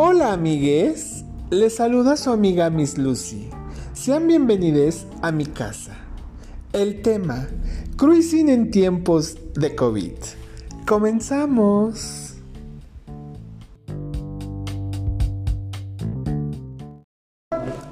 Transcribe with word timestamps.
Hola 0.00 0.32
amigues, 0.32 1.24
les 1.50 1.74
saluda 1.74 2.16
su 2.16 2.30
amiga 2.30 2.70
Miss 2.70 2.98
Lucy. 2.98 3.50
Sean 3.94 4.28
bienvenidos 4.28 5.06
a 5.22 5.32
mi 5.32 5.44
casa. 5.44 5.96
El 6.72 7.02
tema, 7.02 7.48
cruising 7.96 8.48
en 8.48 8.70
tiempos 8.70 9.36
de 9.54 9.74
COVID. 9.74 10.12
Comenzamos. 10.86 12.36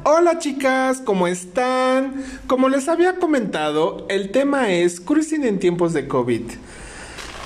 Hola 0.05 0.39
chicas, 0.39 1.03
¿cómo 1.05 1.27
están? 1.27 2.23
Como 2.47 2.69
les 2.69 2.89
había 2.89 3.19
comentado, 3.19 4.07
el 4.09 4.31
tema 4.31 4.71
es 4.71 5.01
cruising 5.01 5.43
en 5.43 5.59
tiempos 5.59 5.93
de 5.93 6.07
COVID. 6.07 6.43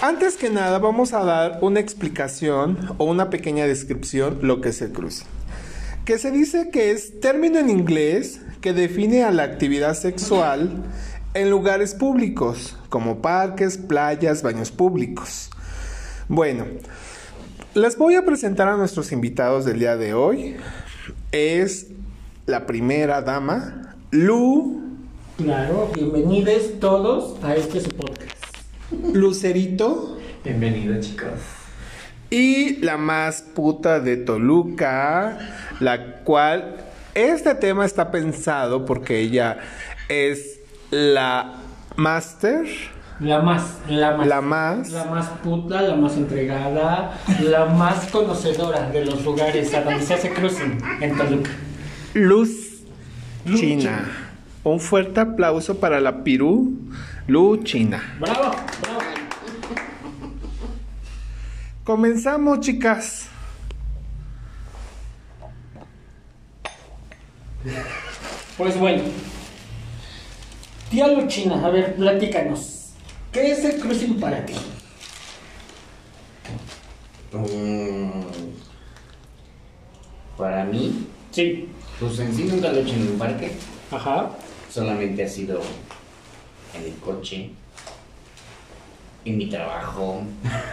Antes 0.02 0.38
que 0.38 0.48
nada, 0.48 0.78
vamos 0.78 1.12
a 1.12 1.22
dar 1.24 1.58
una 1.60 1.78
explicación 1.78 2.94
o 2.96 3.04
una 3.04 3.28
pequeña 3.28 3.66
descripción 3.66 4.38
lo 4.40 4.62
que 4.62 4.70
es 4.70 4.80
el 4.80 4.92
cruising. 4.92 5.26
Que 6.06 6.16
se 6.16 6.30
dice 6.30 6.70
que 6.70 6.90
es 6.90 7.20
término 7.20 7.58
en 7.58 7.68
inglés 7.68 8.40
que 8.62 8.72
define 8.72 9.24
a 9.24 9.30
la 9.30 9.42
actividad 9.42 9.92
sexual 9.92 10.70
en 11.34 11.50
lugares 11.50 11.94
públicos, 11.94 12.78
como 12.88 13.20
parques, 13.20 13.76
playas, 13.76 14.42
baños 14.42 14.70
públicos. 14.70 15.50
Bueno, 16.28 16.64
les 17.74 17.98
voy 17.98 18.14
a 18.14 18.24
presentar 18.24 18.68
a 18.68 18.78
nuestros 18.78 19.12
invitados 19.12 19.66
del 19.66 19.80
día 19.80 19.98
de 19.98 20.14
hoy. 20.14 20.56
Es 21.30 21.88
la 22.46 22.64
primera 22.64 23.20
dama, 23.20 23.96
Lu. 24.10 24.80
Claro, 25.36 25.90
bienvenidos 25.94 26.80
todos 26.80 27.36
a 27.44 27.54
este 27.54 27.80
podcast. 27.82 28.39
Lucerito. 28.90 30.18
Bienvenido 30.44 31.00
chicos. 31.00 31.30
Y 32.28 32.76
la 32.76 32.96
más 32.96 33.42
puta 33.42 34.00
de 34.00 34.16
Toluca, 34.16 35.38
la 35.80 36.16
cual 36.22 36.76
este 37.14 37.54
tema 37.54 37.84
está 37.84 38.10
pensado 38.10 38.84
porque 38.84 39.18
ella 39.20 39.58
es 40.08 40.60
la 40.90 41.54
máster. 41.96 42.66
La 43.20 43.40
más, 43.42 43.78
la 43.88 44.16
más, 44.16 44.26
La 44.26 44.40
más. 44.40 44.90
la 44.90 45.04
más 45.04 45.28
puta, 45.42 45.82
la 45.82 45.94
más 45.94 46.16
entregada, 46.16 47.18
la 47.42 47.66
más 47.66 48.06
conocedora 48.06 48.90
de 48.90 49.04
los 49.04 49.24
lugares 49.24 49.74
a 49.74 49.82
donde 49.82 50.00
se 50.02 50.14
hace 50.14 50.32
cruising 50.32 50.78
en 51.00 51.16
Toluca. 51.16 51.50
Luz 52.14 52.82
Luz 53.44 53.60
China. 53.60 53.82
China. 53.82 54.29
Un 54.62 54.78
fuerte 54.78 55.20
aplauso 55.20 55.78
para 55.80 56.00
la 56.00 56.22
Pirú 56.22 56.72
Luz 57.26 57.64
China. 57.64 58.16
Bravo, 58.20 58.50
bravo. 58.82 59.00
Comenzamos, 61.84 62.60
chicas. 62.60 63.26
Pues 68.56 68.78
bueno. 68.78 69.02
Tía 70.90 71.06
Luchina, 71.08 71.64
a 71.64 71.70
ver, 71.70 71.94
platícanos. 71.96 72.90
¿Qué 73.32 73.52
es 73.52 73.64
el 73.64 73.80
cruising 73.80 74.18
para 74.18 74.44
ti? 74.44 74.54
Mm, 77.32 78.10
para 80.36 80.64
mí, 80.64 81.06
Sí. 81.30 81.68
pues 82.00 82.18
en 82.18 82.34
sí 82.34 82.44
nunca 82.44 82.72
lo 82.72 82.78
he 82.78 82.82
hecho 82.82 82.94
en 82.94 83.02
un 83.12 83.18
parque. 83.18 83.52
Ajá. 83.92 84.30
Solamente 84.70 85.24
ha 85.24 85.28
sido 85.28 85.60
en 86.74 86.84
el 86.84 86.94
coche, 86.98 87.50
en 89.24 89.36
mi 89.38 89.46
trabajo, 89.48 90.22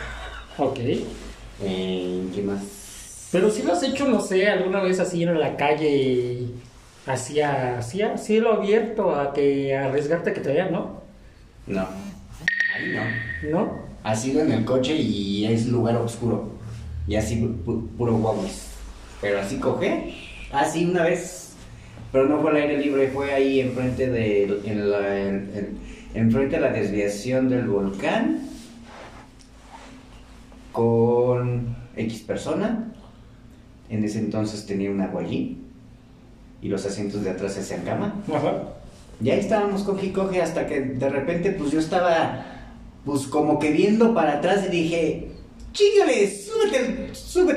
Ok. 0.57 0.79
en 1.63 2.31
qué 2.33 2.41
más. 2.45 2.61
Pero 3.31 3.49
si 3.51 3.63
lo 3.63 3.73
has 3.73 3.83
hecho, 3.83 4.07
no 4.07 4.21
sé, 4.21 4.47
alguna 4.47 4.81
vez 4.81 4.99
así 4.99 5.23
en 5.23 5.37
la 5.39 5.57
calle, 5.57 6.47
así 7.05 7.41
a, 7.41 7.79
así 7.79 8.01
a 8.01 8.17
cielo 8.17 8.53
abierto, 8.53 9.15
a 9.15 9.33
que 9.33 9.75
a 9.75 9.85
arriesgarte 9.85 10.29
a 10.29 10.33
que 10.33 10.41
te 10.41 10.53
vean, 10.53 10.71
¿no? 10.71 11.01
No, 11.65 11.81
ahí 12.75 12.93
no. 12.93 13.49
¿No? 13.49 13.87
Ha 14.03 14.15
sido 14.15 14.41
en 14.41 14.51
el 14.53 14.63
coche 14.63 14.95
y 14.95 15.45
es 15.45 15.65
lugar 15.67 15.97
oscuro. 15.97 16.51
Y 17.07 17.15
así 17.15 17.35
pu- 17.41 17.63
pu- 17.65 17.89
puro 17.97 18.13
guaguas. 18.15 18.67
Pero 19.19 19.41
así 19.41 19.57
coger, 19.59 20.13
así 20.51 20.85
una 20.85 21.03
vez. 21.03 21.46
Pero 22.11 22.27
no 22.27 22.39
fue 22.41 22.51
al 22.51 22.57
aire 22.57 22.77
libre, 22.77 23.09
fue 23.09 23.33
ahí 23.33 23.59
enfrente 23.59 24.09
de 24.09 24.43
en 24.65 24.89
la, 24.91 25.19
en- 25.19 25.51
en- 25.53 25.77
enfrente 26.13 26.55
de 26.55 26.61
la 26.61 26.71
desviación 26.71 27.49
del 27.49 27.67
volcán 27.67 28.39
con 30.71 31.75
X 31.95 32.21
persona. 32.21 32.91
En 33.89 34.03
ese 34.03 34.19
entonces 34.19 34.65
tenía 34.65 34.91
un 34.91 35.01
aguayí 35.01 35.57
y 36.61 36.67
los 36.69 36.85
asientos 36.85 37.23
de 37.23 37.29
atrás 37.31 37.53
se 37.53 37.61
hacían 37.61 37.81
cama. 37.81 38.15
Ajá. 38.33 38.63
Y 39.23 39.29
ahí 39.29 39.39
estábamos 39.39 39.83
coge 39.83 40.07
y 40.07 40.11
coge 40.11 40.41
hasta 40.41 40.67
que 40.67 40.79
de 40.81 41.09
repente 41.09 41.51
pues 41.51 41.71
yo 41.71 41.79
estaba 41.79 42.45
pues 43.05 43.23
como 43.27 43.57
que 43.59 43.71
viendo 43.71 44.13
para 44.13 44.33
atrás 44.39 44.65
y 44.67 44.71
dije, 44.71 45.27
chíngale, 45.71 46.29
súbete, 46.29 47.06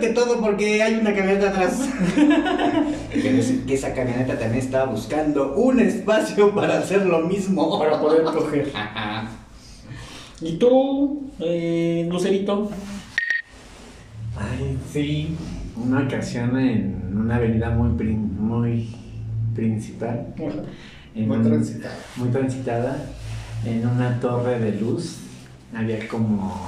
súbete 0.00 0.14
todo 0.14 0.40
porque 0.40 0.82
hay 0.82 0.94
una 0.94 1.14
camioneta 1.14 1.50
atrás. 1.50 1.88
que, 3.12 3.62
que 3.66 3.74
esa 3.74 3.92
camioneta 3.94 4.38
también 4.38 4.64
estaba 4.64 4.90
buscando 4.90 5.54
un 5.54 5.80
espacio 5.80 6.54
para 6.54 6.78
hacer 6.78 7.06
lo 7.06 7.20
mismo. 7.20 7.78
Para 7.78 8.00
poder 8.00 8.22
coger. 8.24 8.72
¿Y 10.40 10.56
tú, 10.56 11.30
eh, 11.38 12.08
Lucerito? 12.10 12.70
Ay, 14.38 14.78
sí, 14.90 15.36
una 15.76 16.00
ocasión 16.04 16.58
en 16.58 17.12
una 17.14 17.36
avenida 17.36 17.70
muy, 17.70 17.90
muy 18.14 18.88
principal. 19.54 20.34
en 21.14 21.28
Muy 21.28 21.36
un- 21.36 21.44
transitada. 21.44 21.94
Muy 22.16 22.28
transitada. 22.30 22.96
En 23.66 23.86
una 23.86 24.18
torre 24.20 24.58
de 24.58 24.80
luz 24.80 25.18
había 25.76 26.08
como. 26.08 26.58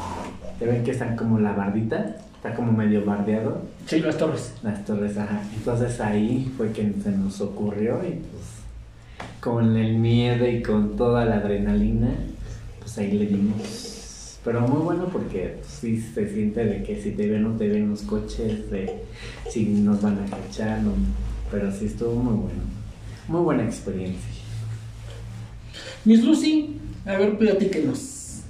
¿Te 0.59 0.67
ven 0.67 0.85
que 0.85 0.91
está 0.91 1.17
como 1.17 1.39
la 1.41 1.53
bardita? 1.53 2.17
Está 2.43 2.57
como 2.57 2.73
medio 2.73 3.05
bardeado. 3.05 3.63
Sí, 3.87 4.01
las 4.01 4.19
torres. 4.19 4.53
Las 4.65 4.85
torres, 4.85 5.17
ajá. 5.17 5.41
Entonces 5.55 6.01
ahí 6.01 6.53
fue 6.57 6.73
que 6.73 6.93
se 7.01 7.13
nos 7.13 7.41
ocurrió 7.41 8.01
y 8.03 8.15
pues 8.15 8.63
con 9.39 9.77
el 9.77 9.99
miedo 9.99 10.49
y 10.49 10.61
con 10.61 10.97
toda 10.97 11.25
la 11.25 11.37
adrenalina, 11.37 12.09
pues 12.81 12.99
ahí 12.99 13.13
le 13.13 13.27
dimos. 13.27 14.39
Pero 14.45 14.61
muy 14.63 14.83
bueno 14.83 15.07
porque 15.07 15.59
pues, 15.61 15.69
sí 15.69 16.01
se 16.01 16.35
siente 16.35 16.65
de 16.65 16.83
que 16.83 17.01
si 17.01 17.13
te 17.13 17.29
ven 17.29 17.47
o 17.47 17.53
te 17.53 17.69
ven 17.69 17.91
los 17.91 18.03
coches, 18.03 18.69
de 18.73 19.05
si 19.49 19.67
nos 19.67 20.03
van 20.03 20.19
a 20.19 20.27
cachar, 20.27 20.83
no. 20.83 20.95
pero 21.49 21.71
sí 21.71 21.85
estuvo 21.85 22.17
muy 22.17 22.35
bueno. 22.35 22.63
Muy 23.29 23.43
buena 23.43 23.63
experiencia. 23.63 24.33
Miss 26.05 26.25
Lucy, 26.25 26.81
a 27.07 27.13
ver, 27.13 27.39
platíquenos. 27.39 28.41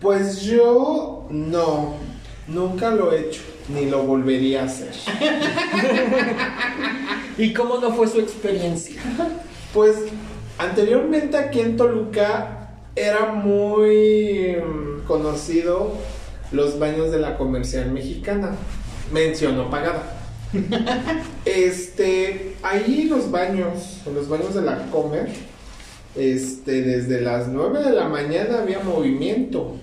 Pues 0.00 0.42
yo 0.42 1.26
no, 1.32 1.94
nunca 2.46 2.90
lo 2.90 3.12
he 3.12 3.20
hecho, 3.20 3.42
ni 3.68 3.88
lo 3.88 4.02
volvería 4.02 4.62
a 4.62 4.66
hacer. 4.66 4.88
¿Y 7.38 7.52
cómo 7.52 7.78
no 7.78 7.92
fue 7.92 8.08
su 8.08 8.20
experiencia? 8.20 9.00
Pues 9.72 9.96
anteriormente 10.58 11.36
aquí 11.36 11.60
en 11.60 11.76
Toluca 11.76 12.68
era 12.94 13.32
muy 13.32 14.56
mm, 14.56 15.06
conocido 15.06 15.92
los 16.52 16.78
baños 16.78 17.10
de 17.10 17.18
la 17.18 17.36
comercial 17.36 17.90
mexicana. 17.90 18.54
Mencionó 19.12 19.70
pagada. 19.70 20.18
Este, 21.44 22.56
ahí 22.62 23.04
los 23.04 23.30
baños, 23.30 24.00
los 24.14 24.28
baños 24.28 24.54
de 24.54 24.62
la 24.62 24.86
Comer, 24.90 25.28
este, 26.14 26.82
desde 26.82 27.20
las 27.20 27.48
9 27.48 27.82
de 27.82 27.92
la 27.92 28.08
mañana 28.08 28.60
había 28.60 28.80
movimiento. 28.80 29.76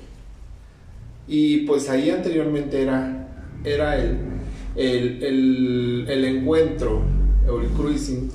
Y 1.30 1.58
pues 1.60 1.88
ahí 1.90 2.10
anteriormente 2.10 2.82
era, 2.82 3.28
era 3.64 3.96
el, 3.96 4.18
el, 4.76 5.24
el, 5.24 6.06
el 6.10 6.26
encuentro, 6.26 7.04
o 7.48 7.60
el 7.62 7.68
cruising. 7.68 8.32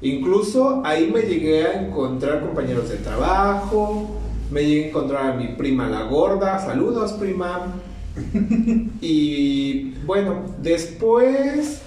Incluso 0.00 0.80
ahí 0.84 1.10
me 1.12 1.20
llegué 1.20 1.66
a 1.66 1.82
encontrar 1.82 2.40
compañeros 2.40 2.88
de 2.88 2.96
trabajo, 2.96 4.18
me 4.50 4.64
llegué 4.64 4.84
a 4.84 4.88
encontrar 4.88 5.32
a 5.32 5.36
mi 5.36 5.48
prima 5.48 5.86
la 5.88 6.04
gorda, 6.04 6.58
saludos 6.58 7.12
prima. 7.12 7.74
y 9.02 9.90
bueno, 10.06 10.42
después 10.62 11.82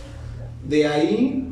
de 0.68 0.88
ahí, 0.88 1.50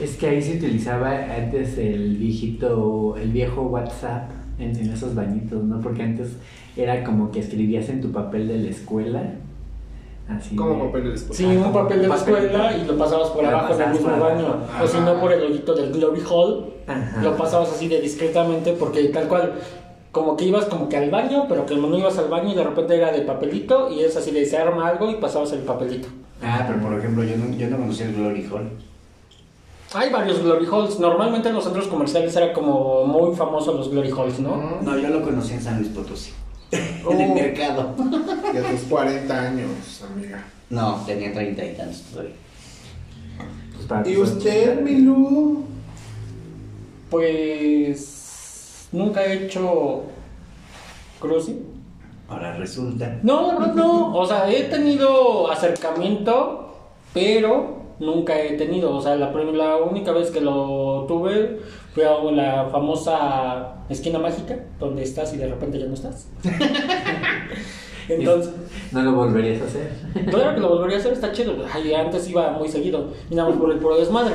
Es 0.00 0.16
que 0.16 0.28
ahí 0.28 0.40
se 0.40 0.56
utilizaba 0.56 1.10
antes 1.36 1.76
el 1.76 2.16
viejito, 2.16 3.16
el 3.18 3.32
viejo 3.32 3.62
WhatsApp 3.62 4.30
en, 4.58 4.76
en 4.76 4.90
esos 4.92 5.14
bañitos, 5.14 5.62
¿no? 5.64 5.80
Porque 5.80 6.02
antes 6.02 6.30
era 6.76 7.04
como 7.04 7.30
que 7.30 7.40
escribías 7.40 7.88
en 7.88 8.00
tu 8.00 8.10
papel 8.12 8.48
de 8.48 8.58
la 8.58 8.70
escuela. 8.70 9.22
Así 10.28 10.54
como 10.56 10.74
de- 10.74 10.84
papel 10.84 11.04
de 11.04 11.14
esposa. 11.14 11.38
Sí, 11.38 11.44
un 11.46 11.72
papel 11.72 12.02
de 12.02 12.08
la 12.08 12.14
escuela 12.16 12.76
y 12.76 12.84
lo 12.86 12.98
pasabas 12.98 13.28
por 13.30 13.42
Lo 13.44 13.48
abajo 13.50 13.68
del 13.74 13.86
pasabas 13.86 13.94
mismo 14.00 14.18
baño. 14.20 14.56
O 14.82 14.86
si 14.86 14.98
no, 15.00 15.20
por 15.20 15.32
el 15.32 15.42
hoyito 15.42 15.74
del 15.74 15.92
Glory 15.92 16.22
Hall. 16.28 16.66
Ajá. 16.86 17.22
Lo 17.22 17.36
pasabas 17.36 17.70
así 17.72 17.88
de 17.88 18.00
discretamente 18.00 18.72
porque 18.72 19.04
tal 19.04 19.26
cual 19.28 19.52
como 20.12 20.36
que 20.36 20.44
ibas 20.46 20.64
como 20.66 20.88
que 20.88 20.96
al 20.96 21.10
baño, 21.10 21.46
pero 21.48 21.64
que 21.66 21.76
no 21.76 21.96
ibas 21.96 22.18
al 22.18 22.28
baño 22.28 22.52
y 22.52 22.54
de 22.54 22.64
repente 22.64 22.96
era 22.96 23.12
de 23.12 23.22
papelito 23.22 23.90
y 23.90 24.00
es 24.00 24.16
así 24.16 24.30
de 24.30 24.44
se 24.44 24.56
arma 24.58 24.88
algo 24.88 25.10
y 25.10 25.14
pasabas 25.16 25.52
el 25.52 25.60
papelito. 25.60 26.08
Ah, 26.42 26.64
pero 26.66 26.80
por 26.80 26.98
ejemplo, 26.98 27.24
yo 27.24 27.36
no, 27.36 27.54
yo 27.56 27.68
no 27.68 27.76
conocí 27.78 28.02
el 28.02 28.14
Glory 28.14 28.46
Hall. 28.52 28.68
Hay 29.94 30.10
varios 30.10 30.42
Glory 30.42 30.66
Halls. 30.66 30.98
Normalmente 30.98 31.48
en 31.48 31.54
los 31.54 31.64
centros 31.64 31.86
comerciales 31.86 32.36
era 32.36 32.52
como 32.52 33.06
muy 33.06 33.34
famoso 33.34 33.72
los 33.72 33.90
Glory 33.90 34.10
Halls, 34.10 34.38
¿no? 34.38 34.78
No, 34.82 34.98
yo 34.98 35.08
lo 35.08 35.22
conocí 35.22 35.54
en 35.54 35.62
San 35.62 35.78
Luis 35.78 35.88
Potosí. 35.88 36.32
Oh. 37.04 37.10
En 37.12 37.20
el 37.22 37.34
mercado. 37.34 37.94
De 38.52 38.60
tus 38.60 38.80
40 38.82 39.40
años, 39.40 40.04
amiga. 40.12 40.44
No, 40.68 41.02
tenía 41.06 41.32
treinta 41.32 41.64
y 41.64 41.74
tantos 41.74 42.02
todavía. 42.02 42.34
Pues 43.74 43.86
para 43.86 44.06
¿Y 44.08 44.16
usted. 44.18 44.82
Milu? 44.82 45.64
Pues 47.08 48.88
nunca 48.92 49.24
he 49.24 49.46
hecho 49.46 50.02
cruising. 51.18 51.64
Ahora 52.28 52.54
resulta. 52.58 53.18
No, 53.22 53.58
verdad 53.58 53.74
no. 53.74 54.14
O 54.14 54.26
sea, 54.26 54.50
he 54.50 54.64
tenido 54.64 55.50
acercamiento, 55.50 56.74
pero 57.14 57.77
nunca 58.00 58.40
he 58.40 58.54
tenido. 58.56 58.94
O 58.94 59.00
sea, 59.00 59.16
la, 59.16 59.30
la 59.32 59.76
única 59.76 60.12
vez 60.12 60.30
que 60.30 60.40
lo 60.40 61.04
tuve 61.08 61.58
fue 61.94 62.06
a 62.06 62.22
la 62.32 62.68
famosa 62.70 63.74
esquina 63.88 64.18
mágica, 64.18 64.58
donde 64.78 65.02
estás 65.02 65.32
y 65.34 65.36
de 65.38 65.48
repente 65.48 65.78
ya 65.78 65.86
no 65.86 65.94
estás. 65.94 66.28
Entonces, 68.08 68.54
No 68.92 69.02
lo 69.02 69.12
volverías 69.12 69.60
a 69.62 69.64
hacer. 69.66 69.90
claro 70.30 70.54
que 70.54 70.60
lo 70.60 70.68
volvería 70.70 70.96
a 70.96 71.00
hacer, 71.00 71.12
está 71.12 71.32
chido. 71.32 71.54
Ay, 71.72 71.92
antes 71.92 72.28
iba 72.28 72.50
muy 72.52 72.68
seguido, 72.68 73.08
más 73.30 73.56
por 73.56 73.70
el 73.70 73.78
puro 73.78 73.98
desmadre. 73.98 74.34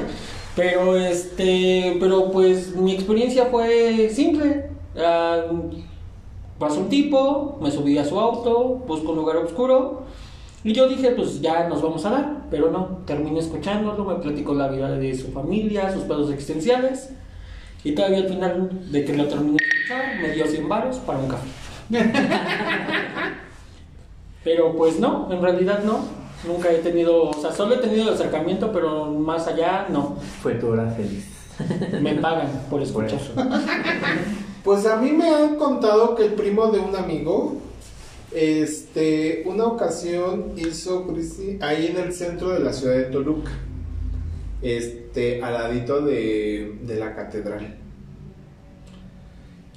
Pero 0.56 0.96
este, 0.96 1.98
pero 2.00 2.32
pues 2.32 2.76
mi 2.76 2.94
experiencia 2.94 3.48
fue 3.48 4.10
simple. 4.10 4.70
Ah, 4.96 5.42
pasó 6.60 6.82
un 6.82 6.90
tipo, 6.90 7.58
me 7.62 7.72
subí 7.72 7.98
a 7.98 8.06
su 8.06 8.20
auto, 8.20 8.82
busco 8.88 9.12
un 9.12 9.18
lugar 9.18 9.38
oscuro. 9.38 10.04
Y 10.64 10.74
yo 10.74 10.88
dije, 10.88 11.12
pues 11.12 11.42
ya 11.42 11.68
nos 11.68 11.82
vamos 11.82 12.06
a 12.06 12.10
dar. 12.10 12.48
Pero 12.50 12.72
no, 12.72 13.00
terminé 13.06 13.40
escuchándolo, 13.40 14.06
me 14.06 14.16
platicó 14.16 14.54
la 14.54 14.70
vida 14.70 14.90
de 14.92 15.16
su 15.16 15.32
familia, 15.32 15.92
sus 15.92 16.04
pedos 16.04 16.32
existenciales. 16.32 17.10
Y 17.84 17.94
todavía 17.94 18.20
al 18.20 18.30
final 18.30 18.92
de 18.92 19.04
que 19.04 19.14
lo 19.14 19.28
terminé 19.28 19.58
de 19.58 19.66
escuchar, 19.66 20.22
me 20.22 20.30
dio 20.32 20.48
100 20.48 20.70
varos 20.70 20.98
para 20.98 21.20
un 21.20 21.28
café. 21.28 21.48
Pero 24.44 24.76
pues 24.76 25.00
no, 25.00 25.30
en 25.32 25.42
realidad 25.42 25.84
no. 25.84 26.24
Nunca 26.46 26.70
he 26.72 26.80
tenido, 26.80 27.30
o 27.30 27.34
sea, 27.34 27.52
solo 27.52 27.76
he 27.76 27.78
tenido 27.78 28.04
el 28.04 28.14
acercamiento, 28.14 28.74
pero 28.74 29.06
más 29.06 29.48
allá 29.48 29.88
no. 29.90 30.18
Fue 30.42 30.56
tu 30.56 30.68
hora 30.68 30.90
feliz. 30.90 31.26
Me 32.02 32.16
pagan 32.16 32.50
por 32.70 32.82
escuchar. 32.82 33.20
Pues 34.64 34.86
a 34.86 34.98
mí 34.98 35.12
me 35.12 35.30
han 35.30 35.56
contado 35.56 36.16
que 36.16 36.26
el 36.26 36.34
primo 36.34 36.68
de 36.68 36.80
un 36.80 36.96
amigo, 36.96 37.58
este, 38.36 39.44
una 39.46 39.66
ocasión 39.66 40.54
hizo 40.58 41.08
Cristi 41.08 41.58
ahí 41.62 41.88
en 41.88 41.98
el 41.98 42.14
centro 42.14 42.50
de 42.50 42.60
la 42.60 42.74
ciudad 42.74 42.96
de 42.96 43.04
Toluca, 43.06 43.52
este, 44.62 45.42
al 45.42 45.54
ladito 45.54 46.02
de, 46.02 46.78
de 46.84 46.96
la 46.96 47.16
catedral. 47.16 47.78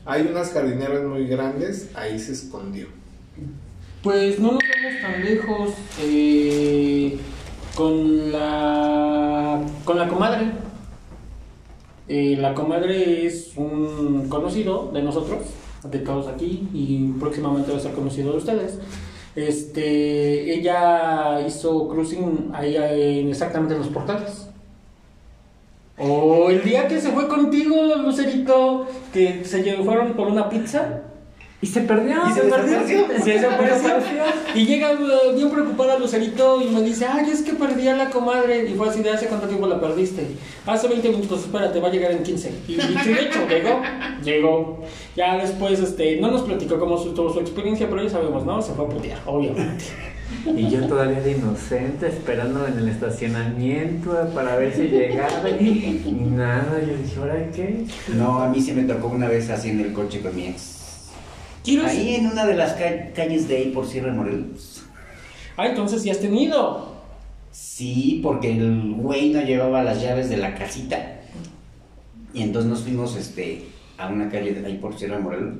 Hay 0.05 0.23
unas 0.23 0.53
jardineras 0.53 1.03
muy 1.03 1.27
grandes, 1.27 1.91
ahí 1.95 2.19
se 2.19 2.33
escondió. 2.33 2.87
Pues 4.03 4.39
no 4.39 4.53
nos 4.53 4.63
vamos 4.63 5.01
tan 5.03 5.25
lejos 5.25 5.71
eh, 6.01 7.19
con 7.75 8.31
la 8.31 9.61
con 9.85 9.99
la 9.99 10.09
comadre. 10.09 10.53
Eh, 12.09 12.37
la 12.39 12.55
comadre 12.55 13.27
es 13.27 13.57
un 13.57 14.29
conocido 14.29 14.93
de 14.93 15.03
nosotros, 15.03 15.43
de 15.91 15.99
todos 16.01 16.29
aquí, 16.29 16.69
y 16.73 17.13
próximamente 17.19 17.73
va 17.73 17.79
a 17.79 17.81
ser 17.81 17.93
conocido 17.93 18.33
de 18.33 18.39
ustedes. 18.39 18.79
Este, 19.35 20.55
ella 20.55 21.47
hizo 21.47 21.89
cruising 21.89 22.51
ahí 22.55 22.77
en, 22.77 23.29
exactamente 23.29 23.75
en 23.75 23.81
los 23.81 23.89
portales. 23.89 24.49
O 25.99 26.51
el 26.51 26.63
día 26.63 26.89
que 26.89 27.01
se 27.01 27.11
fue 27.11 27.29
contigo, 27.29 27.97
Lucerito, 27.97 28.87
que 29.13 29.45
se 29.45 29.63
fueron 29.83 30.13
por 30.15 30.29
una 30.29 30.49
pizza. 30.49 31.03
Y 31.63 31.67
se 31.67 31.81
perdió. 31.81 32.17
Y 32.29 32.33
se 32.33 32.41
perdió. 32.43 32.79
Se 33.23 33.31
desapareció. 33.31 33.95
Y 34.55 34.67
llega 34.67 34.93
bien 35.35 35.51
preocupada 35.51 35.99
Lucerito 35.99 36.61
y 36.61 36.67
me 36.67 36.83
dice, 36.83 37.07
ay, 37.07 37.31
es 37.31 37.43
que 37.43 37.53
perdí 37.55 37.89
a 37.89 37.97
la 37.97 38.11
comadre. 38.11 38.69
Y 38.69 38.75
fue 38.75 38.89
así 38.89 39.03
de 39.03 39.11
hace 39.11 39.27
cuánto 39.27 39.47
tiempo 39.47 39.67
la 39.67 39.81
perdiste. 39.81 40.27
Hace 40.67 40.89
20 40.89 41.09
minutos, 41.09 41.41
espérate, 41.41 41.81
va 41.81 41.89
a 41.89 41.91
llegar 41.91 42.13
en 42.13 42.23
15. 42.23 42.53
Y 42.69 42.75
dicho 42.75 43.11
y 43.11 43.13
hecho, 43.13 43.49
llegó. 43.49 43.81
Llegó. 44.23 44.79
Ya 45.17 45.39
después, 45.39 45.81
este, 45.81 46.21
no 46.21 46.31
nos 46.31 46.43
platicó 46.43 46.79
cómo 46.79 46.99
su, 46.99 47.15
tuvo 47.15 47.33
su 47.33 47.41
experiencia, 47.41 47.89
pero 47.89 48.03
ya 48.03 48.11
sabemos, 48.11 48.45
¿no? 48.45 48.61
Se 48.61 48.73
fue 48.73 48.85
a 48.85 48.89
putear, 48.89 49.19
obviamente. 49.25 49.85
Y 50.45 50.69
yo 50.69 50.87
todavía 50.87 51.21
de 51.21 51.33
inocente 51.33 52.09
esperando 52.09 52.67
en 52.67 52.79
el 52.79 52.89
estacionamiento 52.89 54.29
para 54.35 54.57
ver 54.57 54.75
si 54.75 54.89
llegaba 54.89 55.49
y 55.49 56.03
nada. 56.35 56.81
Yo 56.81 56.97
dije, 56.97 57.19
¿ahora 57.19 57.51
qué? 57.55 57.85
No, 58.15 58.43
a 58.43 58.49
mí 58.49 58.61
sí 58.61 58.73
me 58.73 58.83
tocó 58.83 59.09
una 59.09 59.29
vez 59.29 59.49
así 59.51 59.71
en 59.71 59.81
el 59.81 59.93
coche 59.93 60.21
con 60.21 60.35
mi 60.35 60.49
ex. 60.49 60.76
Quiero 61.67 61.87
Ahí 61.87 62.15
en 62.15 62.27
una 62.29 62.47
de 62.47 62.55
las 62.55 62.73
ca- 62.75 63.13
calles 63.15 63.47
de 63.49 63.57
ahí 63.59 63.71
por 63.73 63.87
Sierra 63.87 64.13
Morelos. 64.13 64.83
Ah, 65.57 65.67
entonces 65.67 66.01
sí 66.03 66.11
has 66.11 66.21
tenido. 66.21 66.95
Sí, 67.53 68.21
porque 68.23 68.53
el 68.53 68.95
güey 68.97 69.31
no 69.31 69.41
llevaba 69.43 69.83
las 69.83 70.01
llaves 70.01 70.29
de 70.31 70.37
la 70.39 70.55
casita. 70.55 71.17
Y 72.33 72.43
entonces 72.43 72.71
nos 72.71 72.81
fuimos 72.83 73.17
este, 73.17 73.65
a 73.99 74.09
una 74.09 74.29
calle 74.31 74.53
de 74.55 74.67
ahí 74.67 74.79
por 74.79 74.97
Sierra 74.99 75.19
Morelos. 75.19 75.57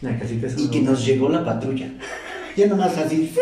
La 0.00 0.18
casita 0.18 0.46
es 0.46 0.58
Y 0.58 0.68
que 0.70 0.80
nos 0.82 1.04
llegó 1.04 1.28
la 1.28 1.44
patrulla. 1.44 1.90
Ya 2.56 2.66
nomás 2.66 2.96
así. 2.98 3.32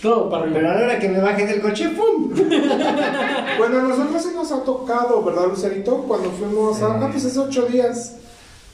Todo 0.00 0.30
para 0.30 0.44
Pero 0.44 0.56
arriba. 0.56 0.72
a 0.72 0.74
la 0.80 0.84
hora 0.86 0.98
que 0.98 1.08
me 1.10 1.18
bajé 1.20 1.46
del 1.46 1.60
coche, 1.60 1.90
¡pum! 1.90 2.30
Bueno, 3.58 3.78
a 3.78 3.82
nosotros 3.82 4.22
sí 4.22 4.30
nos 4.34 4.50
ha 4.52 4.64
tocado, 4.64 5.22
¿verdad, 5.22 5.48
Lucerito? 5.48 5.98
Cuando 6.08 6.30
fuimos 6.30 6.80
a... 6.80 6.94
Ah, 6.94 7.08
pues 7.12 7.26
hace 7.26 7.38
ocho 7.38 7.66
días 7.66 8.16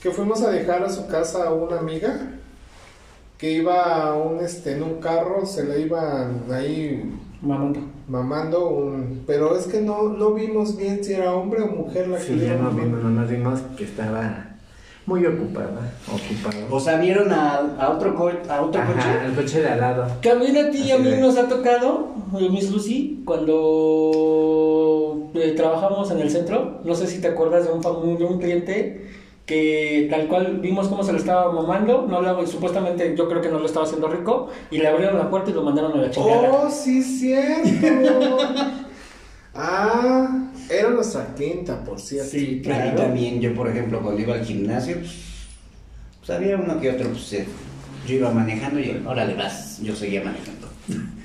que 0.01 0.11
fuimos 0.11 0.41
a 0.43 0.49
dejar 0.51 0.83
a 0.83 0.89
su 0.89 1.07
casa 1.07 1.47
a 1.47 1.53
una 1.53 1.79
amiga 1.79 2.31
que 3.37 3.51
iba 3.51 4.07
a 4.07 4.15
un, 4.15 4.39
este, 4.43 4.73
en 4.73 4.83
un 4.83 4.99
carro, 4.99 5.45
se 5.45 5.63
la 5.65 5.77
iban 5.77 6.43
ahí 6.51 7.03
Mamando. 7.41 7.79
mamando 8.07 8.69
un... 8.69 9.23
Pero 9.27 9.55
es 9.55 9.67
que 9.67 9.81
no, 9.81 10.09
no 10.09 10.33
vimos 10.33 10.75
bien 10.75 11.03
si 11.03 11.13
era 11.13 11.33
hombre 11.35 11.61
o 11.61 11.67
mujer 11.67 12.07
la 12.07 12.17
que 12.17 12.23
Sí, 12.23 12.35
le 12.35 12.47
ya 12.47 12.53
iba 12.55 12.63
no 12.63 12.71
vimos, 12.71 13.03
nomás 13.03 13.29
vimos 13.29 13.59
que 13.77 13.83
estaba 13.83 14.43
muy 15.05 15.25
ocupada. 15.25 15.93
Ocupado. 16.07 16.65
O 16.75 16.79
sea, 16.79 16.97
vieron 16.99 17.31
a, 17.31 17.57
a 17.79 17.89
otro, 17.91 18.15
co- 18.15 18.31
a 18.49 18.61
otro 18.61 18.81
Ajá, 18.81 18.91
coche. 18.93 19.25
el 19.25 19.35
coche 19.35 19.61
de 19.61 19.69
al 19.69 19.79
lado. 19.79 20.07
También 20.21 20.57
a 20.57 20.69
ti 20.71 20.79
y 20.79 20.91
a 20.91 20.97
mí 20.97 21.11
de- 21.11 21.21
nos 21.21 21.37
ha 21.37 21.47
tocado, 21.47 22.07
eh, 22.39 22.49
Miss 22.49 22.71
Lucy, 22.71 23.21
cuando 23.23 25.29
eh, 25.35 25.53
trabajamos 25.55 26.09
en 26.11 26.19
el 26.19 26.29
centro, 26.31 26.81
no 26.83 26.95
sé 26.95 27.05
si 27.07 27.21
te 27.21 27.27
acuerdas 27.27 27.65
de 27.65 27.71
un, 27.71 28.17
de 28.17 28.25
un 28.25 28.39
cliente 28.39 29.11
que 29.47 30.07
tal 30.11 30.27
cual 30.27 30.59
vimos 30.59 30.87
cómo 30.89 31.03
se 31.03 31.13
lo 31.13 31.17
estaba 31.17 31.51
mamando, 31.51 32.05
no 32.07 32.21
le- 32.21 32.45
supuestamente 32.45 33.15
yo 33.17 33.27
creo 33.29 33.41
que 33.41 33.49
no 33.49 33.57
lo 33.59 33.65
estaba 33.65 33.85
haciendo 33.85 34.07
rico, 34.09 34.49
y 34.69 34.77
le 34.77 34.87
abrieron 34.87 35.17
la 35.17 35.29
puerta 35.29 35.49
y 35.49 35.53
lo 35.53 35.63
mandaron 35.63 35.93
a 35.97 36.01
la 36.03 36.11
chingada. 36.11 36.51
Oh, 36.51 36.69
sí, 36.69 37.01
cierto. 37.01 38.37
ah, 39.55 40.49
era 40.69 40.89
nuestra 40.89 41.33
clienta, 41.33 41.83
por 41.83 41.99
cierto. 41.99 42.29
Sí, 42.31 42.45
A 42.45 42.51
mí 42.51 42.61
claro. 42.61 42.95
también, 43.01 43.39
yo 43.41 43.53
por 43.55 43.69
ejemplo, 43.69 44.01
cuando 44.01 44.21
iba 44.21 44.35
al 44.35 44.43
gimnasio, 44.45 44.97
pues, 44.97 45.15
pues, 46.19 46.29
había 46.29 46.57
uno 46.57 46.79
que 46.79 46.91
otro, 46.91 47.09
pues 47.09 47.31
eh, 47.33 47.47
yo 48.05 48.15
iba 48.15 48.31
manejando 48.31 48.79
y 48.79 48.89
él, 48.89 49.07
órale 49.07 49.33
vas, 49.35 49.79
yo 49.81 49.95
seguía 49.95 50.23
manejando. 50.23 50.67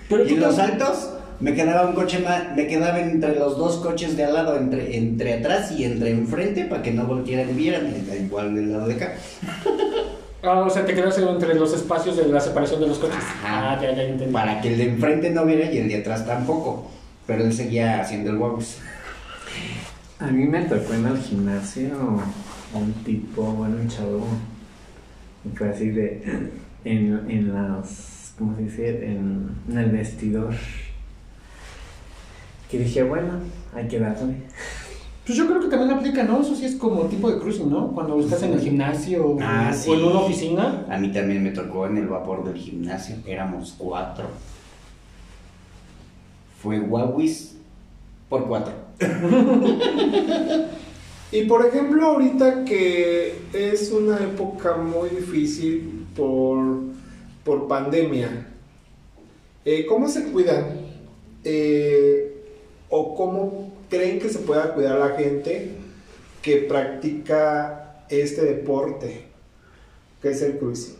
Pero 0.08 0.24
y 0.24 0.36
los 0.36 0.56
tam- 0.58 0.70
altos 0.72 1.10
me 1.40 1.54
quedaba 1.54 1.88
un 1.88 1.94
coche 1.94 2.20
más, 2.20 2.54
me 2.56 2.66
quedaba 2.66 3.00
entre 3.00 3.36
los 3.36 3.56
dos 3.58 3.76
coches 3.76 4.16
de 4.16 4.24
al 4.24 4.34
lado, 4.34 4.56
entre, 4.56 4.96
entre 4.96 5.34
atrás 5.34 5.72
y 5.72 5.84
entre 5.84 6.10
enfrente, 6.10 6.64
para 6.64 6.82
que 6.82 6.92
no 6.92 7.06
voltearan 7.06 7.50
y 7.50 7.54
vieran, 7.54 7.94
igual 8.24 8.54
del 8.54 8.72
lado 8.72 8.88
de 8.88 8.94
acá. 8.94 9.14
Ah, 10.44 10.64
o 10.66 10.68
sea, 10.68 10.84
te 10.84 10.92
quedas 10.92 11.16
entre 11.18 11.54
los 11.54 11.72
espacios 11.72 12.16
de 12.16 12.26
la 12.26 12.40
separación 12.40 12.80
de 12.80 12.88
los 12.88 12.98
coches. 12.98 13.14
Ajá. 13.16 13.74
Ah, 13.74 13.78
ya, 13.80 13.94
ya 13.94 14.02
entendí. 14.02 14.32
Para 14.32 14.60
que 14.60 14.72
el 14.72 14.76
de 14.76 14.88
enfrente 14.88 15.30
no 15.30 15.46
viera 15.46 15.70
y 15.72 15.78
el 15.78 15.88
de 15.88 15.98
atrás 15.98 16.26
tampoco. 16.26 16.90
Pero 17.28 17.44
él 17.44 17.52
seguía 17.52 18.00
haciendo 18.00 18.30
el 18.30 18.38
guagus. 18.38 18.78
A 20.18 20.26
mí 20.26 20.44
me 20.46 20.62
tocó 20.62 20.94
en 20.94 21.06
el 21.06 21.18
gimnasio 21.18 21.90
un 22.74 22.92
tipo, 23.04 23.42
bueno, 23.52 23.76
un 23.76 23.88
chavo, 23.88 24.26
y 25.44 25.56
fue 25.56 25.68
así 25.68 25.90
de, 25.90 26.50
en, 26.84 27.20
en 27.28 27.52
las, 27.52 28.32
¿cómo 28.38 28.56
se 28.56 28.62
dice? 28.62 29.06
En, 29.06 29.48
en 29.70 29.78
el 29.78 29.90
vestidor. 29.90 30.54
Que 32.72 32.78
dije, 32.78 33.02
bueno, 33.04 33.34
hay 33.74 33.86
que 33.86 33.98
darle. 34.00 34.34
Pues 35.26 35.38
yo 35.38 35.46
creo 35.46 35.60
que 35.60 35.68
también 35.68 35.90
aplica, 35.96 36.24
¿no? 36.24 36.40
Eso 36.40 36.56
sí 36.56 36.64
es 36.64 36.74
como 36.74 37.02
tipo 37.02 37.30
de 37.30 37.38
cruising, 37.38 37.70
¿no? 37.70 37.92
Cuando 37.92 38.18
estás 38.18 38.42
en 38.42 38.54
el 38.54 38.60
gimnasio 38.60 39.24
o- 39.24 39.38
Ah, 39.40 39.70
o 39.70 39.74
sí. 39.76 39.92
en 39.92 40.02
una 40.04 40.18
oficina. 40.20 40.86
A 40.90 40.98
mí 40.98 41.12
también 41.12 41.44
me 41.44 41.50
tocó 41.52 41.86
en 41.86 41.98
el 41.98 42.08
vapor 42.08 42.42
del 42.44 42.56
gimnasio. 42.56 43.16
Éramos 43.26 43.74
cuatro. 43.78 44.24
Fue 46.60 46.80
guaguis 46.80 47.56
por 48.28 48.46
cuatro. 48.48 48.72
Y 51.34 51.44
por 51.44 51.64
ejemplo, 51.64 52.06
ahorita 52.08 52.62
que 52.66 53.34
es 53.54 53.90
una 53.90 54.18
época 54.18 54.76
muy 54.76 55.08
difícil 55.08 56.04
por, 56.14 56.58
por 57.42 57.66
pandemia, 57.68 58.48
eh, 59.64 59.86
¿cómo 59.86 60.08
se 60.08 60.24
cuidan? 60.24 60.66
Eh, 61.42 62.31
¿O 62.94 63.14
cómo 63.16 63.72
creen 63.88 64.18
que 64.18 64.28
se 64.28 64.40
pueda 64.40 64.74
cuidar 64.74 64.98
la 64.98 65.16
gente 65.16 65.70
que 66.42 66.56
practica 66.58 68.04
este 68.10 68.42
deporte, 68.42 69.28
que 70.20 70.28
es 70.28 70.42
el 70.42 70.58
cruising? 70.58 70.96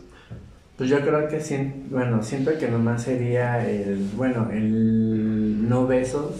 Pues 0.75 0.89
yo 0.89 1.01
creo 1.01 1.27
que 1.27 1.39
sien- 1.39 1.85
bueno, 1.91 2.23
siento 2.23 2.57
que 2.57 2.67
nomás 2.67 3.03
sería 3.03 3.63
el, 3.69 4.09
bueno, 4.17 4.49
el 4.51 5.69
no 5.69 5.85
besos. 5.85 6.31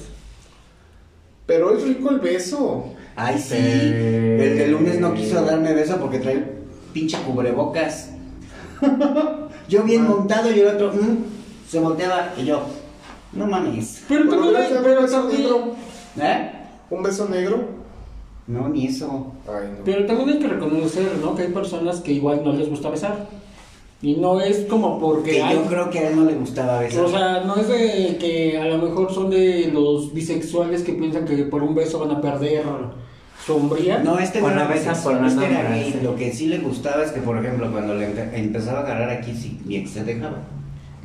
Pero 1.45 1.77
es 1.77 1.83
rico 1.83 2.09
el 2.09 2.19
beso. 2.19 2.85
Ay, 3.15 3.37
sí. 3.37 3.55
El 3.55 4.57
de 4.57 4.67
lunes 4.69 4.99
no 4.99 5.13
quiso 5.13 5.45
darme 5.45 5.73
beso 5.75 5.97
porque 5.99 6.17
trae 6.17 6.33
el 6.33 6.45
pinche 6.93 7.17
cubrebocas. 7.27 8.09
yo 9.69 9.83
bien 9.83 10.07
montado 10.07 10.51
y 10.51 10.61
el 10.61 10.67
otro 10.67 10.91
mm, 10.93 11.17
se 11.69 11.79
volteaba 11.79 12.33
y 12.37 12.45
yo, 12.45 12.65
no 13.35 13.45
mames. 13.47 14.03
Pero 14.07 14.25
Pero 14.29 14.41
también, 14.41 14.67
ser 14.67 14.81
pero 14.83 14.99
un 14.99 15.05
beso 15.05 15.17
también- 15.17 15.41
negro. 15.41 15.71
¿Eh? 16.21 16.51
¿Un 16.89 17.03
beso 17.03 17.29
negro? 17.29 17.63
No, 18.47 18.67
ni 18.69 18.87
eso. 18.87 19.31
Ay, 19.47 19.69
no. 19.77 19.83
pero 19.85 20.05
también 20.05 20.29
hay 20.29 20.39
que 20.39 20.47
reconocer, 20.47 21.11
¿no? 21.23 21.33
Que 21.35 21.43
hay 21.43 21.47
personas 21.53 22.01
que 22.01 22.11
igual 22.11 22.41
no 22.43 22.51
les 22.53 22.69
gusta 22.69 22.89
besar. 22.89 23.27
Y 24.01 24.15
no 24.17 24.41
es 24.41 24.65
como 24.69 24.99
porque 24.99 25.31
Que 25.31 25.41
hay- 25.43 25.55
yo 25.55 25.63
creo 25.63 25.89
que 25.89 25.99
a 25.99 26.09
él 26.09 26.15
no 26.17 26.25
le 26.25 26.33
gustaba 26.33 26.79
besar. 26.79 27.05
O 27.05 27.09
sea, 27.09 27.43
no 27.45 27.55
es 27.55 27.69
de 27.69 28.17
que 28.19 28.59
a 28.59 28.65
lo 28.65 28.77
mejor 28.79 29.13
son 29.13 29.29
de 29.29 29.69
los 29.73 30.13
bisexuales 30.13 30.83
que 30.83 30.91
piensan 30.91 31.23
que 31.23 31.37
por 31.45 31.63
un 31.63 31.73
beso 31.73 31.99
van 31.99 32.11
a 32.11 32.19
perder 32.21 32.63
su 33.45 33.55
hombría. 33.55 33.99
No, 33.99 34.19
este 34.19 34.39
no 34.39 34.47
Cuando 34.47 34.63
era 34.63 34.69
besan 34.73 34.89
bisexual, 34.89 35.17
por 35.19 35.27
este 35.27 35.45
era 35.45 35.59
enamorarse. 35.61 35.91
gay. 35.91 36.01
Lo 36.03 36.15
que 36.17 36.31
sí 36.33 36.47
le 36.47 36.57
gustaba 36.59 37.01
es 37.03 37.11
que, 37.11 37.21
por 37.21 37.37
ejemplo, 37.37 37.71
cuando 37.71 37.93
le 37.95 38.13
empe- 38.13 38.29
empezaba 38.33 38.79
a 38.79 38.83
agarrar 38.83 39.09
aquí, 39.09 39.33
sí, 39.33 39.57
mi 39.63 39.77
ex 39.77 39.91
se 39.91 40.03
dejaba. 40.03 40.35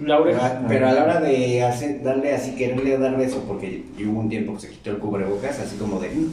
La 0.00 0.16
Pero, 0.18 0.22
oreja. 0.22 0.46
a- 0.46 0.66
pero 0.68 0.88
a 0.88 0.92
la 0.92 1.02
hora 1.04 1.20
de 1.20 1.62
hacer, 1.64 2.02
darle 2.02 2.34
así, 2.34 2.54
quererle 2.54 2.96
dar 2.98 3.16
beso, 3.16 3.42
porque 3.48 3.82
hubo 4.06 4.20
un 4.20 4.28
tiempo 4.28 4.54
que 4.54 4.60
se 4.60 4.68
quitó 4.70 4.90
el 4.90 4.98
cubrebocas, 4.98 5.58
así 5.58 5.76
como 5.76 5.98
de. 6.00 6.08
"Mm". 6.10 6.32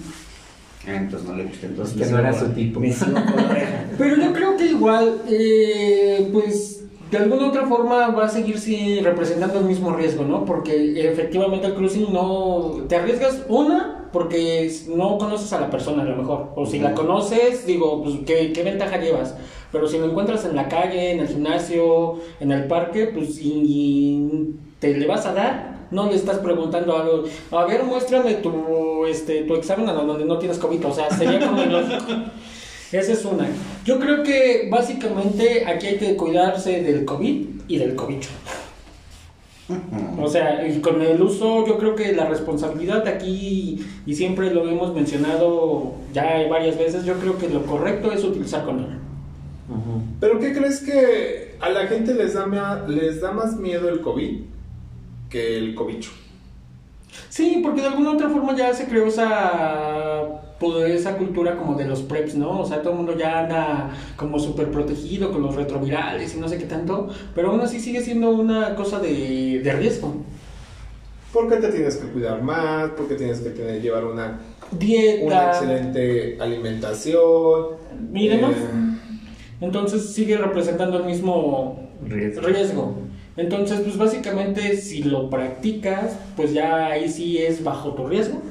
Ah, 0.87 0.95
entonces 0.97 1.27
no 1.27 1.35
le 1.35 1.45
gustó. 1.45 1.65
Entonces 1.65 1.97
Que 1.97 2.05
no 2.11 2.19
era 2.19 2.31
su 2.31 2.47
tipo. 2.49 2.79
Me 2.79 2.91
sigo 2.93 3.13
con 3.13 3.35
la 3.37 3.49
oreja. 3.49 3.85
Pero 3.97 4.15
yo 4.17 4.33
creo 4.33 4.55
que 4.57 4.65
igual, 4.67 5.21
eh, 5.29 6.29
pues 6.31 6.83
de 7.09 7.17
alguna 7.17 7.47
otra 7.47 7.65
forma 7.65 8.09
va 8.09 8.25
a 8.25 8.29
seguir 8.29 8.59
sí, 8.59 8.99
representando 9.01 9.59
el 9.59 9.65
mismo 9.65 9.95
riesgo, 9.95 10.25
¿no? 10.25 10.45
Porque 10.45 11.09
efectivamente 11.09 11.65
el 11.67 11.73
cruising 11.73 12.13
no. 12.13 12.83
Te 12.87 12.97
arriesgas, 12.97 13.41
una, 13.49 14.09
porque 14.11 14.71
no 14.95 15.17
conoces 15.17 15.51
a 15.53 15.61
la 15.61 15.69
persona 15.71 16.03
a 16.03 16.05
lo 16.05 16.17
mejor. 16.17 16.51
O 16.55 16.65
si 16.67 16.77
la 16.79 16.93
conoces, 16.93 17.65
digo, 17.65 18.03
pues 18.03 18.17
¿qué, 18.27 18.53
qué 18.53 18.61
ventaja 18.63 18.97
llevas. 18.99 19.35
Pero 19.75 19.89
si 19.89 19.97
lo 19.97 20.05
encuentras 20.05 20.45
en 20.45 20.55
la 20.55 20.69
calle, 20.69 21.11
en 21.11 21.19
el 21.19 21.27
gimnasio, 21.27 22.21
en 22.39 22.53
el 22.53 22.63
parque, 22.63 23.07
pues 23.07 23.41
y, 23.41 23.61
y 23.65 24.55
te 24.79 24.97
le 24.97 25.05
vas 25.05 25.25
a 25.25 25.33
dar. 25.33 25.87
No 25.91 26.09
le 26.09 26.15
estás 26.15 26.37
preguntando 26.37 26.95
algo. 26.95 27.25
A 27.51 27.65
ver, 27.65 27.83
muéstrame 27.83 28.35
tu, 28.35 29.05
este, 29.05 29.41
tu 29.41 29.53
examen 29.55 29.89
a 29.89 29.91
donde 29.91 30.23
no 30.23 30.39
tienes 30.39 30.59
COVID. 30.59 30.85
O 30.85 30.93
sea, 30.93 31.09
sería 31.09 31.45
como 31.45 31.61
ilógico. 31.61 32.05
Esa 32.93 33.11
es 33.11 33.25
una. 33.25 33.49
Yo 33.83 33.99
creo 33.99 34.23
que 34.23 34.69
básicamente 34.71 35.65
aquí 35.65 35.87
hay 35.87 35.97
que 35.97 36.15
cuidarse 36.15 36.81
del 36.81 37.03
COVID 37.03 37.45
y 37.67 37.77
del 37.77 37.95
cobicho. 37.95 38.29
O 40.21 40.29
sea, 40.29 40.65
y 40.65 40.79
con 40.79 41.01
el 41.01 41.21
uso, 41.21 41.67
yo 41.67 41.77
creo 41.77 41.95
que 41.95 42.13
la 42.13 42.29
responsabilidad 42.29 43.05
aquí, 43.09 43.85
y 44.05 44.15
siempre 44.15 44.53
lo 44.53 44.65
hemos 44.69 44.93
mencionado 44.93 45.95
ya 46.13 46.47
varias 46.49 46.77
veces, 46.77 47.03
yo 47.03 47.15
creo 47.15 47.37
que 47.37 47.49
lo 47.49 47.65
correcto 47.65 48.13
es 48.13 48.23
utilizar 48.23 48.63
condón. 48.63 49.04
¿Pero 50.19 50.39
qué 50.39 50.53
crees 50.53 50.79
que 50.81 51.55
a 51.59 51.69
la 51.69 51.87
gente 51.87 52.13
les 52.13 52.33
da, 52.35 52.45
mea- 52.45 52.85
les 52.87 53.19
da 53.21 53.31
más 53.31 53.57
miedo 53.57 53.89
el 53.89 54.01
COVID 54.01 54.41
que 55.29 55.57
el 55.57 55.73
cobicho? 55.75 56.11
Sí, 57.29 57.61
porque 57.63 57.81
de 57.81 57.87
alguna 57.87 58.11
otra 58.11 58.29
forma 58.29 58.55
ya 58.55 58.73
se 58.73 58.85
creó 58.85 59.07
esa, 59.07 60.23
pues, 60.59 60.89
esa 60.91 61.17
cultura 61.17 61.57
como 61.57 61.75
de 61.75 61.85
los 61.85 62.01
preps, 62.01 62.35
¿no? 62.35 62.59
O 62.59 62.65
sea, 62.65 62.81
todo 62.81 62.91
el 62.91 62.97
mundo 62.97 63.17
ya 63.17 63.39
anda 63.39 63.89
como 64.17 64.37
súper 64.37 64.69
protegido 64.69 65.31
con 65.31 65.41
los 65.41 65.55
retrovirales 65.55 66.35
y 66.35 66.39
no 66.39 66.47
sé 66.47 66.57
qué 66.57 66.65
tanto, 66.65 67.09
pero 67.33 67.51
aún 67.51 67.61
así 67.61 67.79
sigue 67.79 68.01
siendo 68.01 68.29
una 68.31 68.75
cosa 68.75 68.99
de, 68.99 69.61
de 69.63 69.73
riesgo. 69.73 70.13
Porque 71.33 71.57
te 71.57 71.69
tienes 71.69 71.97
que 71.97 72.07
cuidar 72.07 72.41
más, 72.41 72.91
porque 72.91 73.15
tienes 73.15 73.39
que 73.39 73.49
tener, 73.49 73.81
llevar 73.81 74.05
una, 74.05 74.39
una 74.71 74.79
Dieta. 74.79 75.49
excelente 75.49 76.37
alimentación. 76.39 77.67
Demás. 78.11 78.51
eh, 78.55 78.84
Entonces 79.65 80.13
sigue 80.13 80.37
representando 80.37 80.97
el 80.97 81.05
mismo 81.05 81.79
Riesgo. 82.07 82.47
riesgo. 82.47 82.95
Entonces, 83.37 83.81
pues 83.81 83.97
básicamente 83.97 84.77
si 84.77 85.03
lo 85.03 85.29
practicas, 85.29 86.17
pues 86.35 86.53
ya 86.53 86.87
ahí 86.87 87.09
sí 87.09 87.37
es 87.37 87.63
bajo 87.63 87.93
tu 87.93 88.07
riesgo. 88.07 88.41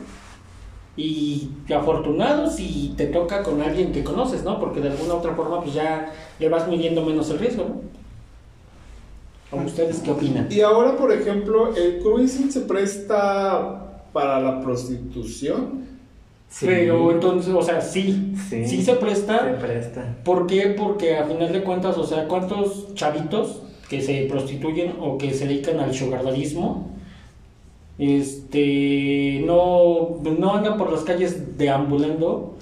Y 0.97 1.51
afortunado 1.75 2.51
si 2.51 2.95
te 2.97 3.07
toca 3.07 3.43
con 3.43 3.63
alguien 3.63 3.93
que 3.93 4.05
conoces, 4.05 4.45
¿no? 4.45 4.61
Porque 4.61 4.81
de 4.81 4.91
alguna 4.91 5.15
otra 5.15 5.35
forma 5.35 5.61
pues 5.61 5.75
ya 5.75 6.13
le 6.39 6.49
vas 6.49 6.69
midiendo 6.69 7.05
menos 7.05 7.31
el 7.31 7.39
riesgo, 7.39 7.65
¿no? 7.65 7.81
¿O 9.57 9.63
ustedes 9.65 10.01
qué 10.01 10.11
opinan? 10.11 10.49
Y 10.51 10.61
ahora, 10.61 10.97
por 10.97 11.13
ejemplo, 11.13 11.75
el 11.77 12.01
cruising 12.01 12.51
se 12.51 12.61
presta 12.61 14.03
para 14.13 14.41
la 14.41 14.61
prostitución. 14.61 15.94
Sí. 16.55 16.67
Pero 16.67 17.11
entonces, 17.11 17.53
o 17.53 17.63
sea, 17.63 17.81
sí, 17.81 18.33
Sí. 18.49 18.65
sí, 18.65 18.83
se 18.83 18.95
presta. 18.95 19.45
Se 19.45 19.55
presta. 19.55 20.17
¿Por 20.23 20.47
qué? 20.47 20.73
Porque 20.79 21.17
a 21.17 21.25
final 21.25 21.53
de 21.53 21.65
cuentas, 21.65 21.99
o 21.99 22.05
sea, 22.07 22.29
¿cuántos 22.29 22.95
chavitos 22.95 23.63
que 23.89 24.01
se 24.01 24.27
prostituyen 24.31 24.95
o 25.01 25.19
que 25.19 25.33
se 25.35 25.49
dedican 25.49 25.81
al 25.81 25.93
sugardarismo 25.93 26.91
este 27.99 29.43
no, 29.47 30.17
no 30.39 30.55
andan 30.55 30.79
por 30.79 30.93
las 30.93 31.03
calles 31.03 31.57
deambulando, 31.59 32.55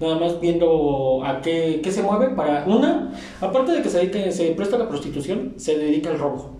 nada 0.00 0.18
más 0.18 0.40
viendo 0.40 1.22
a 1.24 1.40
qué, 1.40 1.80
qué 1.82 1.90
se 1.92 2.02
mueve 2.02 2.30
para 2.34 2.64
una, 2.66 3.12
aparte 3.40 3.72
de 3.72 3.82
que 3.82 3.88
se 3.88 3.98
dedique, 3.98 4.30
se 4.32 4.50
presta 4.52 4.76
a 4.76 4.80
la 4.80 4.88
prostitución, 4.88 5.54
se 5.56 5.78
dedica 5.78 6.10
al 6.10 6.18
robo. 6.18 6.56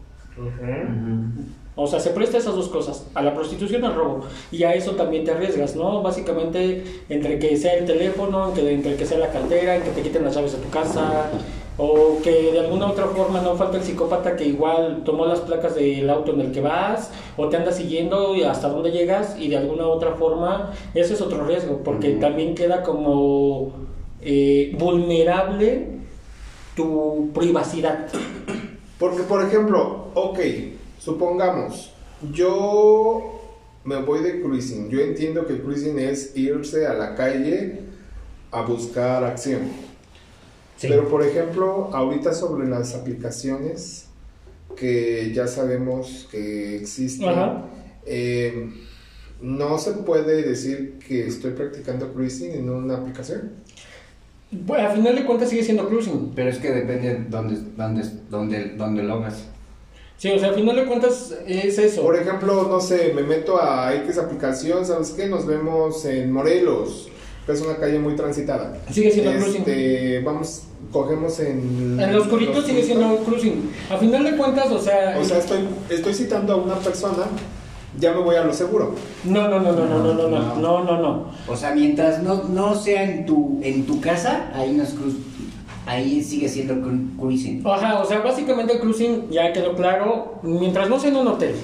O 1.78 1.87
sea, 1.87 2.00
se 2.00 2.11
presta 2.11 2.38
esas 2.38 2.56
dos 2.56 2.68
cosas, 2.68 3.06
a 3.14 3.21
la 3.23 3.35
prostitución 3.35 3.83
y 3.83 3.87
al 3.87 3.95
robo. 3.95 4.21
Y 4.50 4.62
a 4.64 4.73
eso 4.73 4.92
también 4.92 5.25
te 5.25 5.33
arriesgas, 5.33 5.76
¿no? 5.76 6.02
Básicamente, 6.02 6.83
entre 7.11 7.38
que 7.38 7.54
sea 7.59 7.75
el 7.75 7.85
teléfono, 7.85 8.49
entre, 8.49 8.73
entre 8.73 8.97
que 8.97 9.04
sea 9.04 9.18
la 9.18 9.30
cartera, 9.30 9.76
en 9.76 9.83
que 9.83 9.90
te 9.90 10.00
quiten 10.00 10.25
las 10.25 10.35
llaves 10.35 10.52
de 10.52 10.59
tu 10.59 10.71
casa, 10.71 11.30
o 11.76 12.18
que 12.25 12.52
de 12.52 12.61
alguna 12.61 12.87
otra 12.87 13.04
forma 13.09 13.42
no 13.42 13.54
falta 13.56 13.76
el 13.76 13.83
psicópata 13.83 14.37
que 14.37 14.47
igual 14.47 15.02
tomó 15.04 15.26
las 15.26 15.40
placas 15.40 15.75
del 15.75 16.09
auto 16.09 16.33
en 16.33 16.40
el 16.40 16.52
que 16.52 16.62
vas, 16.62 17.11
o 17.37 17.50
te 17.50 17.59
anda 17.59 17.71
siguiendo 17.73 18.35
y 18.35 18.42
hasta 18.42 18.71
dónde 18.71 18.90
llegas, 18.90 19.37
y 19.38 19.49
de 19.49 19.59
alguna 19.59 19.87
otra 19.87 20.12
forma, 20.12 20.73
ese 20.95 21.12
es 21.12 21.21
otro 21.21 21.45
riesgo, 21.45 21.83
porque 21.85 22.12
también 22.12 22.54
queda 22.54 22.83
como 22.83 23.73
eh, 24.23 24.75
vulnerable 24.78 25.88
tu 26.75 27.30
privacidad. 27.35 28.06
Porque, 28.99 29.23
por 29.25 29.45
ejemplo, 29.45 30.06
ok, 30.14 30.38
supongamos, 31.06 31.92
yo 32.32 33.40
me 33.84 34.02
voy 34.02 34.25
de 34.25 34.40
cruising. 34.42 34.88
Yo 34.90 35.00
entiendo 35.00 35.46
que 35.46 35.52
el 35.52 35.62
cruising 35.62 36.00
es 36.00 36.36
irse 36.36 36.84
a 36.84 36.94
la 36.94 37.14
calle 37.14 37.78
a 38.50 38.62
buscar 38.62 39.22
acción. 39.22 39.60
Sí. 40.76 40.88
Pero, 40.88 41.08
por 41.08 41.22
ejemplo, 41.22 41.90
ahorita 41.92 42.34
sobre 42.34 42.68
las 42.68 42.96
aplicaciones 42.96 44.06
que 44.76 45.32
ya 45.32 45.46
sabemos 45.46 46.26
que 46.30 46.76
existen, 46.76 47.28
Ajá. 47.28 47.66
eh, 48.04 48.68
no 49.40 49.78
se 49.78 49.92
puede 49.92 50.42
decir 50.42 50.98
que 51.06 51.28
estoy 51.28 51.52
practicando 51.52 52.12
cruising 52.12 52.50
en 52.50 52.68
una 52.68 52.96
aplicación. 52.96 53.52
Bueno, 54.50 54.88
a 54.88 54.90
final 54.90 55.14
de 55.14 55.25
cuentas 55.25 55.50
sigue 55.50 55.62
siendo 55.62 55.88
cruising. 55.88 56.32
Pero 56.34 56.50
es 56.50 56.58
que 56.58 56.72
depende 56.72 57.14
de 57.14 57.25
dónde, 57.28 57.58
dónde, 57.76 58.02
dónde, 58.28 58.75
dónde 58.76 59.02
lo 59.04 59.14
hagas. 59.14 59.44
Sí, 60.18 60.30
o 60.30 60.38
sea, 60.38 60.50
a 60.50 60.52
final 60.54 60.76
de 60.76 60.87
cuentas 60.87 61.35
es 61.46 61.78
eso. 61.78 62.02
Por 62.02 62.16
ejemplo, 62.16 62.66
no 62.68 62.80
sé, 62.80 63.12
me 63.14 63.23
meto 63.23 63.61
a 63.61 63.94
X 63.96 64.16
aplicación, 64.16 64.87
¿sabes 64.87 65.11
qué? 65.11 65.26
Nos 65.28 65.44
vemos 65.44 66.06
en 66.06 66.32
Morelos, 66.32 67.08
que 67.44 67.52
es 67.52 67.61
una 67.61 67.76
calle 67.76 67.99
muy 67.99 68.16
transitada. 68.16 68.78
Sigue 68.90 69.11
siendo 69.11 69.32
cruising. 69.32 69.61
Este, 69.61 70.20
vamos, 70.20 70.62
cogemos 70.90 71.38
en... 71.40 72.00
En 72.00 72.12
los 72.14 72.23
oscurito 72.23 72.62
sigue 72.62 72.82
siendo 72.82 73.14
cruising. 73.25 73.70
A 73.90 73.99
final 73.99 74.25
de 74.25 74.37
cuentas, 74.37 74.70
o 74.70 74.78
sea... 74.78 75.18
O 75.20 75.25
sea, 75.25 75.38
estoy, 75.38 75.68
estoy 75.90 76.14
citando 76.14 76.54
a 76.54 76.56
una 76.56 76.76
persona, 76.76 77.26
ya 78.00 78.14
me 78.14 78.23
voy 78.23 78.37
a 78.37 78.44
lo 78.44 78.54
seguro. 78.54 78.94
no, 79.25 79.49
no, 79.49 79.61
no, 79.61 79.73
no, 79.73 79.87
no, 79.87 79.99
no, 79.99 80.14
no, 80.14 80.28
no, 80.28 80.56
no, 80.56 80.85
no, 80.85 81.02
no. 81.02 81.30
O 81.46 81.54
sea, 81.54 81.75
mientras 81.75 82.23
no, 82.23 82.44
no 82.44 82.75
sea 82.75 83.02
en 83.02 83.26
tu, 83.26 83.61
en 83.62 83.85
tu 83.85 84.00
casa, 84.00 84.50
ahí 84.54 84.73
no 84.73 84.82
es 84.82 84.94
cruz. 84.94 85.14
Ahí 85.87 86.23
sigue 86.23 86.49
siendo 86.49 86.75
cru- 86.75 87.16
cruising. 87.19 87.62
Ajá, 87.66 88.00
o 88.00 88.05
sea, 88.05 88.19
básicamente 88.21 88.73
el 88.75 88.81
cruising 88.81 89.31
ya 89.31 89.52
quedó 89.52 89.75
claro. 89.75 90.40
Mientras 90.43 90.90
no 90.90 90.99
sea 90.99 91.11
en 91.11 91.16
un 91.16 91.28
hotel, 91.28 91.55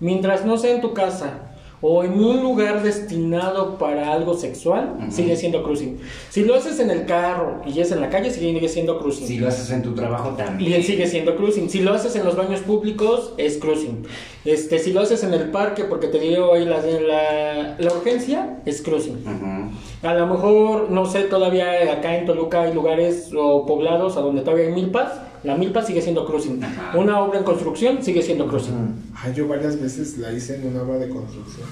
mientras 0.00 0.44
no 0.44 0.56
sea 0.58 0.74
en 0.74 0.80
tu 0.80 0.92
casa, 0.92 1.40
o 1.82 2.02
en 2.04 2.12
un 2.14 2.40
lugar 2.42 2.82
destinado 2.82 3.76
para 3.78 4.10
algo 4.12 4.34
sexual, 4.34 4.94
sigue 5.10 5.36
siendo 5.36 5.62
cruising. 5.62 5.98
Si 6.30 6.42
lo 6.42 6.54
haces 6.54 6.80
en 6.80 6.90
el 6.90 7.04
carro 7.04 7.60
y 7.66 7.78
es 7.80 7.92
en 7.92 8.00
la 8.00 8.08
calle, 8.08 8.30
sigue 8.30 8.66
siendo 8.68 8.98
cruising. 8.98 9.26
Si 9.26 9.38
lo 9.38 9.48
haces 9.48 9.70
en 9.70 9.82
tu 9.82 9.94
trabajo 9.94 10.30
también. 10.30 10.70
Bien, 10.70 10.82
sigue 10.82 11.06
siendo 11.06 11.36
cruising. 11.36 11.68
Si 11.68 11.80
lo 11.80 11.92
haces 11.92 12.16
en 12.16 12.24
los 12.24 12.34
baños 12.34 12.60
públicos, 12.60 13.34
es 13.36 13.58
cruising. 13.58 14.04
Este, 14.46 14.78
si 14.78 14.92
lo 14.92 15.00
haces 15.02 15.22
en 15.22 15.34
el 15.34 15.50
parque 15.50 15.84
porque 15.84 16.06
te 16.08 16.18
dio 16.18 16.54
ahí 16.54 16.64
la, 16.64 16.78
la, 16.80 17.76
la 17.78 17.92
urgencia, 17.92 18.58
es 18.64 18.80
cruising. 18.80 19.18
Ujú. 19.18 19.55
A 20.02 20.14
lo 20.14 20.26
mejor, 20.26 20.90
no 20.90 21.06
sé, 21.06 21.22
todavía 21.22 21.92
acá 21.92 22.16
en 22.16 22.26
Toluca 22.26 22.62
hay 22.62 22.74
lugares 22.74 23.30
o 23.36 23.64
poblados 23.66 24.16
a 24.16 24.20
donde 24.20 24.42
todavía 24.42 24.66
hay 24.66 24.72
milpas. 24.72 25.12
La 25.44 25.56
milpa 25.56 25.82
sigue 25.82 26.02
siendo 26.02 26.26
cruising. 26.26 26.62
Ajá. 26.62 26.92
Una 26.98 27.20
obra 27.20 27.38
en 27.38 27.44
construcción 27.44 28.02
sigue 28.02 28.22
siendo 28.22 28.46
cruising. 28.48 28.74
Ah, 29.14 29.30
yo 29.34 29.46
varias 29.48 29.80
veces 29.80 30.18
la 30.18 30.32
hice 30.32 30.56
en 30.56 30.68
una 30.68 30.82
obra 30.82 30.98
de 30.98 31.08
construcción. 31.08 31.66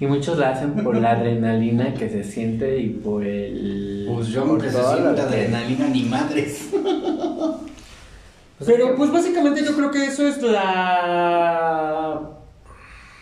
Y 0.00 0.06
muchos 0.06 0.38
la 0.38 0.50
hacen 0.50 0.72
por 0.82 0.96
la 0.96 1.12
adrenalina 1.12 1.92
que 1.94 2.08
se 2.08 2.24
siente 2.24 2.78
y 2.78 2.88
por 2.88 3.24
el. 3.24 4.08
Pues 4.12 4.28
yo 4.28 4.40
por 4.44 4.52
nunca 4.54 4.70
se 4.70 4.78
que- 4.78 5.20
adrenalina 5.20 5.88
ni 5.88 6.02
madres. 6.04 6.70
Pero 8.66 8.94
pues 8.96 9.10
básicamente 9.12 9.62
yo 9.64 9.74
creo 9.74 9.90
que 9.90 10.04
eso 10.06 10.26
es 10.26 10.42
la 10.42 12.20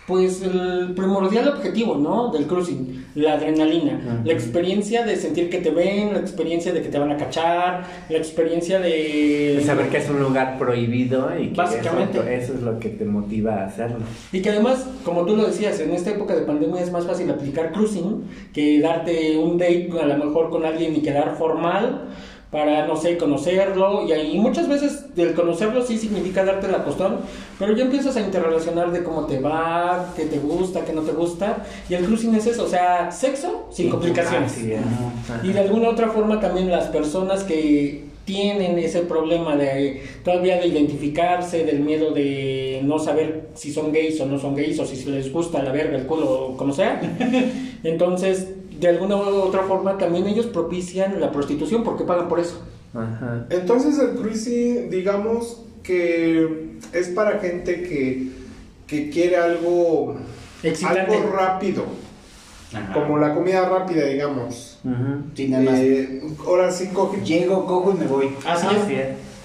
pues 0.08 0.42
el 0.42 0.94
primordial 0.96 1.48
objetivo, 1.48 1.96
¿no? 1.96 2.32
Del 2.32 2.46
cruising, 2.46 3.04
la 3.14 3.34
adrenalina, 3.34 4.22
la 4.24 4.32
experiencia 4.32 5.04
de 5.04 5.16
sentir 5.16 5.50
que 5.50 5.58
te 5.58 5.70
ven, 5.70 6.14
la 6.14 6.20
experiencia 6.20 6.72
de 6.72 6.80
que 6.80 6.88
te 6.88 6.98
van 6.98 7.12
a 7.12 7.18
cachar, 7.18 7.84
la 8.08 8.16
experiencia 8.16 8.80
de 8.80 8.88
de 9.58 9.62
saber 9.62 9.88
que 9.88 9.98
es 9.98 10.08
un 10.08 10.20
lugar 10.20 10.58
prohibido 10.58 11.28
y 11.38 11.48
que 11.48 11.54
Básicamente. 11.54 12.18
Eso, 12.18 12.28
eso 12.28 12.54
es 12.54 12.62
lo 12.62 12.78
que 12.78 12.88
te 12.88 13.04
motiva 13.04 13.62
a 13.62 13.66
hacerlo. 13.66 13.98
Y 14.32 14.40
que 14.40 14.50
además, 14.50 14.86
como 15.04 15.26
tú 15.26 15.36
lo 15.36 15.46
decías, 15.46 15.78
en 15.80 15.92
esta 15.92 16.10
época 16.10 16.34
de 16.34 16.42
pandemia 16.42 16.80
es 16.80 16.90
más 16.90 17.06
fácil 17.06 17.30
aplicar 17.30 17.72
cruising 17.72 18.24
que 18.52 18.80
darte 18.80 19.36
un 19.36 19.58
date 19.58 19.90
a 20.00 20.06
lo 20.06 20.24
mejor 20.24 20.50
con 20.50 20.64
alguien 20.64 20.96
y 20.96 21.02
quedar 21.02 21.36
formal 21.36 22.08
para, 22.50 22.86
no 22.86 22.96
sé, 22.96 23.18
conocerlo. 23.18 24.06
Y 24.06 24.12
ahí 24.12 24.38
muchas 24.38 24.68
veces 24.68 25.06
el 25.16 25.34
conocerlo 25.34 25.84
sí 25.84 25.98
significa 25.98 26.44
darte 26.44 26.68
la 26.68 26.84
costón, 26.84 27.18
pero 27.58 27.76
ya 27.76 27.84
empiezas 27.84 28.16
a 28.16 28.20
interrelacionar 28.20 28.90
de 28.92 29.02
cómo 29.02 29.26
te 29.26 29.40
va, 29.40 30.12
qué 30.16 30.24
te 30.24 30.38
gusta, 30.38 30.84
qué 30.84 30.92
no 30.92 31.02
te 31.02 31.12
gusta. 31.12 31.64
Y 31.88 31.94
el 31.94 32.04
cruising 32.04 32.34
es 32.34 32.46
eso, 32.46 32.64
o 32.64 32.68
sea, 32.68 33.10
sexo 33.10 33.66
sin 33.70 33.90
complicaciones. 33.90 34.56
Y 35.42 35.52
de 35.52 35.60
alguna 35.60 35.90
otra 35.90 36.08
forma 36.08 36.40
también 36.40 36.70
las 36.70 36.86
personas 36.86 37.44
que 37.44 38.08
tienen 38.24 38.78
ese 38.78 39.00
problema 39.00 39.56
de 39.56 40.02
todavía 40.22 40.58
de 40.58 40.66
identificarse, 40.66 41.64
del 41.64 41.80
miedo 41.80 42.10
de 42.10 42.82
no 42.84 42.98
saber 42.98 43.48
si 43.54 43.72
son 43.72 43.90
gays 43.90 44.20
o 44.20 44.26
no 44.26 44.38
son 44.38 44.54
gays, 44.54 44.78
o 44.80 44.84
si 44.84 45.02
les 45.10 45.32
gusta 45.32 45.62
la 45.62 45.72
verga, 45.72 45.96
el 45.96 46.04
culo, 46.04 46.30
o 46.30 46.56
como 46.56 46.74
sea. 46.74 47.00
Entonces, 47.84 48.48
de 48.78 48.88
alguna 48.88 49.16
u 49.16 49.20
otra 49.20 49.62
forma 49.64 49.98
también 49.98 50.26
ellos 50.26 50.46
propician 50.46 51.20
la 51.20 51.32
prostitución 51.32 51.82
porque 51.84 52.04
pagan 52.04 52.28
por 52.28 52.40
eso. 52.40 52.60
Ajá. 52.94 53.46
Entonces 53.50 53.98
el 53.98 54.10
cruising, 54.16 54.88
digamos 54.90 55.62
que 55.82 56.76
es 56.92 57.08
para 57.08 57.38
gente 57.40 57.82
que, 57.82 58.28
que 58.86 59.10
quiere 59.10 59.36
algo, 59.36 60.16
Excitante. 60.62 61.14
algo 61.16 61.30
rápido, 61.32 61.84
Ajá. 62.72 62.92
como 62.94 63.18
la 63.18 63.34
comida 63.34 63.68
rápida, 63.68 64.04
digamos. 64.06 64.78
Ujú. 64.84 65.22
Sí, 65.34 65.48
nada 65.48 65.64
más. 65.64 65.78
Eh, 65.80 66.22
ahora 66.46 66.70
sí 66.70 66.88
coge. 66.88 67.20
Llego, 67.22 67.66
cojo 67.66 67.92
y 67.96 67.98
me 68.00 68.06
voy. 68.06 68.30
Así. 68.46 68.66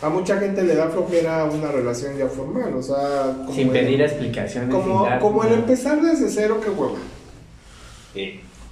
A 0.02 0.10
mucha 0.10 0.38
gente 0.38 0.64
le 0.64 0.76
da 0.76 0.90
flojera 0.90 1.46
una 1.46 1.72
relación 1.72 2.18
ya 2.18 2.28
formal, 2.28 2.74
o 2.76 2.84
sea, 2.84 3.34
como 3.38 3.54
Sin 3.54 3.68
el- 3.68 3.74
pedir 3.74 4.02
explicaciones. 4.02 4.70
como, 4.70 5.08
como 5.22 5.44
el 5.46 5.54
empezar 5.54 6.02
desde 6.02 6.30
cero, 6.30 6.60
que 6.62 6.70
hueva. 6.70 6.98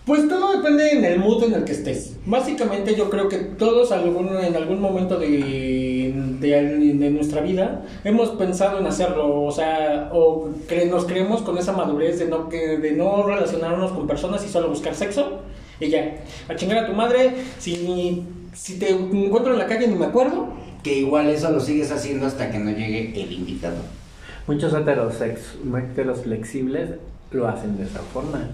Pues 0.06 0.28
todo 0.28 0.58
depende 0.58 0.92
en 0.94 1.06
el 1.06 1.20
mood 1.20 1.44
en 1.44 1.54
el 1.54 1.64
que 1.64 1.74
estés. 1.74 2.18
Básicamente 2.26 2.96
yo 2.96 3.10
creo 3.12 3.30
que 3.30 3.38
todos 3.38 3.92
algún, 3.92 4.36
en 4.36 4.56
algún 4.56 4.82
momento 4.82 5.20
de, 5.20 6.12
de, 6.40 6.94
de 6.96 7.10
nuestra 7.12 7.42
vida 7.42 7.84
hemos 8.04 8.30
pensado 8.30 8.80
en 8.80 8.88
hacerlo, 8.88 9.44
o 9.44 9.52
sea, 9.52 10.10
o 10.12 10.50
nos 10.90 11.06
creemos 11.06 11.44
con 11.44 11.58
esa 11.60 11.74
madurez 11.74 12.18
de 12.18 12.26
no, 12.26 12.50
de 12.50 12.94
no 12.98 13.24
relacionarnos 13.24 13.92
con 13.92 14.08
personas 14.08 14.44
y 14.44 14.50
solo 14.50 14.70
buscar 14.70 14.96
sexo 14.96 15.42
y 15.80 15.90
ya. 15.90 16.16
A 16.50 16.56
chingar 16.56 16.80
a 16.80 16.88
tu 16.88 16.94
madre, 16.94 17.34
si, 17.60 18.24
si 18.56 18.80
te 18.80 18.90
encuentro 18.90 19.54
en 19.54 19.60
la 19.60 19.68
calle 19.68 19.88
ni 19.88 19.96
me 19.96 20.06
acuerdo. 20.06 20.48
Que 20.82 20.98
igual 20.98 21.30
eso 21.30 21.52
lo 21.52 21.60
sigues 21.60 21.92
haciendo 21.92 22.26
hasta 22.26 22.50
que 22.50 22.58
no 22.58 22.72
llegue 22.72 23.14
el 23.22 23.32
invitado. 23.32 23.78
Muchos 24.48 24.74
heteros 24.74 25.22
flexibles 26.24 26.90
lo 27.32 27.48
hacen 27.48 27.78
de 27.78 27.84
esa 27.84 28.00
forma. 28.00 28.50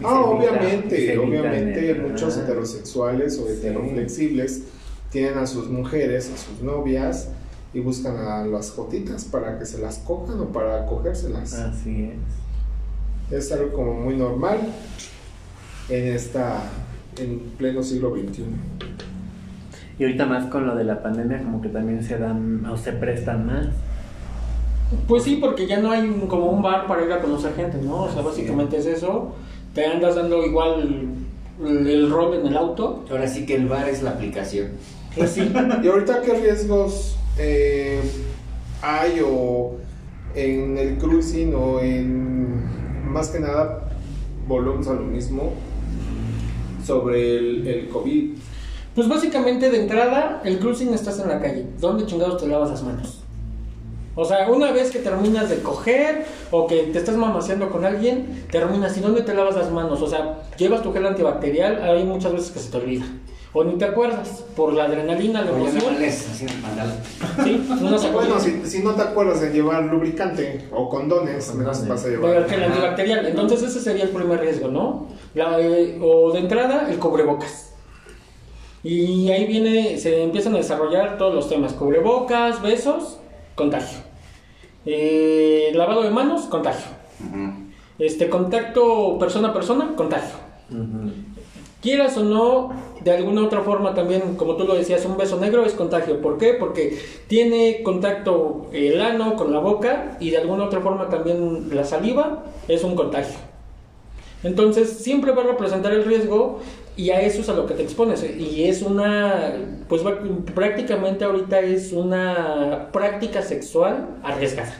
Y 0.00 0.04
Ah, 0.04 0.20
obviamente, 0.20 1.18
obviamente 1.18 1.90
el- 1.90 2.02
muchos 2.02 2.36
heterosexuales 2.38 3.38
o 3.38 3.46
Sí. 3.46 3.52
heteroflexibles 3.52 4.62
tienen 5.10 5.38
a 5.38 5.46
sus 5.46 5.68
mujeres, 5.68 6.30
a 6.32 6.36
sus 6.38 6.62
novias 6.62 7.28
y 7.74 7.80
buscan 7.80 8.16
a 8.16 8.44
las 8.46 8.70
jotitas 8.70 9.24
para 9.24 9.58
que 9.58 9.66
se 9.66 9.78
las 9.78 9.98
cojan 9.98 10.40
o 10.40 10.46
para 10.46 10.86
cogérselas. 10.86 11.52
Así 11.54 12.10
es. 13.30 13.44
Es 13.46 13.52
algo 13.52 13.72
como 13.72 13.94
muy 13.94 14.16
normal 14.16 14.58
en 15.88 16.08
esta 16.14 16.62
en 17.18 17.38
pleno 17.58 17.82
siglo 17.82 18.14
XXI. 18.16 18.44
Y 19.98 20.04
ahorita 20.04 20.24
más 20.24 20.46
con 20.46 20.66
lo 20.66 20.74
de 20.74 20.84
la 20.84 21.02
pandemia, 21.02 21.42
como 21.42 21.60
que 21.60 21.68
también 21.68 22.02
se 22.02 22.16
dan 22.16 22.64
o 22.64 22.76
se 22.78 22.92
prestan 22.92 23.46
más. 23.46 23.66
Pues 25.06 25.24
sí, 25.24 25.36
porque 25.40 25.66
ya 25.66 25.78
no 25.80 25.90
hay 25.90 26.08
un- 26.08 26.26
como 26.26 26.46
un 26.46 26.62
bar 26.62 26.86
para 26.86 27.04
ir 27.04 27.12
a 27.12 27.20
conocer 27.20 27.54
gente, 27.54 27.78
¿no? 27.82 28.04
O 28.04 28.10
sea, 28.10 28.22
básicamente 28.22 28.78
es 28.78 28.86
eso. 28.86 29.34
Te 29.74 29.86
andas 29.86 30.16
dando 30.16 30.44
igual 30.44 31.16
el, 31.60 31.86
el 31.86 32.10
rol 32.10 32.34
en 32.34 32.46
el 32.46 32.56
auto. 32.56 33.04
Ahora 33.10 33.28
sí 33.28 33.46
que 33.46 33.54
el 33.54 33.66
bar 33.66 33.88
es 33.88 34.02
la 34.02 34.10
aplicación. 34.10 34.68
Pues 35.14 35.30
sí. 35.30 35.52
¿Y 35.82 35.88
ahorita 35.88 36.22
qué 36.22 36.34
riesgos 36.34 37.16
eh, 37.38 38.00
hay 38.82 39.20
o 39.24 39.76
en 40.34 40.78
el 40.78 40.98
cruising 40.98 41.54
o 41.54 41.80
en 41.80 43.10
más 43.10 43.28
que 43.28 43.40
nada 43.40 43.88
volvemos 44.46 44.86
a 44.88 44.94
lo 44.94 45.02
mismo 45.02 45.52
sobre 46.84 47.38
el, 47.38 47.66
el 47.66 47.88
COVID? 47.88 48.30
Pues 48.94 49.08
básicamente 49.08 49.70
de 49.70 49.82
entrada, 49.82 50.42
el 50.44 50.58
cruising 50.58 50.92
estás 50.92 51.20
en 51.20 51.28
la 51.28 51.40
calle. 51.40 51.66
¿Dónde 51.78 52.06
chingados 52.06 52.40
te 52.40 52.48
lavas 52.48 52.70
las 52.70 52.82
manos? 52.82 53.22
O 54.16 54.24
sea, 54.24 54.48
una 54.50 54.72
vez 54.72 54.90
que 54.90 54.98
terminas 54.98 55.48
de 55.48 55.58
coger 55.62 56.24
o 56.50 56.66
que 56.66 56.84
te 56.84 56.98
estás 56.98 57.16
mamaseando 57.16 57.70
con 57.70 57.84
alguien, 57.84 58.44
terminas 58.50 58.96
y 58.96 59.00
¿dónde 59.00 59.22
te 59.22 59.34
lavas 59.34 59.56
las 59.56 59.70
manos? 59.70 60.02
O 60.02 60.06
sea, 60.08 60.42
llevas 60.56 60.82
tu 60.82 60.92
gel 60.92 61.06
antibacterial, 61.06 61.82
hay 61.82 62.04
muchas 62.04 62.32
veces 62.32 62.50
que 62.50 62.58
se 62.58 62.70
te 62.70 62.76
olvida. 62.78 63.04
O 63.52 63.64
ni 63.64 63.74
te 63.78 63.84
acuerdas, 63.84 64.44
por 64.54 64.72
la 64.72 64.84
adrenalina, 64.84 65.42
la 65.42 65.50
emoción. 65.50 65.96
Sí, 67.44 67.66
una 67.80 67.98
sacudida. 67.98 68.10
Bueno, 68.12 68.40
si, 68.40 68.64
si 68.64 68.82
no 68.82 68.94
te 68.94 69.02
acuerdas 69.02 69.40
de 69.40 69.50
llevar 69.50 69.84
lubricante 69.84 70.68
o 70.72 70.88
condones, 70.88 71.52
menos 71.54 71.86
vas 71.88 72.00
a 72.02 72.04
Pero 72.04 72.20
llevar. 72.28 72.46
que 72.46 72.54
el 72.54 72.64
antibacterial. 72.64 73.26
Entonces 73.26 73.62
ese 73.62 73.80
sería 73.80 74.04
el 74.04 74.10
primer 74.10 74.40
riesgo, 74.40 74.68
¿no? 74.68 75.08
La, 75.34 75.60
eh, 75.60 75.98
o 76.00 76.32
de 76.32 76.40
entrada, 76.40 76.88
el 76.90 76.98
cubrebocas. 76.98 77.72
Y 78.82 79.30
ahí 79.30 79.46
viene, 79.46 79.98
se 79.98 80.22
empiezan 80.22 80.54
a 80.54 80.58
desarrollar 80.58 81.18
todos 81.18 81.34
los 81.34 81.48
temas. 81.48 81.72
Cubrebocas, 81.74 82.62
besos, 82.62 83.18
contagio. 83.60 83.98
Eh, 84.86 85.70
lavado 85.74 86.02
de 86.02 86.10
manos, 86.10 86.42
contagio. 86.46 86.90
Este 87.98 88.30
contacto 88.30 89.18
persona 89.18 89.48
a 89.48 89.52
persona, 89.52 89.92
contagio. 89.94 90.36
Quieras 91.82 92.16
o 92.16 92.24
no, 92.24 92.70
de 93.04 93.10
alguna 93.10 93.42
otra 93.42 93.60
forma 93.60 93.92
también, 93.92 94.36
como 94.36 94.56
tú 94.56 94.64
lo 94.64 94.74
decías, 94.74 95.04
un 95.04 95.18
beso 95.18 95.38
negro 95.38 95.66
es 95.66 95.74
contagio. 95.74 96.22
¿Por 96.22 96.38
qué? 96.38 96.54
Porque 96.54 96.98
tiene 97.28 97.82
contacto 97.82 98.68
el 98.72 99.00
ano 99.02 99.36
con 99.36 99.52
la 99.52 99.58
boca 99.58 100.16
y 100.20 100.30
de 100.30 100.38
alguna 100.38 100.64
otra 100.64 100.80
forma 100.80 101.10
también 101.10 101.68
la 101.74 101.84
saliva 101.84 102.44
es 102.66 102.82
un 102.82 102.94
contagio. 102.96 103.38
Entonces 104.42 104.88
siempre 104.88 105.32
va 105.32 105.42
a 105.42 105.46
representar 105.48 105.92
el 105.92 106.04
riesgo 106.04 106.60
y 106.96 107.10
a 107.10 107.20
eso 107.20 107.40
es 107.40 107.48
a 107.48 107.54
lo 107.54 107.66
que 107.66 107.74
te 107.74 107.82
expones. 107.82 108.24
Y 108.24 108.64
es 108.64 108.82
una, 108.82 109.54
pues 109.88 110.02
prácticamente 110.54 111.24
ahorita 111.24 111.60
es 111.60 111.92
una 111.92 112.88
práctica 112.92 113.42
sexual 113.42 114.18
arriesgada. 114.22 114.74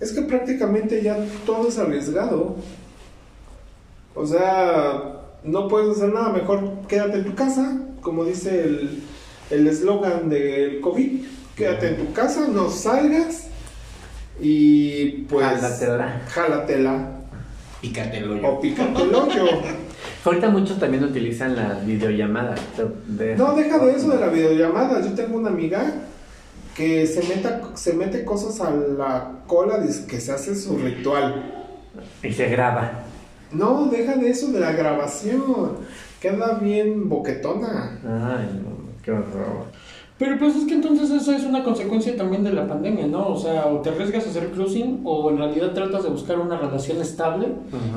Es 0.00 0.12
que 0.12 0.22
prácticamente 0.22 1.02
ya 1.02 1.16
todo 1.46 1.68
es 1.68 1.78
arriesgado. 1.78 2.56
O 4.14 4.26
sea, 4.26 5.20
no 5.42 5.68
puedes 5.68 5.96
hacer 5.96 6.12
nada, 6.12 6.30
mejor 6.30 6.86
quédate 6.88 7.18
en 7.18 7.24
tu 7.24 7.34
casa, 7.34 7.78
como 8.02 8.24
dice 8.24 8.62
el 8.64 9.02
el 9.52 9.66
eslogan 9.66 10.30
del 10.30 10.80
COVID, 10.80 11.24
quédate 11.56 11.88
en 11.88 11.96
tu 11.98 12.12
casa, 12.14 12.48
no 12.48 12.70
salgas 12.70 13.48
y 14.40 15.24
pues 15.28 15.46
Jálatela. 15.46 16.22
jálatela 16.28 17.21
Pícate 17.82 18.18
el 18.18 18.30
o 18.30 18.34
hoyo. 18.34 18.60
pícate 18.60 19.02
el 19.02 19.14
hoyo. 19.14 19.44
Ahorita 20.24 20.48
muchos 20.48 20.78
también 20.78 21.02
utilizan 21.04 21.54
las 21.56 21.84
videollamadas. 21.84 22.60
de- 23.08 23.36
No, 23.36 23.54
deja 23.54 23.78
de 23.78 23.92
eso 23.96 24.08
de 24.10 24.20
la 24.20 24.28
videollamada. 24.28 25.00
Yo 25.02 25.12
tengo 25.14 25.36
una 25.36 25.50
amiga 25.50 25.92
que 26.76 27.06
se 27.06 27.22
meta, 27.28 27.60
se 27.74 27.92
mete 27.92 28.24
cosas 28.24 28.60
a 28.60 28.70
la 28.70 29.30
cola, 29.46 29.84
que 30.08 30.20
se 30.20 30.32
hace 30.32 30.54
su 30.54 30.78
ritual. 30.78 31.66
Y 32.22 32.32
se 32.32 32.48
graba. 32.48 33.02
No, 33.50 33.86
deja 33.90 34.14
de 34.16 34.30
eso 34.30 34.52
de 34.52 34.60
la 34.60 34.72
grabación. 34.72 35.76
Queda 36.20 36.54
bien 36.62 37.08
boquetona. 37.08 37.98
Ay, 38.04 38.62
no, 38.64 38.92
qué 39.02 39.10
horror. 39.10 39.66
Pero 40.24 40.38
pues 40.38 40.54
es 40.54 40.66
que 40.66 40.74
entonces 40.74 41.10
eso 41.10 41.32
es 41.32 41.42
una 41.42 41.64
consecuencia 41.64 42.16
también 42.16 42.44
de 42.44 42.52
la 42.52 42.68
pandemia, 42.68 43.08
¿no? 43.08 43.26
O 43.26 43.36
sea, 43.36 43.66
o 43.66 43.78
te 43.80 43.90
arriesgas 43.90 44.24
a 44.24 44.30
hacer 44.30 44.50
cruising 44.52 45.00
o 45.02 45.28
en 45.30 45.38
realidad 45.38 45.72
tratas 45.72 46.04
de 46.04 46.10
buscar 46.10 46.38
una 46.38 46.56
relación 46.56 47.00
estable 47.00 47.48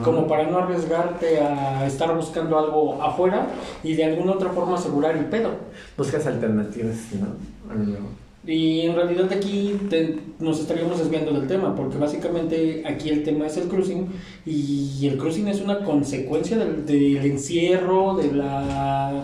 como 0.04 0.26
para 0.26 0.50
no 0.50 0.58
arriesgarte 0.58 1.40
a 1.40 1.86
estar 1.86 2.16
buscando 2.16 2.58
algo 2.58 3.00
afuera 3.04 3.46
y 3.84 3.94
de 3.94 4.06
alguna 4.06 4.32
otra 4.32 4.50
forma 4.50 4.76
asegurar 4.76 5.16
el 5.16 5.26
pedo. 5.26 5.52
Buscas 5.96 6.26
alternativas, 6.26 6.96
¿no? 7.20 7.28
A. 7.72 8.52
Y 8.52 8.82
en 8.82 8.96
realidad 8.96 9.32
aquí 9.32 9.76
te- 9.90 10.18
nos 10.40 10.60
estaríamos 10.60 10.98
desviando 10.98 11.32
del 11.32 11.48
tema, 11.48 11.76
porque 11.76 11.98
básicamente 11.98 12.84
aquí 12.88 13.10
el 13.10 13.24
tema 13.24 13.46
es 13.46 13.58
el 13.58 13.68
cruising 13.68 14.08
y 14.48 15.06
el 15.08 15.18
cruising 15.20 15.48
es 15.48 15.62
una 15.62 15.84
consecuencia 15.84 16.58
del, 16.58 16.86
del 16.88 17.18
encierro, 17.26 18.16
de 18.16 18.32
la 18.34 19.24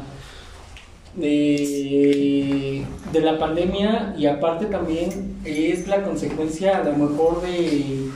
de, 1.16 2.86
de 3.12 3.22
la 3.22 3.38
pandemia 3.38 4.16
y 4.18 4.26
aparte 4.28 4.66
también 4.68 5.38
es 5.44 5.88
la 5.88 6.04
consecuencia 6.04 6.78
a 6.78 6.84
lo 6.84 6.96
mejor 6.96 7.42
de, 7.42 8.10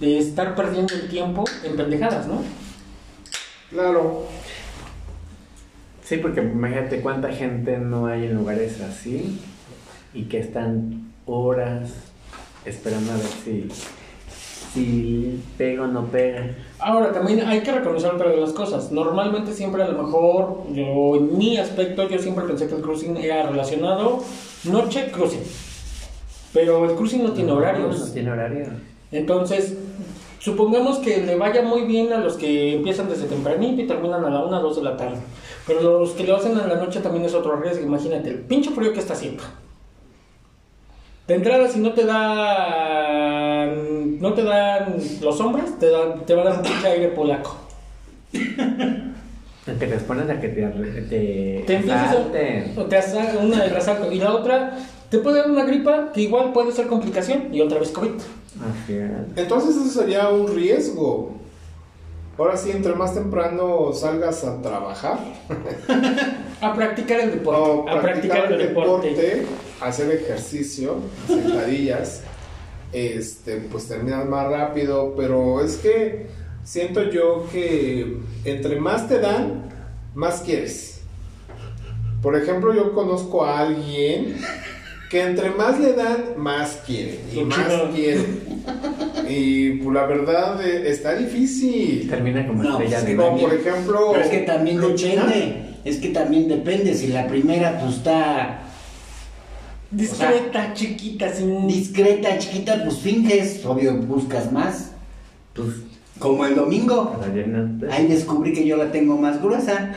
de 0.00 0.18
estar 0.18 0.54
perdiendo 0.54 0.94
el 0.94 1.08
tiempo 1.08 1.44
en 1.64 1.76
pendejadas, 1.76 2.26
¿no? 2.26 2.42
Claro. 3.70 4.26
Sí, 6.04 6.18
porque 6.18 6.40
imagínate 6.40 7.00
cuánta 7.00 7.32
gente 7.32 7.78
no 7.78 8.06
hay 8.06 8.26
en 8.26 8.34
lugares 8.34 8.80
así 8.80 9.40
y 10.14 10.24
que 10.24 10.38
están 10.38 11.12
horas 11.26 11.90
esperando 12.64 13.12
a 13.12 13.16
ver 13.16 13.26
si, 13.44 13.68
si 14.76 15.42
pega 15.56 15.84
o 15.84 15.86
no 15.86 16.04
pega. 16.06 16.50
Ahora, 16.78 17.10
también 17.10 17.40
hay 17.40 17.60
que 17.60 17.72
reconocer 17.72 18.12
otra 18.12 18.30
de 18.30 18.36
las 18.36 18.52
cosas. 18.52 18.92
Normalmente 18.92 19.52
siempre 19.52 19.82
a 19.82 19.88
lo 19.88 20.02
mejor, 20.02 20.64
yo 20.72 21.16
en 21.16 21.38
mi 21.38 21.56
aspecto, 21.56 22.08
yo 22.08 22.18
siempre 22.18 22.44
pensé 22.44 22.68
que 22.68 22.74
el 22.74 22.82
cruising 22.82 23.16
era 23.16 23.48
relacionado 23.48 24.22
noche 24.64 25.10
cruising. 25.10 25.42
Pero 26.52 26.90
el 26.90 26.96
cruising 26.96 27.22
no 27.22 27.32
tiene 27.32 27.50
No, 27.50 27.56
horarios. 27.56 27.98
No 27.98 28.12
tiene 28.12 28.30
horario. 28.30 28.66
Entonces, 29.12 29.76
supongamos 30.40 30.98
que 30.98 31.24
le 31.24 31.36
vaya 31.36 31.62
muy 31.62 31.82
bien 31.82 32.12
a 32.12 32.18
los 32.18 32.34
que 32.34 32.74
empiezan 32.74 33.08
desde 33.08 33.26
tempranito 33.26 33.80
y 33.80 33.86
terminan 33.86 34.24
a 34.24 34.30
la 34.30 34.44
1 34.44 34.58
o 34.58 34.62
2 34.62 34.76
de 34.76 34.82
la 34.82 34.96
tarde. 34.96 35.16
Pero 35.66 35.80
los 35.80 36.10
que 36.10 36.24
lo 36.24 36.36
hacen 36.36 36.52
en 36.52 36.68
la 36.68 36.76
noche 36.76 37.00
también 37.00 37.24
es 37.24 37.34
otro 37.34 37.56
riesgo. 37.56 37.84
Imagínate, 37.84 38.28
el 38.28 38.40
pinche 38.40 38.70
frío 38.70 38.92
que 38.92 39.00
está 39.00 39.14
haciendo. 39.14 39.42
De 41.26 41.34
entrada, 41.34 41.66
si 41.68 41.80
no 41.80 41.92
te 41.92 42.04
dan, 42.04 42.95
no 44.20 44.34
te 44.34 44.42
dan 44.42 44.96
los 45.20 45.40
hombres, 45.40 45.78
te, 45.78 45.90
dan, 45.90 46.24
te 46.26 46.34
va 46.34 46.42
a 46.42 46.44
dar 46.46 46.56
un 46.58 46.62
pinche 46.62 46.86
aire 46.86 47.08
polaco. 47.08 47.56
Que 48.32 49.86
te 49.86 49.94
expones 49.94 50.30
a 50.30 50.40
que 50.40 50.48
te, 50.48 50.62
te, 50.62 51.64
Te 51.66 51.74
empiezas 51.74 52.00
a, 52.02 52.10
asalten. 52.10 52.74
o 52.76 52.84
te 52.84 52.98
una 53.42 53.64
de 53.64 53.68
resalto. 53.70 54.12
Y 54.12 54.18
la 54.20 54.32
otra, 54.32 54.78
te 55.10 55.18
puede 55.18 55.38
dar 55.40 55.50
una 55.50 55.64
gripa 55.64 56.12
que 56.12 56.22
igual 56.22 56.52
puede 56.52 56.70
ser 56.72 56.86
complicación 56.86 57.52
y 57.52 57.60
otra 57.60 57.80
vez 57.80 57.90
COVID. 57.90 58.10
Así 58.10 58.94
es. 58.94 59.10
Entonces 59.36 59.76
eso 59.76 60.00
sería 60.00 60.28
un 60.28 60.54
riesgo. 60.54 61.32
Ahora 62.38 62.56
sí, 62.56 62.70
entre 62.70 62.94
más 62.94 63.14
temprano 63.14 63.92
salgas 63.94 64.44
a 64.44 64.60
trabajar 64.60 65.18
A 66.60 66.74
practicar 66.74 67.20
el 67.20 67.30
deporte. 67.32 67.90
a 67.90 68.00
practicar 68.00 68.52
el 68.52 68.58
deporte. 68.58 69.46
hacer 69.80 70.10
ejercicio, 70.12 70.96
sentadillas, 71.26 72.22
este, 72.92 73.56
pues 73.56 73.88
terminas 73.88 74.26
más 74.26 74.48
rápido, 74.48 75.14
pero 75.16 75.62
es 75.64 75.76
que 75.76 76.26
siento 76.64 77.10
yo 77.10 77.46
que 77.52 78.18
entre 78.44 78.80
más 78.80 79.08
te 79.08 79.20
dan, 79.20 79.68
más 80.14 80.40
quieres. 80.40 81.00
Por 82.22 82.36
ejemplo, 82.36 82.74
yo 82.74 82.92
conozco 82.92 83.44
a 83.44 83.60
alguien 83.60 84.36
que 85.10 85.22
entre 85.22 85.50
más 85.50 85.78
le 85.78 85.92
dan, 85.92 86.34
más 86.36 86.82
quiere 86.84 87.20
y 87.32 87.34
Son 87.36 87.48
más 87.48 87.68
quiere. 87.94 88.24
Y 89.28 89.70
pues 89.78 89.94
la 89.94 90.06
verdad 90.06 90.66
eh, 90.66 90.90
está 90.90 91.14
difícil. 91.14 92.08
Termina 92.08 92.46
como 92.46 92.62
No, 92.62 92.70
estrella 92.72 92.98
pues, 92.98 93.06
de 93.06 93.16
Como 93.16 93.38
por 93.38 93.54
ejemplo, 93.54 94.08
Pero 94.12 94.24
es 94.24 94.30
que 94.30 94.38
también 94.38 94.80
depende. 94.80 95.76
Es 95.84 95.98
que 95.98 96.08
también 96.08 96.48
depende. 96.48 96.94
Si 96.94 97.08
la 97.08 97.26
primera 97.28 97.78
pues 97.78 97.96
está 97.96 98.65
Discreta, 99.96 100.74
chiquita, 100.74 101.32
sin... 101.32 101.66
discreta, 101.66 102.36
chiquita, 102.38 102.82
pues 102.84 102.98
finges. 102.98 103.64
Obvio, 103.64 103.94
buscas 103.94 104.52
más. 104.52 104.90
Pues, 105.54 105.68
Como 106.18 106.44
el 106.44 106.54
domingo. 106.54 107.18
Ahí 107.90 108.06
descubrí 108.06 108.52
que 108.52 108.66
yo 108.66 108.76
la 108.76 108.92
tengo 108.92 109.16
más 109.16 109.40
gruesa. 109.42 109.94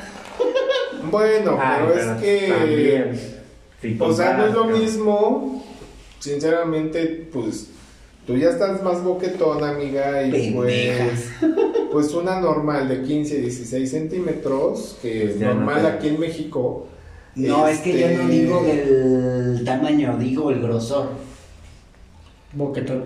Bueno, 1.12 1.58
Ay, 1.62 1.82
pero 1.88 2.00
es 2.00 2.22
que. 2.22 2.48
también, 2.48 3.20
si 3.82 3.98
O 4.00 4.14
sea, 4.14 4.38
no 4.38 4.48
es 4.48 4.54
lo 4.54 4.66
mismo. 4.66 5.66
Sinceramente, 6.20 7.28
pues. 7.32 7.68
Tú 8.28 8.38
ya 8.38 8.50
estás 8.50 8.84
más 8.84 9.04
boquetona, 9.04 9.70
amiga, 9.72 10.24
y 10.24 10.32
Pendejas. 10.32 11.24
pues. 11.40 11.52
Pues 11.92 12.14
una 12.14 12.40
normal 12.40 12.88
de 12.88 13.02
15, 13.02 13.40
16 13.42 13.90
centímetros, 13.90 14.98
que 15.02 15.22
Pues 15.22 15.34
es 15.36 15.42
no 15.42 15.54
normal 15.56 15.82
te- 15.82 15.88
aquí 15.88 16.08
en 16.10 16.20
México. 16.20 16.88
No, 17.36 17.68
es 17.68 17.80
que 17.80 18.00
yo 18.00 18.08
no 18.08 18.14
Este, 18.24 18.28
digo 18.34 18.66
el 18.66 19.62
tamaño, 19.66 20.18
digo 20.18 20.50
el 20.52 20.62
grosor. 20.62 21.10
Boquetón. 22.54 23.04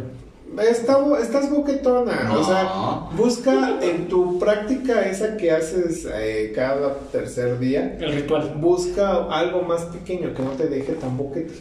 Está, 0.69 0.97
bo- 0.97 1.17
estás 1.17 1.49
boquetona, 1.49 2.29
o 2.31 2.36
No. 2.36 2.43
sea, 2.43 2.69
busca 3.17 3.79
en 3.81 4.07
tu 4.07 4.38
práctica 4.38 5.01
esa 5.07 5.36
que 5.36 5.51
haces 5.51 6.07
eh, 6.13 6.51
cada 6.55 6.95
tercer 7.12 7.57
día, 7.59 7.97
El 7.99 8.13
ritual. 8.13 8.53
busca 8.57 9.25
algo 9.31 9.63
más 9.63 9.81
pequeño 9.86 10.33
que 10.36 10.43
no 10.43 10.51
te 10.51 10.67
deje 10.67 10.93
tan 10.93 11.17
boquete. 11.17 11.53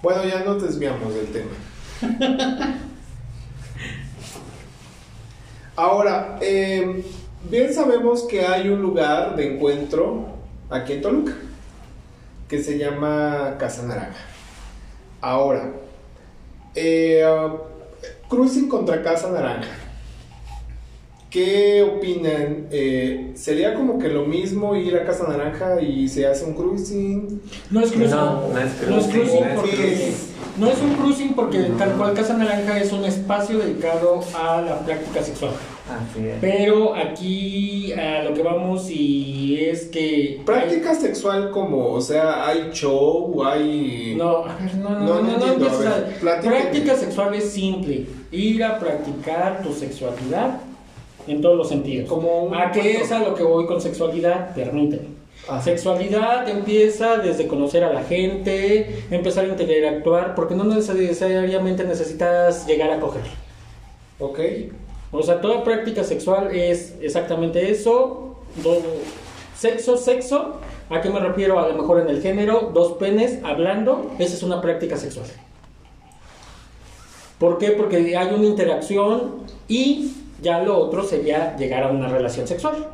Bueno, 0.00 0.24
ya 0.24 0.44
nos 0.44 0.62
desviamos 0.62 1.12
del 1.14 1.26
tema. 1.26 2.78
Ahora, 5.76 6.38
eh, 6.40 7.02
bien 7.50 7.72
sabemos 7.74 8.22
que 8.24 8.44
hay 8.44 8.68
un 8.68 8.80
lugar 8.82 9.34
de 9.36 9.54
encuentro 9.54 10.26
aquí 10.72 10.94
en 10.94 11.02
Toluca 11.02 11.32
que 12.48 12.62
se 12.62 12.76
llama 12.76 13.56
Casa 13.58 13.82
Naranja. 13.84 14.20
Ahora, 15.22 15.70
eh, 16.74 17.24
uh, 17.24 18.28
cruising 18.28 18.68
contra 18.68 19.02
Casa 19.02 19.30
Naranja. 19.30 19.68
¿Qué 21.30 21.82
opinan? 21.82 22.66
Eh, 22.70 23.32
¿Sería 23.36 23.72
como 23.72 23.98
que 23.98 24.08
lo 24.08 24.26
mismo 24.26 24.76
ir 24.76 24.94
a 24.96 25.06
Casa 25.06 25.26
Naranja 25.26 25.80
y 25.80 26.06
se 26.08 26.26
hace 26.26 26.44
un 26.44 26.52
cruising? 26.52 27.40
No 27.70 27.80
es 27.80 27.90
cruising. 27.90 28.10
No, 28.16 28.48
no 28.48 28.58
es 28.58 28.86
No 28.86 28.98
es 28.98 29.06
cruising, 29.06 29.40
no 29.40 29.46
es 29.46 29.54
porque... 29.54 29.76
cruising. 29.76 30.14
No 30.58 30.66
es 30.68 30.78
un 30.82 30.94
cruising 30.96 31.32
porque 31.32 31.58
No. 31.60 31.76
tal 31.78 31.92
cual 31.92 32.12
Casa 32.12 32.36
Naranja 32.36 32.78
es 32.78 32.92
un 32.92 33.06
espacio 33.06 33.58
dedicado 33.60 34.22
a 34.38 34.60
la 34.60 34.78
práctica 34.80 35.22
sexual. 35.22 35.52
Así 36.00 36.26
es. 36.26 36.36
Pero 36.40 36.94
aquí 36.94 37.92
a 37.92 38.22
lo 38.22 38.34
que 38.34 38.42
vamos 38.42 38.90
y 38.90 39.58
es 39.60 39.86
que... 39.86 40.40
Práctica 40.44 40.94
sexual 40.94 41.50
como, 41.50 41.92
o 41.92 42.00
sea, 42.00 42.46
hay 42.46 42.70
show, 42.72 43.42
hay... 43.44 44.14
No, 44.16 44.44
a 44.44 44.56
ver, 44.56 44.74
no, 44.76 44.90
no, 44.90 44.98
No, 44.98 45.06
no, 45.06 45.22
no 45.22 45.22
no, 45.22 45.46
entiendo, 45.52 45.68
a 45.68 45.78
ver. 45.78 46.16
Práctica 46.20 46.96
sexual 46.96 47.34
es 47.34 47.50
simple. 47.50 48.06
Ir 48.30 48.62
a 48.64 48.78
practicar 48.78 49.62
tu 49.62 49.72
sexualidad 49.72 50.60
en 51.26 51.40
todos 51.40 51.56
los 51.56 51.68
sentidos. 51.68 52.08
Como 52.08 52.44
un 52.44 52.54
¿A 52.54 52.72
qué 52.72 53.00
es 53.00 53.12
a 53.12 53.20
lo 53.20 53.34
que 53.34 53.42
voy 53.42 53.66
con 53.66 53.80
sexualidad? 53.80 54.54
Permíteme. 54.54 55.22
Ah. 55.48 55.60
Sexualidad 55.60 56.48
empieza 56.48 57.16
desde 57.16 57.48
conocer 57.48 57.82
a 57.82 57.92
la 57.92 58.04
gente, 58.04 59.04
empezar 59.10 59.44
a 59.44 59.48
interactuar, 59.48 60.34
porque 60.34 60.54
no 60.54 60.64
necesariamente 60.64 61.84
necesitas 61.84 62.66
llegar 62.66 62.90
a 62.90 63.00
coger. 63.00 63.22
Ok. 64.20 64.38
O 65.12 65.22
sea, 65.22 65.40
toda 65.40 65.62
práctica 65.62 66.02
sexual 66.04 66.54
es 66.54 66.94
exactamente 67.00 67.70
eso. 67.70 68.36
Do- 68.62 68.82
sexo, 69.56 69.96
sexo. 69.96 70.54
¿A 70.90 71.00
qué 71.00 71.10
me 71.10 71.20
refiero? 71.20 71.58
A 71.58 71.68
lo 71.68 71.74
mejor 71.74 72.00
en 72.00 72.08
el 72.08 72.20
género, 72.22 72.70
dos 72.74 72.94
penes 72.94 73.38
hablando. 73.44 74.10
Esa 74.18 74.34
es 74.34 74.42
una 74.42 74.60
práctica 74.60 74.96
sexual. 74.96 75.26
¿Por 77.38 77.58
qué? 77.58 77.70
Porque 77.72 78.16
hay 78.16 78.34
una 78.34 78.46
interacción 78.46 79.42
y 79.68 80.12
ya 80.40 80.62
lo 80.62 80.78
otro 80.78 81.04
sería 81.04 81.56
llegar 81.56 81.82
a 81.84 81.88
una 81.88 82.08
relación 82.08 82.46
sexual. 82.46 82.86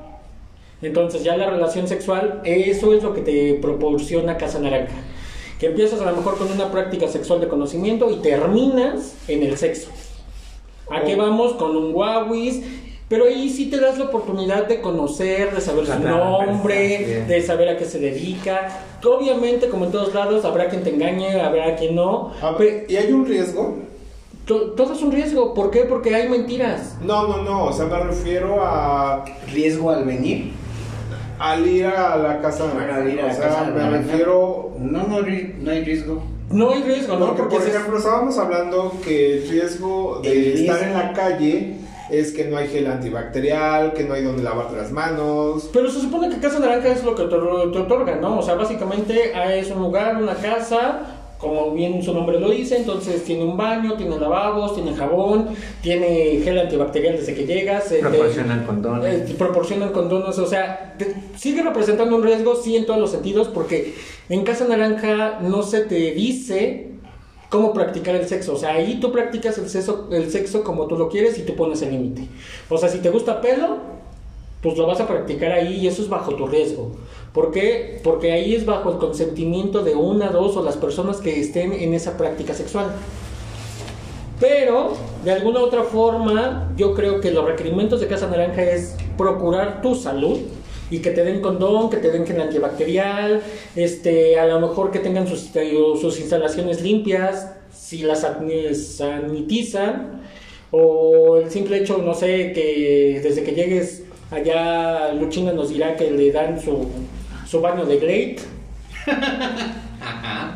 Entonces 0.81 1.23
ya 1.25 1.37
la 1.37 1.51
relación 1.51 1.89
sexual, 1.89 2.41
eso 2.45 2.95
es 2.95 3.03
lo 3.03 3.13
que 3.15 3.21
te 3.21 3.55
proporciona 3.55 4.37
Casa 4.37 4.59
Naranja. 4.59 4.95
Que 5.59 5.67
empiezas 5.67 6.01
a 6.01 6.11
lo 6.11 6.17
mejor 6.17 6.39
con 6.39 6.51
una 6.53 6.71
práctica 6.71 7.09
sexual 7.09 7.41
de 7.41 7.49
conocimiento 7.49 8.11
y 8.11 8.17
terminas 8.17 9.15
en 9.27 9.43
el 9.43 9.57
sexo. 9.57 9.89
¿A 10.91 11.03
qué 11.05 11.15
Oh. 11.15 11.19
vamos? 11.19 11.53
Con 11.55 11.77
un 11.77 11.93
guauis. 11.93 12.63
Pero 13.09 13.25
ahí 13.25 13.49
sí 13.49 13.71
te 13.71 13.81
das 13.81 13.97
la 13.99 14.05
oportunidad 14.05 14.67
de 14.69 14.83
conocer, 14.83 15.55
de 15.55 15.63
saber 15.63 15.87
su 15.87 15.99
nombre, 15.99 17.25
de 17.27 17.43
saber 17.43 17.71
a 17.71 17.77
qué 17.79 17.87
se 17.87 17.99
dedica. 17.99 18.69
Obviamente, 19.03 19.69
como 19.71 19.87
en 19.87 19.93
todos 19.93 20.13
lados, 20.13 20.45
habrá 20.45 20.69
quien 20.69 20.83
te 20.85 20.91
engañe, 20.95 21.41
habrá 21.41 21.75
quien 21.77 21.95
no. 21.95 22.33
Ver, 22.59 22.85
¿Y 22.87 22.97
hay 22.97 23.11
un 23.11 23.25
riesgo? 23.25 23.77
to- 24.45 24.73
todo 24.73 24.93
es 24.93 25.01
un 25.03 25.11
riesgo. 25.13 25.55
¿Por 25.55 25.71
qué? 25.71 25.81
Porque 25.85 26.15
hay 26.15 26.29
mentiras. 26.29 26.97
No, 27.03 27.27
no, 27.29 27.43
no. 27.43 27.65
O 27.65 27.73
sea, 27.73 27.87
me 27.87 27.99
refiero 27.99 28.63
a 28.63 29.25
Riesgo 29.55 29.91
al 29.91 30.05
venir. 30.05 30.53
al 31.39 31.67
ir 31.67 31.87
a 31.87 32.17
la 32.17 32.41
casa 32.43 32.67
de 32.67 32.73
Bueno, 32.75 32.95
al 32.95 33.11
ir 33.13 33.21
a 33.21 33.27
la 33.29 33.33
o 33.33 33.35
sea, 33.37 33.49
casa 33.49 33.65
me 33.65 33.89
refiero 33.91 34.73
No, 34.81 35.05
no, 35.07 35.21
no 35.21 35.71
hay 35.71 35.85
riesgo. 35.85 36.23
No 36.51 36.71
hay 36.71 36.83
riesgo, 36.83 37.17
¿no? 37.17 37.35
Porque, 37.37 37.57
por 37.57 37.67
ejemplo, 37.67 37.99
estábamos 37.99 38.39
hablando 38.39 38.95
que 39.05 39.39
el 39.39 39.49
riesgo 39.49 40.21
de 40.23 40.33
El 40.33 40.61
estar 40.61 40.81
riesgo. 40.81 40.99
en 40.99 41.07
la 41.07 41.13
calle 41.13 41.77
es 42.11 42.33
que 42.33 42.47
no 42.47 42.57
hay 42.57 42.69
gel 42.69 42.87
antibacterial, 42.87 43.93
que 43.93 44.05
no 44.05 44.15
hay 44.15 44.23
donde 44.23 44.43
lavarte 44.43 44.77
las 44.77 44.91
manos. 44.91 45.69
Pero 45.73 45.91
se 45.91 46.01
supone 46.01 46.31
que 46.31 46.39
Casa 46.39 46.59
Naranja 46.59 46.89
es 46.89 47.05
lo 47.05 47.15
que 47.15 47.25
te, 47.25 47.29
te 47.29 47.79
otorga, 47.79 48.17
¿no? 48.17 48.39
O 48.39 48.43
sea, 48.43 48.55
básicamente 48.55 49.33
ah, 49.35 49.55
es 49.55 49.71
un 49.71 49.81
lugar, 49.83 50.17
una 50.17 50.35
casa, 50.35 51.18
como 51.39 51.71
bien 51.73 52.03
su 52.03 52.13
nombre 52.13 52.41
lo 52.41 52.51
dice, 52.51 52.77
entonces 52.79 53.23
tiene 53.25 53.45
un 53.45 53.57
baño, 53.57 53.95
tiene 53.95 54.19
lavabos, 54.19 54.75
tiene 54.75 54.95
jabón, 54.95 55.51
tiene 55.83 56.41
gel 56.43 56.59
antibacterial 56.59 57.17
desde 57.17 57.35
que 57.35 57.47
llegas. 57.47 57.93
Proporcionan 58.01 58.65
condones. 58.67 59.31
eh, 59.31 59.35
proporcionan 59.39 59.93
condones, 59.93 60.39
o 60.39 60.47
sea, 60.47 60.95
te- 60.99 61.15
sigue 61.37 61.63
representando 61.63 62.17
un 62.17 62.25
riesgo, 62.25 62.57
sí, 62.57 62.75
en 62.77 62.87
todos 62.87 62.99
los 63.01 63.11
sentidos, 63.13 63.49
porque 63.49 63.95
en 64.29 64.43
Casa 64.43 64.67
Naranja 64.67 65.39
no 65.41 65.63
se 65.63 65.83
te 65.83 66.11
dice 66.13 66.89
cómo 67.51 67.73
practicar 67.73 68.15
el 68.17 68.27
sexo, 68.27 68.55
o 68.55 68.57
sea, 68.59 68.75
ahí 68.75 68.99
tú 69.01 69.13
practicas 69.13 69.57
el 69.59 69.69
sexo, 69.71 70.09
el 70.11 70.31
sexo 70.31 70.65
como 70.65 70.87
tú 70.87 70.99
lo 70.99 71.09
quieres 71.09 71.39
y 71.39 71.43
tú 71.43 71.55
pones 71.55 71.81
el 71.83 71.93
límite. 71.93 72.27
O 72.69 72.77
sea, 72.77 72.89
si 72.89 72.99
te 72.99 73.11
gusta 73.11 73.41
pelo, 73.41 73.79
pues 74.61 74.77
lo 74.77 74.87
vas 74.89 75.01
a 75.01 75.07
practicar 75.07 75.53
ahí 75.53 75.75
y 75.77 75.87
eso 75.87 76.03
es 76.03 76.09
bajo 76.09 76.35
tu 76.35 76.47
riesgo. 76.49 76.97
¿Por 77.33 77.53
qué? 77.53 78.01
Porque 78.03 78.33
ahí 78.33 78.55
es 78.55 78.65
bajo 78.65 78.91
el 78.91 78.99
consentimiento 78.99 79.83
de 79.85 79.95
una, 79.95 80.31
dos 80.31 80.57
o 80.57 80.63
las 80.63 80.77
personas 80.77 81.19
que 81.19 81.41
estén 81.41 81.73
en 81.73 81.95
esa 81.95 82.17
práctica 82.17 82.55
sexual. 82.55 82.87
Pero, 84.41 84.97
de 85.25 85.33
alguna 85.33 85.61
otra 85.61 85.83
forma, 85.83 86.73
yo 86.77 86.95
creo 86.95 87.21
que 87.21 87.31
los 87.31 87.45
requerimientos 87.45 88.01
de 88.01 88.07
Casa 88.07 88.29
Naranja 88.29 88.63
es 88.63 88.95
procurar 89.17 89.83
tu 89.83 89.95
salud 89.95 90.39
y 90.91 91.01
que 91.01 91.11
te 91.11 91.25
den 91.25 91.41
condón, 91.41 91.91
que 91.91 91.99
te 91.99 92.11
den 92.11 92.25
gel 92.27 92.41
antibacterial, 92.41 93.43
este, 93.77 94.39
a 94.39 94.47
lo 94.47 94.61
mejor 94.61 94.91
que 94.91 95.01
tengan 95.01 95.27
sus, 95.27 95.51
sus 96.01 96.19
instalaciones 96.21 96.81
limpias, 96.81 97.53
si 97.77 97.99
las 97.99 98.21
san- 98.23 98.49
sanitizan, 98.75 100.23
o 100.71 101.39
el 101.39 101.51
simple 101.51 101.79
hecho, 101.79 101.99
no 101.99 102.15
sé, 102.15 102.53
que 102.53 103.21
desde 103.23 103.43
que 103.43 103.53
llegues 103.53 104.05
allá 104.31 105.13
Luchina 105.15 105.53
nos 105.53 105.71
dirá 105.71 105.97
que 105.97 106.11
le 106.11 106.31
dan 106.31 106.61
su, 106.61 106.87
su 107.49 107.61
baño 107.61 107.87
de 107.87 107.97
Glade. 107.99 108.37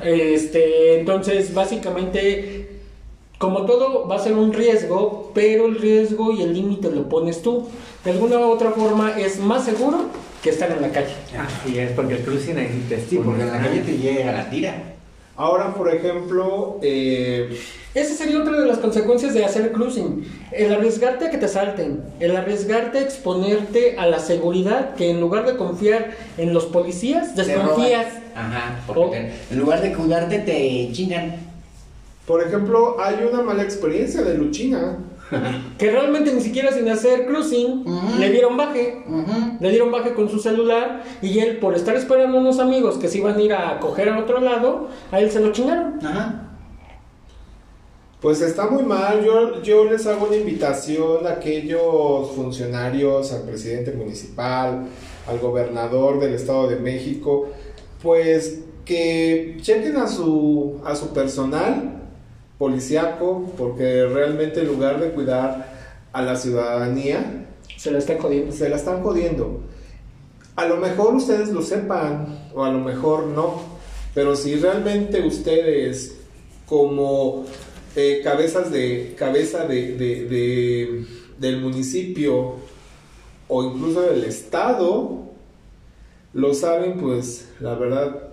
Este, 0.05 0.99
entonces, 0.99 1.55
básicamente, 1.55 2.81
como 3.39 3.67
todo, 3.67 4.09
va 4.09 4.17
a 4.17 4.19
ser 4.19 4.33
un 4.33 4.53
riesgo, 4.53 5.31
pero 5.33 5.67
el 5.67 5.79
riesgo 5.79 6.33
y 6.33 6.43
el 6.43 6.53
límite 6.53 6.91
lo 6.91 7.09
pones 7.09 7.41
tú. 7.43 7.69
De 8.05 8.11
alguna 8.11 8.39
u 8.39 8.51
otra 8.51 8.73
forma, 8.73 9.19
es 9.19 9.39
más 9.39 9.65
seguro 9.65 10.07
que 10.43 10.51
estar 10.51 10.71
en 10.73 10.83
la 10.83 10.91
calle. 10.91 11.15
Así 11.39 11.79
es, 11.79 11.93
porque 11.93 12.15
el 12.15 12.25
cruising 12.25 12.59
ahí 12.59 12.85
te 12.89 13.01
Sí, 13.01 13.21
porque 13.25 13.43
en 13.43 13.53
la 13.53 13.63
calle 13.63 13.81
te 13.81 13.97
llega 13.97 14.33
la 14.33 14.51
tira. 14.51 14.75
Ahora, 15.37 15.75
por 15.75 15.89
ejemplo, 15.93 16.79
eh, 16.83 17.59
Esa 17.95 18.15
sería 18.15 18.39
otra 18.41 18.59
de 18.59 18.67
las 18.67 18.79
consecuencias 18.79 19.35
de 19.35 19.45
hacer 19.45 19.71
cruising. 19.73 20.25
El 20.51 20.73
arriesgarte 20.73 21.27
a 21.27 21.31
que 21.31 21.37
te 21.37 21.47
salten, 21.49 22.03
el 22.21 22.35
arriesgarte 22.37 22.99
a 22.99 23.03
exponerte 23.03 23.97
a 23.99 24.07
la 24.07 24.19
seguridad, 24.19 24.95
que 24.95 25.11
en 25.11 25.21
lugar 25.21 25.45
de 25.47 25.57
confiar 25.59 26.13
en 26.39 26.55
los 26.55 26.65
policías, 26.67 27.37
desconfías. 27.37 28.07
Ajá, 28.35 28.81
porque 28.87 29.01
Oh. 29.03 29.11
te- 29.11 29.33
en 29.51 29.59
lugar 29.59 29.83
de 29.83 29.93
cuidarte 29.93 30.39
te 30.39 30.89
chingan. 30.93 31.37
por 32.27 32.43
ejemplo, 32.43 32.97
hay 33.01 33.17
una 33.31 33.43
mala 33.43 33.63
experiencia 33.63 34.23
de 34.23 34.35
Luchina. 34.39 34.97
Que 35.79 35.91
realmente 35.91 36.33
ni 36.33 36.41
siquiera 36.41 36.73
sin 36.73 36.89
hacer 36.89 37.27
cruising 37.27 37.85
le 38.19 38.31
dieron 38.31 38.57
baje. 38.57 39.03
Le 39.61 39.71
dieron 39.71 39.91
baje 39.91 40.15
con 40.15 40.29
su 40.29 40.39
celular 40.39 41.03
y 41.23 41.39
él, 41.39 41.59
por 41.59 41.75
estar 41.75 41.97
esperando 41.97 42.39
a 42.39 42.41
unos 42.41 42.59
amigos 42.59 42.97
que 42.97 43.09
se 43.09 43.19
iban 43.19 43.37
a 43.37 43.43
ir 43.43 43.53
a 43.53 43.81
coger 43.81 44.09
al 44.09 44.23
otro 44.23 44.41
lado, 44.41 44.89
a 45.11 45.21
él 45.21 45.31
se 45.31 45.41
lo 45.41 45.53
chingaron. 45.53 46.05
Ajá. 46.05 46.49
Pues 48.21 48.41
está 48.41 48.69
muy 48.69 48.85
mal. 48.85 49.25
Yo, 49.25 49.63
yo 49.63 49.85
les 49.85 50.07
hago 50.07 50.27
una 50.27 50.37
invitación 50.37 51.27
a 51.27 51.33
aquellos 51.33 52.31
funcionarios, 52.31 53.33
al 53.33 53.43
presidente 53.43 53.93
municipal, 53.93 54.87
al 55.27 55.39
gobernador 55.41 56.21
del 56.21 56.35
Estado 56.35 56.69
de 56.69 56.77
México, 56.77 57.49
pues 58.01 58.61
que 58.85 59.59
chequen 59.61 59.97
a 59.97 60.07
su, 60.07 60.81
a 60.85 60.95
su 60.95 61.09
personal 61.09 62.02
policiaco, 62.67 63.53
porque 63.59 64.07
realmente 64.07 64.61
en 64.61 64.69
lugar 64.69 65.01
de 65.01 65.11
cuidar 65.11 65.49
a 66.13 66.23
la 66.23 66.37
ciudadanía, 66.37 67.45
Se 67.77 67.91
la 67.91 67.99
están 67.99 68.19
jodiendo. 68.19 68.53
se 68.53 68.69
la 68.69 68.77
están 68.77 69.03
jodiendo. 69.03 69.63
A 70.55 70.67
lo 70.67 70.77
mejor 70.77 71.15
ustedes 71.17 71.49
lo 71.49 71.61
sepan 71.63 72.51
o 72.55 72.63
a 72.65 72.71
lo 72.71 72.79
mejor 72.79 73.27
no, 73.27 73.61
pero 74.15 74.37
si 74.37 74.55
realmente 74.55 75.27
ustedes 75.27 76.19
como 76.69 77.47
eh, 77.97 78.21
cabezas 78.23 78.71
de 78.71 79.15
cabeza 79.19 79.65
de, 79.67 79.97
de- 79.97 80.25
de- 80.29 81.05
del 81.41 81.61
municipio 81.61 82.55
o 83.49 83.65
incluso 83.65 84.03
del 84.03 84.23
estado 84.23 85.19
lo 86.33 86.55
saben, 86.55 86.99
pues 87.01 87.49
la 87.61 87.75
verdad 87.75 88.32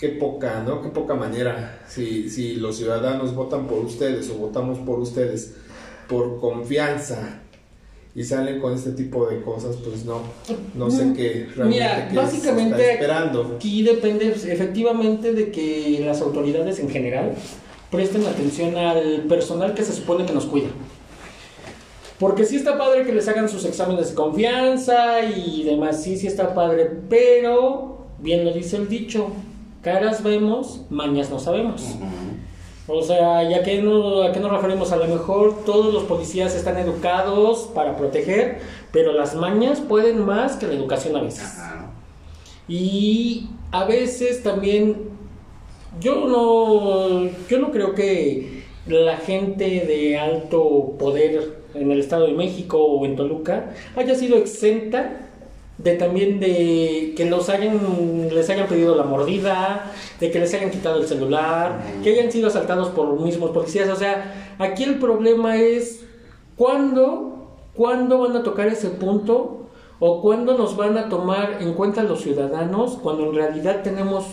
qué 0.00 0.08
poca, 0.08 0.64
¿no? 0.66 0.80
Qué 0.80 0.88
poca 0.88 1.14
manera 1.14 1.82
si, 1.86 2.30
si 2.30 2.56
los 2.56 2.78
ciudadanos 2.78 3.34
votan 3.34 3.66
por 3.66 3.84
ustedes 3.84 4.30
o 4.30 4.34
votamos 4.34 4.78
por 4.78 4.98
ustedes 4.98 5.54
por 6.08 6.40
confianza 6.40 7.40
y 8.14 8.24
salen 8.24 8.60
con 8.60 8.72
este 8.72 8.92
tipo 8.92 9.26
de 9.26 9.42
cosas, 9.42 9.76
pues 9.84 10.04
no, 10.04 10.22
no 10.74 10.90
sé 10.90 11.12
qué 11.14 11.46
realmente 11.54 11.66
Mira, 11.68 12.08
qué 12.08 12.16
básicamente 12.16 12.76
se 12.76 12.82
está 12.82 12.92
esperando. 12.94 13.52
Aquí 13.56 13.82
depende 13.82 14.30
pues, 14.30 14.46
efectivamente 14.46 15.34
de 15.34 15.52
que 15.52 16.02
las 16.04 16.22
autoridades 16.22 16.80
en 16.80 16.88
general 16.88 17.34
presten 17.90 18.26
atención 18.26 18.76
al 18.76 19.24
personal 19.28 19.74
que 19.74 19.84
se 19.84 19.92
supone 19.92 20.24
que 20.24 20.32
nos 20.32 20.46
cuida. 20.46 20.68
Porque 22.18 22.44
sí 22.44 22.56
está 22.56 22.76
padre 22.76 23.04
que 23.04 23.12
les 23.12 23.28
hagan 23.28 23.48
sus 23.48 23.64
exámenes 23.64 24.10
de 24.10 24.14
confianza 24.14 25.22
y 25.22 25.62
demás, 25.64 26.02
sí, 26.02 26.16
sí 26.16 26.26
está 26.26 26.54
padre, 26.54 26.90
pero 27.08 28.06
bien 28.18 28.44
lo 28.44 28.52
dice 28.52 28.76
el 28.76 28.88
dicho, 28.88 29.30
caras 29.82 30.22
vemos, 30.22 30.82
mañas 30.90 31.30
no 31.30 31.38
sabemos. 31.38 31.96
O 32.86 33.02
sea, 33.02 33.48
¿ya 33.48 33.62
que 33.62 33.80
no, 33.82 34.22
¿a 34.22 34.32
qué 34.32 34.40
nos 34.40 34.50
referimos? 34.50 34.90
A 34.92 34.96
lo 34.96 35.06
mejor 35.06 35.64
todos 35.64 35.94
los 35.94 36.04
policías 36.04 36.54
están 36.56 36.76
educados 36.76 37.70
para 37.74 37.96
proteger, 37.96 38.58
pero 38.92 39.12
las 39.12 39.36
mañas 39.36 39.80
pueden 39.80 40.24
más 40.26 40.56
que 40.56 40.66
la 40.66 40.74
educación 40.74 41.16
a 41.16 41.22
veces. 41.22 41.56
Y 42.68 43.48
a 43.70 43.84
veces 43.84 44.42
también 44.42 45.10
yo 46.00 46.26
no 46.26 47.30
yo 47.48 47.58
no 47.58 47.70
creo 47.70 47.94
que 47.94 48.64
la 48.86 49.16
gente 49.16 49.64
de 49.64 50.18
alto 50.18 50.96
poder 50.98 51.60
en 51.74 51.90
el 51.90 52.00
Estado 52.00 52.26
de 52.26 52.32
México 52.32 52.78
o 52.78 53.04
en 53.06 53.16
Toluca 53.16 53.72
haya 53.96 54.14
sido 54.14 54.36
exenta 54.36 55.29
de 55.82 55.94
también 55.94 56.40
de 56.40 57.14
que 57.16 57.24
los 57.24 57.48
hayan 57.48 58.28
les 58.32 58.48
hayan 58.50 58.68
pedido 58.68 58.94
la 58.96 59.04
mordida, 59.04 59.90
de 60.18 60.30
que 60.30 60.38
les 60.38 60.52
hayan 60.54 60.70
quitado 60.70 61.00
el 61.00 61.06
celular, 61.06 61.80
que 62.02 62.10
hayan 62.10 62.30
sido 62.30 62.48
asaltados 62.48 62.88
por 62.88 63.08
los 63.08 63.20
mismos 63.20 63.50
policías, 63.50 63.88
o 63.88 63.96
sea, 63.96 64.54
aquí 64.58 64.84
el 64.84 64.98
problema 64.98 65.56
es 65.56 66.04
cuándo 66.56 67.30
cuándo 67.74 68.18
van 68.18 68.36
a 68.36 68.42
tocar 68.42 68.66
ese 68.68 68.90
punto 68.90 69.68
o 69.98 70.20
cuándo 70.22 70.56
nos 70.56 70.76
van 70.76 70.98
a 70.98 71.08
tomar 71.08 71.58
en 71.60 71.74
cuenta 71.74 72.02
los 72.02 72.22
ciudadanos 72.22 72.98
cuando 73.02 73.28
en 73.28 73.34
realidad 73.34 73.82
tenemos 73.82 74.26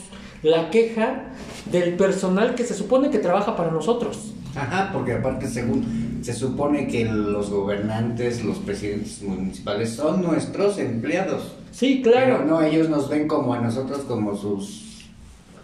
la 0.43 0.69
queja 0.69 1.25
del 1.71 1.95
personal 1.95 2.55
que 2.55 2.63
se 2.63 2.73
supone 2.73 3.10
que 3.10 3.19
trabaja 3.19 3.55
para 3.55 3.71
nosotros. 3.71 4.33
Ajá, 4.55 4.91
porque 4.93 5.13
aparte 5.13 5.47
según 5.47 6.07
se 6.27 6.33
supone 6.33 6.87
que 6.87 7.05
los 7.05 7.49
gobernantes, 7.49 8.43
los 8.43 8.57
presidentes 8.57 9.21
municipales 9.21 9.91
son 9.95 10.21
nuestros 10.21 10.77
empleados. 10.77 11.53
Sí, 11.71 12.01
claro. 12.01 12.39
Pero 12.39 12.45
no, 12.45 12.61
ellos 12.61 12.89
nos 12.89 13.07
ven 13.07 13.29
como 13.29 13.53
a 13.53 13.61
nosotros 13.61 13.99
como 13.99 14.35
sus 14.35 15.05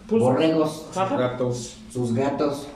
Pues- 0.08 0.22
borregos, 0.22 0.86
Ajá. 0.96 1.18
Gatos. 1.18 1.76
sus 1.92 2.14
gatos. 2.14 2.66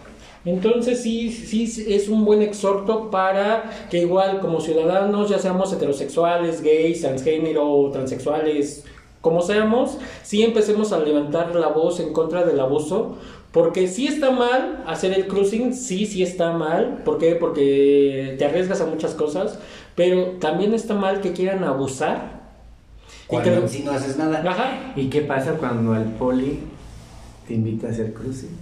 Entonces 0.44 1.02
sí, 1.02 1.30
sí 1.32 1.86
es 1.88 2.10
un 2.10 2.26
buen 2.26 2.42
exhorto 2.42 3.10
para 3.10 3.70
que 3.90 4.00
igual 4.02 4.40
como 4.40 4.60
ciudadanos, 4.60 5.30
ya 5.30 5.38
seamos 5.38 5.72
heterosexuales, 5.72 6.60
gays, 6.62 7.00
transgénero, 7.00 7.88
transexuales, 7.90 8.84
como 9.20 9.42
seamos, 9.42 9.98
sí 10.22 10.42
empecemos 10.42 10.92
a 10.92 10.98
levantar 10.98 11.54
la 11.54 11.68
voz 11.68 12.00
en 12.00 12.12
contra 12.12 12.44
del 12.44 12.60
abuso, 12.60 13.16
porque 13.52 13.88
sí 13.88 14.06
está 14.06 14.30
mal 14.30 14.84
hacer 14.86 15.12
el 15.14 15.26
cruising, 15.26 15.74
sí, 15.74 16.06
sí 16.06 16.22
está 16.22 16.52
mal, 16.52 17.02
¿por 17.04 17.18
qué? 17.18 17.34
Porque 17.34 18.36
te 18.38 18.44
arriesgas 18.44 18.80
a 18.80 18.86
muchas 18.86 19.14
cosas, 19.14 19.58
Pero 19.96 20.36
también 20.38 20.74
está 20.74 20.94
mal 20.94 21.20
que 21.20 21.32
quieran 21.32 21.64
abusar. 21.64 22.38
Y 23.24 23.26
Cuando 23.26 23.50
que- 23.50 23.56
en 23.56 23.68
sí 23.68 23.82
no 23.84 23.90
haces 23.90 24.16
nada. 24.16 24.44
Ajá. 24.48 24.92
¿Y 24.94 25.08
qué 25.10 25.22
pasa 25.22 25.54
cuando 25.54 25.96
el 25.96 26.04
poli 26.04 26.60
te 27.48 27.54
invita 27.54 27.88
a 27.88 27.90
hacer 27.90 28.14
cruising? 28.14 28.56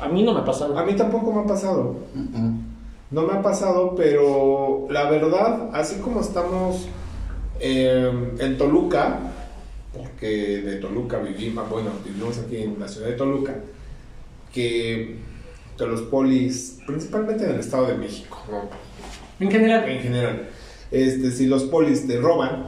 A 0.00 0.08
mí 0.08 0.22
no 0.22 0.32
me 0.32 0.40
ha 0.40 0.44
pasado. 0.46 0.78
A 0.78 0.82
mí 0.86 0.94
tampoco 0.94 1.32
me 1.34 1.42
ha 1.42 1.46
pasado. 1.46 1.96
Mm-mm. 2.14 2.60
No 3.10 3.22
me 3.26 3.34
ha 3.34 3.42
pasado, 3.42 3.94
pero 3.94 4.86
la 4.88 5.10
verdad, 5.10 5.68
así 5.74 5.96
como 6.00 6.20
estamos 6.22 6.86
eh, 7.60 8.10
en 8.38 8.56
Toluca, 8.56 9.18
porque 9.96 10.60
de 10.62 10.76
Toluca 10.76 11.18
vivimos, 11.18 11.68
bueno, 11.70 11.90
vivimos 12.04 12.38
aquí 12.38 12.58
en 12.58 12.78
la 12.80 12.88
ciudad 12.88 13.08
de 13.08 13.14
Toluca, 13.14 13.54
que, 14.52 15.16
que 15.78 15.86
los 15.86 16.02
polis, 16.02 16.78
principalmente 16.86 17.44
en 17.44 17.50
el 17.54 17.60
Estado 17.60 17.86
de 17.86 17.94
México, 17.94 18.38
¿no? 18.50 18.68
En 19.44 19.50
general. 19.50 19.88
en 19.88 20.00
general, 20.00 20.48
este, 20.90 21.30
si 21.32 21.46
los 21.46 21.64
polis 21.64 22.06
te 22.06 22.18
roban, 22.20 22.66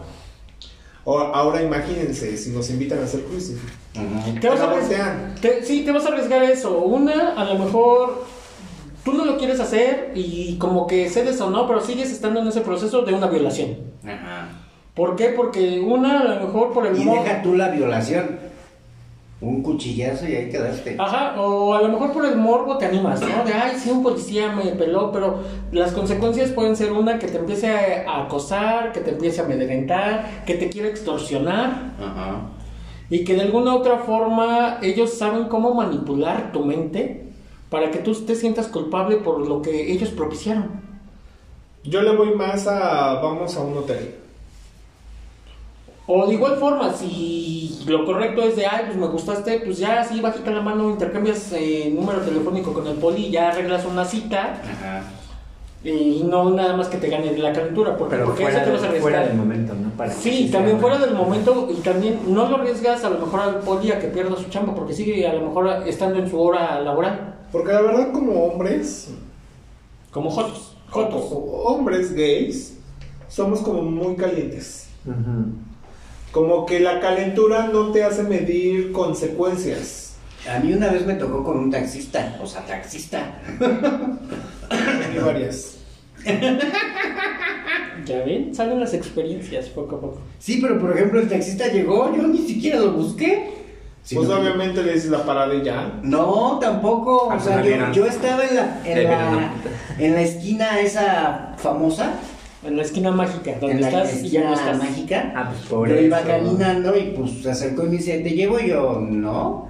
o- 1.05 1.19
ahora 1.21 1.63
imagínense 1.63 2.37
si 2.37 2.51
nos 2.51 2.69
invitan 2.71 2.99
a 2.99 3.05
hacer 3.05 3.21
cruising. 3.23 3.57
Ujú. 3.95 4.41
Te 4.41 4.49
vas 4.49 4.61
a 4.61 5.35
te- 5.41 5.63
sí, 5.65 5.85
te 5.85 5.93
vas 5.93 6.05
a 6.05 6.09
arriesgar 6.09 6.43
eso. 6.45 6.79
Una, 6.81 7.31
a 7.35 7.45
lo 7.45 7.59
mejor 7.65 8.25
tú 9.05 9.13
no 9.13 9.25
lo 9.25 9.39
quieres 9.39 9.61
hacer 9.61 10.11
y 10.17 10.57
como 10.59 10.87
que 10.89 11.09
cedes 11.09 11.41
o 11.41 11.49
no, 11.51 11.67
pero 11.69 11.81
sigues 11.81 12.11
estando 12.11 12.41
en 12.41 12.49
ese 12.49 12.61
proceso 12.63 13.03
de 13.03 13.15
una 13.15 13.29
violación. 13.29 13.77
Ajá. 14.05 14.49
¿Por 14.97 15.15
qué? 15.15 15.27
Porque 15.29 15.79
una, 15.79 16.21
a 16.21 16.25
lo 16.25 16.47
mejor 16.47 16.73
por 16.73 16.87
el 16.87 16.97
Y 16.99 17.05
morbo. 17.05 17.23
deja 17.23 17.43
tú 17.43 17.55
la 17.55 17.69
violación. 17.69 18.39
Un 19.39 19.63
cuchillazo 19.63 20.27
y 20.27 20.35
ahí 20.35 20.49
quedaste. 20.49 20.97
Ajá, 20.99 21.39
o 21.39 21.75
a 21.75 21.83
lo 21.83 21.91
mejor 21.91 22.11
por 22.13 22.25
el 22.25 22.37
morbo 22.37 22.79
te 22.79 22.87
animas, 22.87 23.21
¿no? 23.21 23.45
De, 23.45 23.53
ay, 23.53 23.77
sí, 23.79 23.91
un 23.91 24.03
policía 24.03 24.51
me 24.53 24.73
peló, 24.73 25.13
pero 25.13 25.41
las 25.73 25.93
consecuencias 25.93 26.51
pueden 26.53 26.75
ser 26.75 26.93
una 26.93 27.19
que 27.19 27.27
te 27.29 27.37
empiece 27.37 27.71
a 28.09 28.23
acosar, 28.25 28.93
que 28.93 29.01
te 29.01 29.11
empiece 29.11 29.43
a 29.43 29.45
amedrentar, 29.45 30.45
que 30.47 30.55
te 30.55 30.71
quiera 30.71 30.89
extorsionar. 30.89 31.93
Ajá. 32.01 32.41
Y 33.11 33.25
que 33.25 33.35
de 33.35 33.43
alguna 33.43 33.75
u 33.75 33.79
otra 33.81 33.99
forma 33.99 34.79
ellos 34.83 35.13
saben 35.13 35.45
cómo 35.49 35.75
manipular 35.75 36.51
tu 36.53 36.65
mente 36.65 37.29
para 37.69 37.91
que 37.91 37.99
tú 37.99 38.15
te 38.15 38.35
sientas 38.35 38.69
culpable 38.69 39.17
por 39.19 39.47
lo 39.47 39.61
que 39.61 39.93
ellos 39.93 40.09
propiciaron. 40.09 40.81
Yo 41.85 42.01
le 42.01 42.17
voy 42.17 42.35
más 42.35 42.67
a 42.67 43.21
vamos 43.21 43.55
a 43.55 43.61
un 43.61 43.77
hotel. 43.77 44.15
O 46.09 46.27
de 46.27 46.35
igual 46.35 46.57
forma, 46.57 46.93
si 46.93 47.81
lo 47.87 48.05
correcto 48.05 48.43
es 48.43 48.55
de, 48.57 48.65
ay, 48.67 48.85
pues 48.87 48.97
me 48.97 49.07
gustaste, 49.09 49.61
pues 49.61 49.79
ya 49.79 50.01
así 50.01 50.21
bajita 50.21 50.51
la 50.53 50.61
mano, 50.61 50.89
intercambias 50.91 51.53
eh, 51.53 51.93
número 51.95 52.21
telefónico 52.21 52.73
con 52.73 52.87
el 52.87 52.95
poli, 52.97 53.31
ya 53.31 53.49
arreglas 53.51 53.85
una 53.85 54.05
cita 54.05 54.61
Ajá. 54.63 55.03
y 55.83 56.23
no 56.25 56.51
nada 56.51 56.77
más 56.77 56.87
que 56.89 56.99
te 56.99 57.09
gane 57.09 57.37
la 57.37 57.53
calentura, 57.53 57.97
porque, 57.97 58.15
Pero 58.15 58.27
porque 58.27 58.43
fuera, 58.45 58.57
eso 58.59 58.67
te 58.67 58.73
vas 58.73 58.83
a 58.83 58.87
arriesgar. 58.87 59.03
fuera 59.13 59.27
del 59.27 59.37
momento, 59.37 59.75
¿no? 59.75 59.91
Para 59.91 60.13
Sí, 60.13 60.49
también 60.53 60.79
fuera 60.79 60.99
del 60.99 61.15
momento 61.15 61.69
y 61.71 61.81
también 61.81 62.21
no 62.29 62.49
lo 62.49 62.57
arriesgas 62.59 63.03
a 63.05 63.11
lo 63.11 63.19
mejor 63.19 63.41
al 63.41 63.59
poli 63.61 63.91
a 63.91 63.99
que 63.99 64.07
pierda 64.07 64.37
su 64.37 64.45
chamba 64.49 64.75
porque 64.77 64.95
sigue 64.95 65.27
a 65.27 65.33
lo 65.33 65.41
mejor 65.49 65.69
estando 65.89 66.21
en 66.21 66.31
su 66.31 66.41
hora 66.41 66.81
laboral, 66.83 67.35
Porque 67.51 67.73
la 67.73 67.81
verdad 67.83 68.13
como 68.13 68.45
hombres, 68.47 69.11
como 70.13 70.31
Jotos. 70.31 70.77
Jotos. 70.89 71.25
hombres 71.33 72.13
gays, 72.13 72.79
somos 73.29 73.61
como 73.61 73.83
muy 73.83 74.15
calientes. 74.15 74.89
Ujú. 75.05 75.53
Como 76.37 76.67
que 76.67 76.81
la 76.81 77.01
calentura 77.01 77.69
no 77.73 77.93
te 77.93 78.05
hace 78.05 78.23
medir 78.23 78.93
consecuencias. 78.93 80.17
A 80.47 80.59
mí 80.59 80.71
una 80.75 80.89
vez 80.91 81.07
me 81.07 81.15
tocó 81.15 81.43
con 81.43 81.57
un 81.59 81.71
taxista, 81.71 82.39
o 82.43 82.47
sea, 82.47 82.61
taxista. 82.67 83.39
Varias. 85.25 85.79
Ya 88.05 88.23
ven, 88.23 88.55
salen 88.55 88.79
las 88.79 88.93
experiencias 88.95 89.67
poco 89.71 89.97
a 89.97 90.01
poco. 90.01 90.19
Sí, 90.39 90.59
pero 90.63 90.79
por 90.79 90.95
ejemplo 90.95 91.19
el 91.21 91.29
taxista 91.29 91.67
llegó, 91.69 92.15
yo 92.15 92.23
ni 92.29 92.39
siquiera 92.47 92.79
lo 92.81 92.93
busqué. 92.93 93.51
pues 94.03 94.27
Sino- 94.27 94.39
obviamente 94.39 94.83
le 94.83 94.93
dices 94.93 95.11
la 95.11 95.25
parada 95.25 95.53
y 95.55 95.65
ya. 95.65 95.99
No, 96.03 96.59
tampoco. 96.61 97.29
Ah, 97.33 97.37
O 97.37 97.41
sea, 97.41 97.57
no 97.57 97.65
yo, 97.65 97.93
yo 97.93 98.07
estaba 98.07 98.45
en 98.45 98.55
la, 98.55 98.81
en, 98.85 99.05
la, 99.05 99.51
en 99.99 100.13
la 100.15 100.21
esquina 100.21 100.79
esa 100.81 101.55
famosa, 101.57 102.13
En 102.67 102.77
la 102.77 102.83
esquina 102.83 103.11
mágica, 103.13 103.53
donde 103.61 103.77
en 103.77 103.81
la 103.83 103.89
estás 103.89 104.23
y 104.23 104.29
ya 104.31 104.45
no 104.45 104.55
estás. 104.55 104.79
mágica. 104.79 105.33
Ah, 105.37 105.51
pues 105.51 105.67
por 105.71 105.89
yo 105.89 106.01
iba 106.01 106.19
eso. 106.19 106.29
caminando 106.29 106.97
y 106.97 107.13
pues 107.17 107.31
se 107.43 107.51
acercó 107.51 107.85
y 107.85 107.87
me 107.87 107.97
dice, 107.97 108.19
¿te 108.19 108.31
llevo? 108.31 108.59
Y 108.61 108.69
yo, 108.69 108.99
no. 109.01 109.69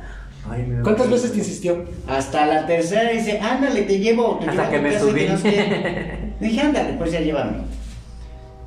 Ay, 0.49 0.65
me 0.67 0.83
¿Cuántas 0.83 1.11
veces 1.11 1.33
te 1.33 1.39
insistió? 1.39 1.85
Hasta 2.09 2.47
la 2.47 2.67
tercera 2.67 3.11
dice, 3.11 3.39
ándale, 3.41 3.83
te 3.83 3.99
llevo. 3.99 4.39
Te 4.41 4.49
Hasta 4.49 4.71
que 4.71 4.79
me 4.79 4.99
subí. 4.99 5.27
no 5.29 5.37
sé 5.37 5.51
qué". 5.51 6.17
Dije, 6.41 6.61
ándale, 6.61 6.95
pues 6.99 7.13
ya 7.13 7.21
llévame. 7.21 7.59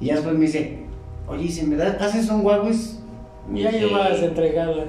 Y 0.01 0.07
ya 0.07 0.15
después 0.15 0.35
me 0.35 0.45
dice, 0.45 0.79
oye, 1.27 1.45
¿y 1.45 1.49
si 1.49 1.65
me 1.65 1.75
das, 1.75 2.01
haces 2.01 2.29
un 2.29 2.43
guaguis? 2.43 2.99
Ya 3.53 3.71
llevas 3.71 4.21
entregada. 4.21 4.85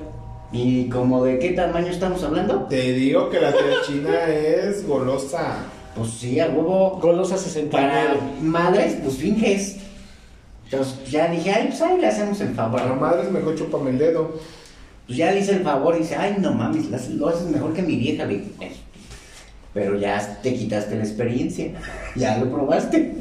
¿Y 0.53 0.88
como 0.88 1.24
de 1.24 1.38
qué 1.38 1.50
tamaño 1.50 1.87
estamos 1.88 2.22
hablando? 2.24 2.64
Te 2.64 2.92
digo 2.92 3.31
que 3.31 3.40
la 3.40 3.53
tía 3.53 3.61
china 3.87 4.11
es 4.29 4.87
golosa. 4.87 5.59
Pues 5.94 6.11
sí, 6.12 6.38
a 6.40 6.46
huevo. 6.48 6.98
Golosa 7.00 7.35
Para 7.35 7.42
69. 7.44 8.20
madres, 8.42 8.96
pues 9.03 9.16
finges. 9.16 9.76
Entonces 10.64 11.11
ya 11.11 11.29
dije, 11.29 11.50
ay, 11.53 11.66
pues 11.68 11.83
ahí 11.83 11.98
le 11.98 12.07
hacemos 12.07 12.40
el 12.40 12.55
favor. 12.55 12.81
Para 12.81 12.94
madres 12.94 13.31
mejor 13.31 13.57
chúpame 13.57 13.90
el 13.90 13.98
dedo. 13.98 14.38
Pues 15.07 15.18
ya 15.18 15.33
le 15.33 15.40
hice 15.40 15.53
el 15.53 15.62
favor 15.64 15.96
y 15.96 16.00
dice, 16.00 16.14
ay, 16.16 16.37
no 16.38 16.53
mames, 16.53 16.88
lo 16.88 16.96
haces- 16.96 17.14
lo 17.16 17.29
haces 17.29 17.48
mejor 17.48 17.72
que 17.74 17.83
mi 17.83 17.96
vieja. 17.96 18.24
Le 18.24 18.35
dije, 18.38 18.50
"Eh". 18.61 18.72
pero 19.74 19.96
ya 19.98 20.38
te 20.42 20.55
quitaste 20.55 20.94
la 20.96 21.03
experiencia. 21.03 21.72
Ya 22.14 22.38
lo 22.38 22.50
probaste. 22.50 23.12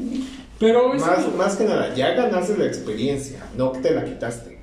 Pero 0.60 0.94
Más, 0.94 1.34
más 1.38 1.56
que 1.56 1.64
nada, 1.64 1.96
ya 1.96 2.12
ganaste 2.12 2.58
la 2.58 2.66
experiencia, 2.66 3.40
no 3.58 3.72
que 3.72 3.80
te 3.80 3.92
la 3.92 4.04
quitaste. 4.04 4.59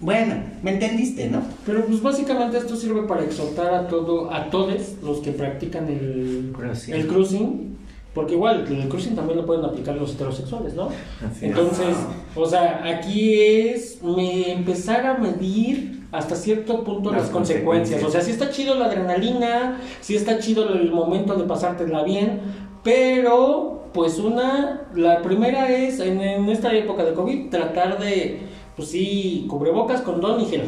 Bueno, 0.00 0.34
me 0.62 0.72
entendiste, 0.72 1.28
¿no? 1.28 1.42
pero 1.66 1.84
pues 1.84 2.02
básicamente 2.02 2.56
esto 2.56 2.74
sirve 2.74 3.02
para 3.02 3.22
exhortar 3.22 3.74
a 3.74 3.86
todo, 3.86 4.32
a 4.32 4.48
todos 4.48 4.94
los 5.02 5.18
que 5.18 5.32
practican 5.32 5.88
el, 5.88 6.52
Cruising. 6.56 6.94
el 6.94 7.06
cruising, 7.06 7.76
porque 8.14 8.32
igual 8.32 8.66
el 8.66 8.88
cruising 8.88 9.14
también 9.14 9.38
lo 9.38 9.46
pueden 9.46 9.64
aplicar 9.64 9.96
los 9.96 10.14
heterosexuales, 10.14 10.74
¿no? 10.74 10.88
Así 10.88 10.96
es. 11.36 11.42
Entonces, 11.42 11.96
o 12.34 12.46
sea, 12.46 12.82
aquí 12.86 13.40
es 13.40 14.02
me 14.02 14.52
empezar 14.52 15.04
a 15.04 15.18
medir 15.18 16.00
hasta 16.12 16.34
cierto 16.34 16.82
punto 16.82 17.12
las, 17.12 17.22
Las 17.22 17.30
consecuencias. 17.30 18.00
consecuencias. 18.00 18.04
O 18.04 18.10
sea, 18.10 18.20
si 18.22 18.30
está 18.30 18.50
chido 18.50 18.76
la 18.76 18.86
adrenalina, 18.86 19.80
si 20.00 20.16
está 20.16 20.38
chido 20.38 20.72
el 20.72 20.90
momento 20.90 21.34
de 21.34 21.44
pasártela 21.44 22.02
bien, 22.04 22.40
pero 22.82 23.84
pues 23.92 24.18
una, 24.18 24.88
la 24.94 25.20
primera 25.22 25.70
es 25.70 26.00
en, 26.00 26.20
en 26.20 26.48
esta 26.48 26.72
época 26.72 27.04
de 27.04 27.12
COVID 27.12 27.50
tratar 27.50 27.98
de, 28.00 28.40
pues 28.80 28.92
sí, 28.92 29.44
cubrebocas, 29.46 30.00
condón 30.00 30.40
y 30.40 30.46
gel. 30.46 30.62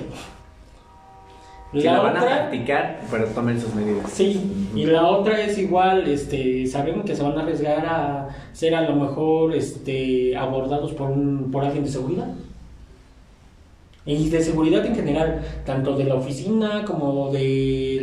Si 1.72 1.80
La 1.80 1.96
lo 1.96 2.02
van 2.02 2.16
a 2.16 2.22
otra, 2.22 2.36
practicar, 2.50 3.00
pero 3.10 3.24
tomen 3.28 3.58
sus 3.58 3.74
medidas. 3.74 4.10
Sí, 4.10 4.68
y 4.74 4.84
la 4.84 5.06
otra 5.06 5.40
es 5.40 5.56
igual, 5.56 6.06
este, 6.06 6.66
saben 6.66 7.02
que 7.04 7.16
se 7.16 7.22
van 7.22 7.38
a 7.38 7.40
arriesgar 7.40 7.86
a 7.86 8.28
ser 8.52 8.74
a 8.74 8.82
lo 8.82 8.96
mejor 8.96 9.54
este, 9.54 10.36
abordados 10.36 10.92
por, 10.92 11.08
un, 11.10 11.50
por 11.50 11.64
alguien 11.64 11.84
de 11.84 11.90
seguridad. 11.90 12.28
Y 14.04 14.28
de 14.28 14.42
seguridad 14.42 14.84
en 14.84 14.94
general, 14.94 15.40
tanto 15.64 15.96
de 15.96 16.04
la 16.04 16.16
oficina 16.16 16.84
como 16.84 17.32
de 17.32 18.00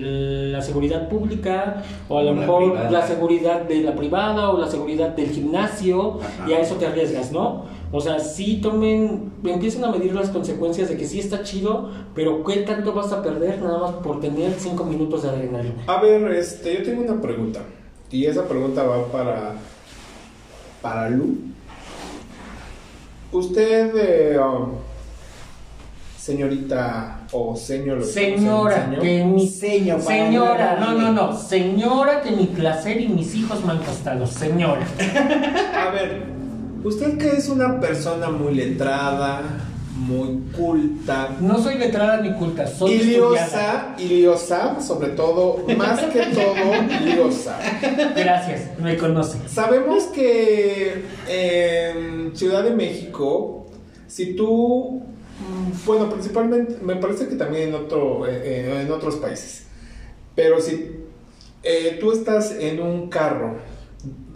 la 0.52 0.62
seguridad 0.62 1.08
pública, 1.08 1.84
o 2.08 2.18
a 2.18 2.24
lo 2.24 2.34
la 2.34 2.40
mejor 2.40 2.72
privada. 2.72 2.90
la 2.90 3.06
seguridad 3.06 3.62
de 3.62 3.82
la 3.82 3.94
privada 3.94 4.50
o 4.50 4.58
la 4.58 4.68
seguridad 4.68 5.10
del 5.10 5.30
gimnasio, 5.30 6.20
Ajá. 6.20 6.50
y 6.50 6.54
a 6.54 6.62
eso 6.62 6.76
te 6.76 6.88
arriesgas, 6.88 7.32
¿no? 7.32 7.66
O 7.92 8.00
sea, 8.00 8.20
sí 8.20 8.60
tomen, 8.62 9.32
empiecen 9.44 9.84
a 9.84 9.92
medir 9.92 10.14
las 10.14 10.30
consecuencias 10.30 10.90
de 10.90 10.98
que 10.98 11.08
sí 11.08 11.20
está 11.20 11.42
chido, 11.42 11.90
pero 12.14 12.44
¿qué 12.44 12.58
tanto 12.58 12.94
vas 12.94 13.12
a 13.12 13.24
perder 13.24 13.60
nada 13.62 13.80
más 13.80 13.92
por 14.04 14.20
tener 14.20 14.54
cinco 14.60 14.84
minutos 14.84 15.24
de 15.24 15.30
adrenalina? 15.30 15.84
A 15.88 16.00
ver, 16.00 16.32
este, 16.34 16.76
yo 16.76 16.84
tengo 16.84 17.02
una 17.02 17.20
pregunta. 17.20 17.62
Y 18.12 18.26
esa 18.26 18.48
pregunta 18.48 18.84
va 18.84 19.06
para. 19.08 19.54
Para 20.82 21.10
Lu. 21.10 21.38
Usted, 23.32 23.92
eh, 23.96 24.40
um, 24.40 24.72
señorita 26.18 27.22
o 27.32 27.56
señor. 27.56 28.04
Señora, 28.04 28.86
señor, 28.86 29.02
que 29.02 29.26
mi 29.26 29.48
Seño, 29.48 29.98
para 29.98 30.06
señora, 30.06 30.78
no, 30.80 30.94
no, 30.94 31.12
no, 31.12 31.38
señora 31.38 32.22
que 32.22 32.32
mi 32.32 32.46
placer 32.46 33.02
y 33.02 33.08
mis 33.08 33.36
hijos 33.36 33.64
me 33.66 33.74
han 33.74 33.80
costado, 33.80 34.26
señora. 34.26 34.86
A 35.76 35.92
ver, 35.92 36.39
usted 36.84 37.18
que 37.18 37.32
es 37.32 37.50
una 37.50 37.80
persona 37.80 38.30
muy 38.30 38.56
letrada, 38.56 39.42
muy 40.00 40.44
culta, 40.56 41.36
No 41.42 41.62
soy 41.62 41.76
letrada 41.76 42.22
ni 42.22 42.34
culta, 42.34 42.66
soy 42.66 42.94
iliosa, 42.94 43.96
iliosa, 43.98 44.80
sobre 44.80 45.10
todo, 45.10 45.66
más 45.78 46.00
que 46.06 46.22
todo, 46.28 46.74
iliosa. 47.02 47.60
Gracias, 48.16 48.80
me 48.80 48.98
conoce. 48.98 49.38
Sabemos 49.48 50.06
que 50.06 51.04
en 51.28 52.36
Ciudad 52.36 52.64
de 52.64 52.72
México, 52.72 53.68
si 54.08 54.36
tú, 54.36 55.02
mm, 55.40 55.86
bueno, 55.86 56.10
principalmente, 56.10 56.78
me 56.82 56.96
parece 56.96 57.28
que 57.28 57.36
también 57.36 57.70
en, 57.70 57.76
otro, 57.76 58.26
eh, 58.26 58.42
eh, 58.44 58.82
en 58.86 58.92
otros 58.92 59.18
países, 59.18 59.66
pero 60.34 60.62
si 60.62 60.92
eh, 61.64 61.98
tú 62.00 62.14
estás 62.14 62.56
en 62.58 62.80
un 62.80 63.10
carro 63.10 63.58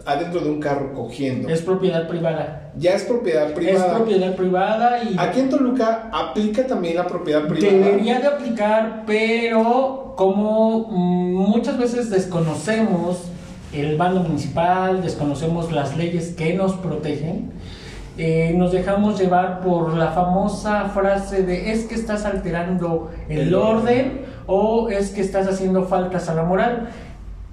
adentro 0.04 0.40
de 0.40 0.50
un 0.50 0.60
carro 0.60 0.92
cogiendo. 0.92 1.48
Es 1.48 1.62
propiedad 1.62 2.08
privada. 2.08 2.72
ya 2.76 2.94
es 2.94 3.04
propiedad 3.04 3.52
privada. 3.54 3.86
Es 3.86 3.92
propiedad 3.94 4.36
privada 4.36 5.02
y 5.02 5.16
Aquí 5.18 5.40
en 5.40 5.50
Toluca 5.50 6.08
aplica 6.12 6.66
también 6.66 6.96
la 6.96 7.06
propiedad 7.06 7.46
privada. 7.46 7.72
debería 7.72 8.20
de 8.20 8.26
aplicar, 8.26 9.04
pero 9.06 10.14
como 10.16 10.88
muchas 10.88 11.78
veces 11.78 12.10
desconocemos 12.10 13.24
el 13.72 13.96
bando 13.96 14.20
municipal, 14.20 15.02
desconocemos 15.02 15.72
las 15.72 15.96
leyes 15.96 16.34
que 16.36 16.54
nos 16.54 16.74
protegen, 16.74 17.52
eh, 18.16 18.52
nos 18.56 18.70
dejamos 18.70 19.18
llevar 19.18 19.60
por 19.60 19.94
la 19.94 20.12
famosa 20.12 20.84
frase 20.90 21.42
de 21.42 21.72
es 21.72 21.86
que 21.86 21.96
estás 21.96 22.24
alterando 22.24 23.10
el, 23.28 23.40
El 23.40 23.54
orden 23.54 24.22
o 24.46 24.88
es 24.88 25.10
que 25.10 25.20
estás 25.20 25.48
haciendo 25.48 25.84
faltas 25.86 26.28
a 26.28 26.34
la 26.34 26.44
moral. 26.44 26.90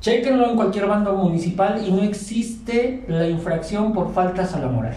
Chequenlo 0.02 0.50
en 0.50 0.56
cualquier 0.56 0.88
bando 0.88 1.14
municipal 1.14 1.84
y 1.88 1.92
no 1.92 2.02
existe 2.02 3.04
la 3.08 3.30
infracción 3.30 3.94
por 3.94 4.12
faltas 4.14 4.56
a 4.56 4.60
la 4.60 4.68
moral. 4.68 4.96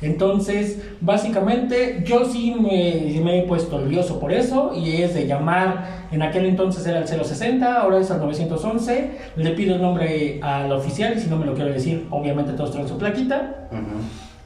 Entonces, 0.00 0.80
básicamente, 1.02 2.02
yo 2.06 2.24
sí 2.24 2.54
me, 2.58 3.20
me 3.22 3.40
he 3.40 3.42
puesto 3.42 3.84
lioso 3.84 4.18
por 4.18 4.32
eso 4.32 4.72
y 4.74 5.02
es 5.02 5.12
de 5.12 5.26
llamar, 5.26 6.06
en 6.10 6.22
aquel 6.22 6.46
entonces 6.46 6.86
era 6.86 7.00
el 7.00 7.06
060, 7.06 7.82
ahora 7.82 7.98
es 7.98 8.10
al 8.10 8.20
911, 8.20 9.10
le 9.36 9.50
pido 9.50 9.74
el 9.74 9.82
nombre 9.82 10.40
al 10.42 10.72
oficial 10.72 11.12
y 11.14 11.20
si 11.20 11.28
no 11.28 11.36
me 11.36 11.44
lo 11.44 11.52
quiero 11.52 11.70
decir, 11.70 12.06
obviamente 12.08 12.54
todos 12.54 12.70
traen 12.70 12.88
su 12.88 12.96
plaquita 12.96 13.68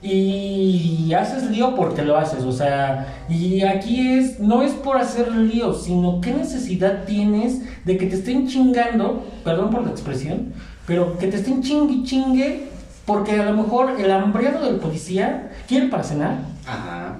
y 0.04 1.14
haces 1.14 1.50
lío 1.50 1.74
porque 1.74 2.02
lo 2.02 2.18
haces, 2.18 2.44
o 2.44 2.52
sea, 2.52 3.24
y 3.28 3.62
aquí 3.62 4.18
es, 4.18 4.38
no 4.38 4.60
es 4.60 4.72
por 4.72 4.98
hacer 4.98 5.32
lío, 5.32 5.72
sino 5.72 6.20
qué 6.20 6.34
necesidad 6.34 7.04
tienes 7.04 7.62
de 7.86 7.96
que 7.96 8.06
te 8.06 8.16
estén 8.16 8.46
chingando, 8.46 9.24
perdón 9.42 9.70
por 9.70 9.82
la 9.82 9.90
expresión, 9.90 10.52
pero 10.86 11.16
que 11.16 11.28
te 11.28 11.36
estén 11.36 11.62
chingue 11.62 11.94
y 11.94 12.04
chingue 12.04 12.68
porque 13.06 13.40
a 13.40 13.50
lo 13.50 13.62
mejor 13.62 13.98
el 13.98 14.10
hambriado 14.10 14.66
del 14.66 14.76
policía 14.76 15.50
quiere 15.66 15.88
para 15.88 16.04
cenar, 16.04 16.38
Ajá. 16.66 17.16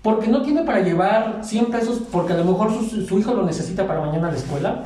porque 0.00 0.28
no 0.28 0.40
tiene 0.40 0.62
para 0.62 0.80
llevar 0.80 1.40
100 1.42 1.66
pesos, 1.66 2.00
porque 2.10 2.32
a 2.32 2.36
lo 2.36 2.44
mejor 2.44 2.72
su, 2.72 3.06
su 3.06 3.18
hijo 3.18 3.34
lo 3.34 3.44
necesita 3.44 3.86
para 3.86 4.00
mañana 4.00 4.28
a 4.28 4.30
la 4.30 4.38
escuela. 4.38 4.84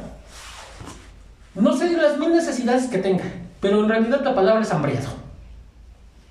No 1.55 1.77
sé 1.77 1.97
las 1.97 2.19
mil 2.19 2.33
necesidades 2.33 2.87
que 2.87 2.99
tenga, 2.99 3.25
pero 3.61 3.81
en 3.85 3.89
realidad 3.89 4.21
la 4.25 4.35
palabra 4.35 4.63
es 4.63 4.73
hambriado. 4.73 5.20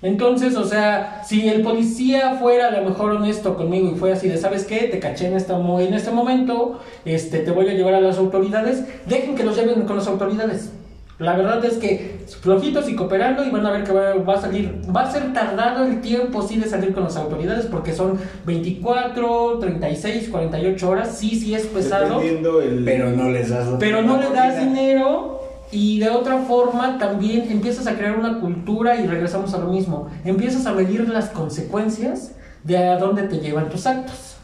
Entonces, 0.02 0.56
o 0.56 0.64
sea, 0.64 1.22
si 1.26 1.46
el 1.48 1.60
policía 1.62 2.36
fuera 2.40 2.68
a 2.68 2.70
lo 2.80 2.88
mejor 2.88 3.10
honesto 3.12 3.54
conmigo 3.56 3.90
y 3.94 3.98
fue 3.98 4.12
así 4.12 4.28
de, 4.28 4.38
¿sabes 4.38 4.64
qué? 4.64 4.88
Te 4.88 4.98
caché 4.98 5.26
en 5.26 5.34
este, 5.36 5.52
mo- 5.52 5.78
en 5.80 5.92
este 5.92 6.10
momento, 6.10 6.80
este, 7.04 7.40
te 7.40 7.50
voy 7.50 7.68
a 7.68 7.74
llevar 7.74 7.94
a 7.94 8.00
las 8.00 8.16
autoridades, 8.16 8.82
dejen 9.06 9.34
que 9.34 9.44
los 9.44 9.56
lleven 9.56 9.82
con 9.82 9.96
las 9.96 10.06
autoridades. 10.06 10.72
La 11.18 11.36
verdad 11.36 11.62
es 11.66 11.76
que 11.76 12.20
flojitos 12.40 12.88
y 12.88 12.96
cooperando 12.96 13.44
y 13.44 13.50
van 13.50 13.66
a 13.66 13.72
ver 13.72 13.84
que 13.84 13.92
va, 13.92 14.14
va 14.14 14.34
a 14.36 14.40
salir, 14.40 14.80
va 14.96 15.02
a 15.02 15.12
ser 15.12 15.34
tardado 15.34 15.84
el 15.84 16.00
tiempo 16.00 16.40
sí 16.40 16.56
de 16.56 16.66
salir 16.66 16.94
con 16.94 17.04
las 17.04 17.14
autoridades 17.18 17.66
porque 17.66 17.92
son 17.92 18.18
24, 18.46 19.58
36, 19.58 20.28
48 20.30 20.88
horas, 20.88 21.18
sí, 21.18 21.30
sí 21.38 21.54
es 21.54 21.66
pesado. 21.66 22.20
El. 22.22 22.84
Pero 22.86 23.10
no 23.10 23.28
les 23.28 23.50
das 23.50 23.68
Pero 23.78 24.00
no 24.00 24.16
le 24.16 24.30
das 24.30 24.54
oportunidad. 24.54 24.62
dinero 24.62 25.39
y 25.72 25.98
de 26.00 26.10
otra 26.10 26.38
forma 26.38 26.98
también 26.98 27.46
empiezas 27.50 27.86
a 27.86 27.94
crear 27.96 28.18
una 28.18 28.40
cultura 28.40 28.96
y 28.96 29.06
regresamos 29.06 29.54
a 29.54 29.58
lo 29.58 29.68
mismo. 29.68 30.08
Empiezas 30.24 30.66
a 30.66 30.72
medir 30.72 31.08
las 31.08 31.28
consecuencias 31.30 32.32
de 32.64 32.76
a 32.78 32.96
dónde 32.98 33.22
te 33.24 33.38
llevan 33.38 33.68
tus 33.68 33.86
actos. 33.86 34.36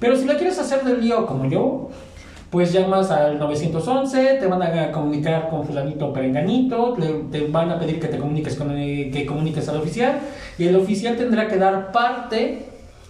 Pero 0.00 0.16
si 0.16 0.24
la 0.24 0.36
quieres 0.36 0.58
hacer 0.58 0.82
del 0.84 1.00
lío 1.02 1.26
como 1.26 1.44
yo, 1.46 1.90
pues 2.50 2.72
llamas 2.72 3.10
al 3.10 3.38
911, 3.38 4.38
te 4.40 4.46
van 4.46 4.62
a 4.62 4.90
comunicar 4.90 5.50
con 5.50 5.64
fulanito 5.64 6.08
o 6.08 6.12
perenganito, 6.12 6.96
te 7.30 7.46
van 7.46 7.70
a 7.70 7.78
pedir 7.78 8.00
que 8.00 8.08
te 8.08 8.18
comuniques 8.18 8.56
con 8.56 8.70
el- 8.72 9.10
que 9.12 9.24
comuniques 9.26 9.68
al 9.68 9.76
oficial 9.76 10.18
y 10.58 10.66
el 10.66 10.74
oficial 10.76 11.16
tendrá 11.16 11.46
que 11.46 11.58
dar 11.58 11.92
parte 11.92 12.66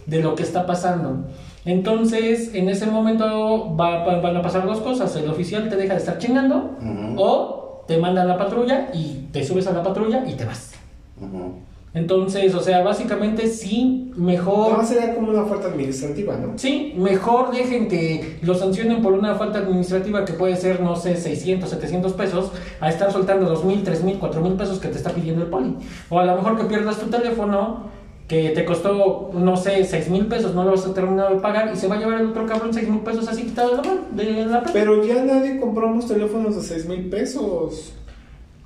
de 0.07 0.21
lo 0.21 0.35
que 0.35 0.43
está 0.43 0.67
pasando. 0.67 1.25
Entonces, 1.65 2.55
en 2.55 2.69
ese 2.69 2.87
momento 2.87 3.75
va- 3.77 4.05
va- 4.05 4.21
van 4.21 4.37
a 4.37 4.43
pasar 4.43 4.67
dos 4.67 4.81
cosas. 4.81 5.15
El 5.17 5.29
oficial 5.31 5.69
te 5.69 5.77
deja 5.77 5.93
de 5.95 6.01
estar 6.01 6.19
chingando 6.19 6.77
Ujú. 6.81 7.15
o 7.23 7.60
te 7.91 7.99
manda 7.99 8.23
a 8.23 8.25
la 8.25 8.39
patrulla 8.39 8.89
y 8.95 9.27
te 9.33 9.43
subes 9.43 9.67
a 9.67 9.73
la 9.73 9.83
patrulla 9.83 10.23
y 10.25 10.35
te 10.35 10.45
vas. 10.45 10.75
Ujú. 11.21 11.55
Entonces, 11.93 12.55
o 12.55 12.61
sea, 12.61 12.85
básicamente 12.85 13.49
sí, 13.49 14.13
mejor... 14.15 14.77
más 14.77 14.89
sería 14.89 15.13
como 15.13 15.31
una 15.31 15.45
falta 15.45 15.67
administrativa, 15.67 16.37
¿no? 16.37 16.57
Sí, 16.57 16.95
mejor 16.97 17.51
dejen 17.51 17.89
que 17.89 18.39
lo 18.43 18.55
sancionen 18.55 19.03
por 19.03 19.15
una 19.15 19.35
falta 19.35 19.59
administrativa 19.59 20.25
que 20.25 20.35
puede 20.35 20.55
ser, 20.55 20.81
no 20.81 20.95
sé, 20.95 21.17
600, 21.17 21.69
700 21.69 22.13
pesos, 22.13 22.53
a 22.79 22.89
estar 22.89 23.11
soltando 23.11 23.47
2 23.47 23.65
mil, 23.65 23.83
3 23.83 24.05
mil, 24.05 24.19
4 24.21 24.41
mil 24.41 24.53
pesos 24.53 24.79
que 24.79 24.87
te 24.87 24.97
está 24.97 25.11
pidiendo 25.11 25.43
el 25.43 25.51
poli. 25.51 25.75
O 26.11 26.21
a 26.21 26.25
lo 26.25 26.37
mejor 26.37 26.57
que 26.59 26.67
pierdas 26.67 26.97
tu 27.01 27.07
teléfono 27.07 27.91
que 28.31 28.51
te 28.51 28.65
costó, 28.65 29.33
no 29.35 29.57
sé, 29.57 29.85
6 29.85 30.09
mil 30.09 30.27
pesos, 30.27 30.55
no 30.55 30.63
lo 30.63 30.71
vas 30.71 30.87
a 30.87 30.95
terminar 30.95 31.35
de 31.35 31.41
pagar 31.41 31.73
y 31.75 31.77
se 31.77 31.89
va 31.89 31.97
a 31.97 31.99
llevar 31.99 32.21
el 32.21 32.29
otro 32.29 32.47
cabrón 32.47 32.73
6 32.73 32.89
mil 32.89 33.01
pesos 33.01 33.27
así 33.27 33.43
quitado 33.43 33.71
de 33.71 33.77
la 33.79 33.83
mano, 33.83 34.01
de 34.13 34.25
la 34.47 34.61
plata. 34.61 34.71
Pero 34.73 35.05
ya 35.05 35.21
nadie 35.25 35.59
compramos 35.59 36.07
teléfonos 36.07 36.55
de 36.55 36.63
6 36.63 36.87
mil 36.87 37.11
pesos. 37.11 37.93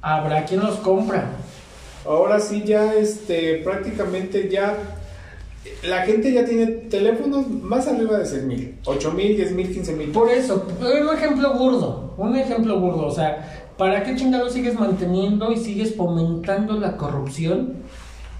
Habrá 0.03 0.45
quien 0.45 0.61
los 0.61 0.77
compra. 0.81 1.31
Ahora 2.05 2.41
sí 2.41 2.63
ya 2.67 2.93
este 2.93 3.63
prácticamente 3.65 4.51
ya 4.51 4.77
la 5.83 6.03
gente 6.03 6.31
ya 6.31 6.45
tiene 6.45 6.67
teléfonos 6.67 7.49
más 7.49 7.89
arriba 7.89 8.19
de 8.19 8.27
6 8.27 8.43
mil, 8.43 8.75
8 8.85 9.13
mil, 9.13 9.35
10 9.35 9.53
mil, 9.53 9.73
15 9.73 9.93
mil. 9.95 10.11
Por 10.11 10.29
eso, 10.29 10.67
un 10.79 11.17
ejemplo 11.17 11.55
burdo, 11.55 12.13
un 12.19 12.37
ejemplo 12.37 12.79
burdo, 12.81 13.07
o 13.07 13.11
sea, 13.11 13.71
¿para 13.79 14.03
qué 14.03 14.15
chingados 14.15 14.53
sigues 14.53 14.79
manteniendo 14.79 15.51
y 15.53 15.57
sigues 15.57 15.95
fomentando 15.97 16.79
la 16.79 16.99
corrupción? 16.99 17.84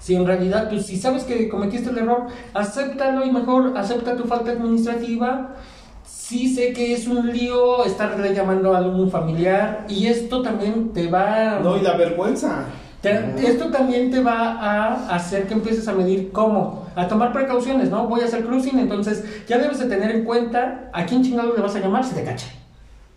Si 0.05 0.13
en 0.13 0.27
realidad, 0.27 0.69
pues 0.69 0.85
si 0.85 0.97
sabes 0.97 1.23
que 1.23 1.49
cometiste 1.49 1.89
el 1.89 1.97
error, 1.97 2.27
acéptalo 2.53 3.25
y 3.25 3.31
mejor 3.31 3.73
acepta 3.75 4.15
tu 4.15 4.25
falta 4.25 4.51
administrativa. 4.51 5.55
Sí 6.05 6.53
sé 6.53 6.73
que 6.73 6.93
es 6.93 7.07
un 7.07 7.33
lío 7.33 7.83
estarle 7.85 8.31
llamando 8.35 8.75
a 8.75 8.77
algún 8.77 9.09
familiar 9.09 9.87
y 9.89 10.05
esto 10.05 10.43
también 10.43 10.93
te 10.93 11.07
va... 11.07 11.59
No, 11.63 11.75
y 11.75 11.81
la 11.81 11.97
vergüenza. 11.97 12.65
Te- 13.01 13.33
esto 13.47 13.71
también 13.71 14.11
te 14.11 14.21
va 14.21 14.51
a 14.61 15.15
hacer 15.15 15.47
que 15.47 15.55
empieces 15.55 15.87
a 15.87 15.93
medir 15.93 16.31
cómo, 16.31 16.85
a 16.95 17.07
tomar 17.07 17.33
precauciones, 17.33 17.89
¿no? 17.89 18.07
Voy 18.07 18.21
a 18.21 18.25
hacer 18.25 18.45
cruising, 18.45 18.77
entonces 18.77 19.23
ya 19.47 19.57
debes 19.57 19.79
de 19.79 19.87
tener 19.87 20.11
en 20.11 20.23
cuenta 20.23 20.91
a 20.93 21.03
quién 21.07 21.23
chingado 21.23 21.55
le 21.55 21.63
vas 21.63 21.75
a 21.75 21.79
llamar 21.79 22.03
si 22.03 22.13
te 22.13 22.23
cacha. 22.23 22.47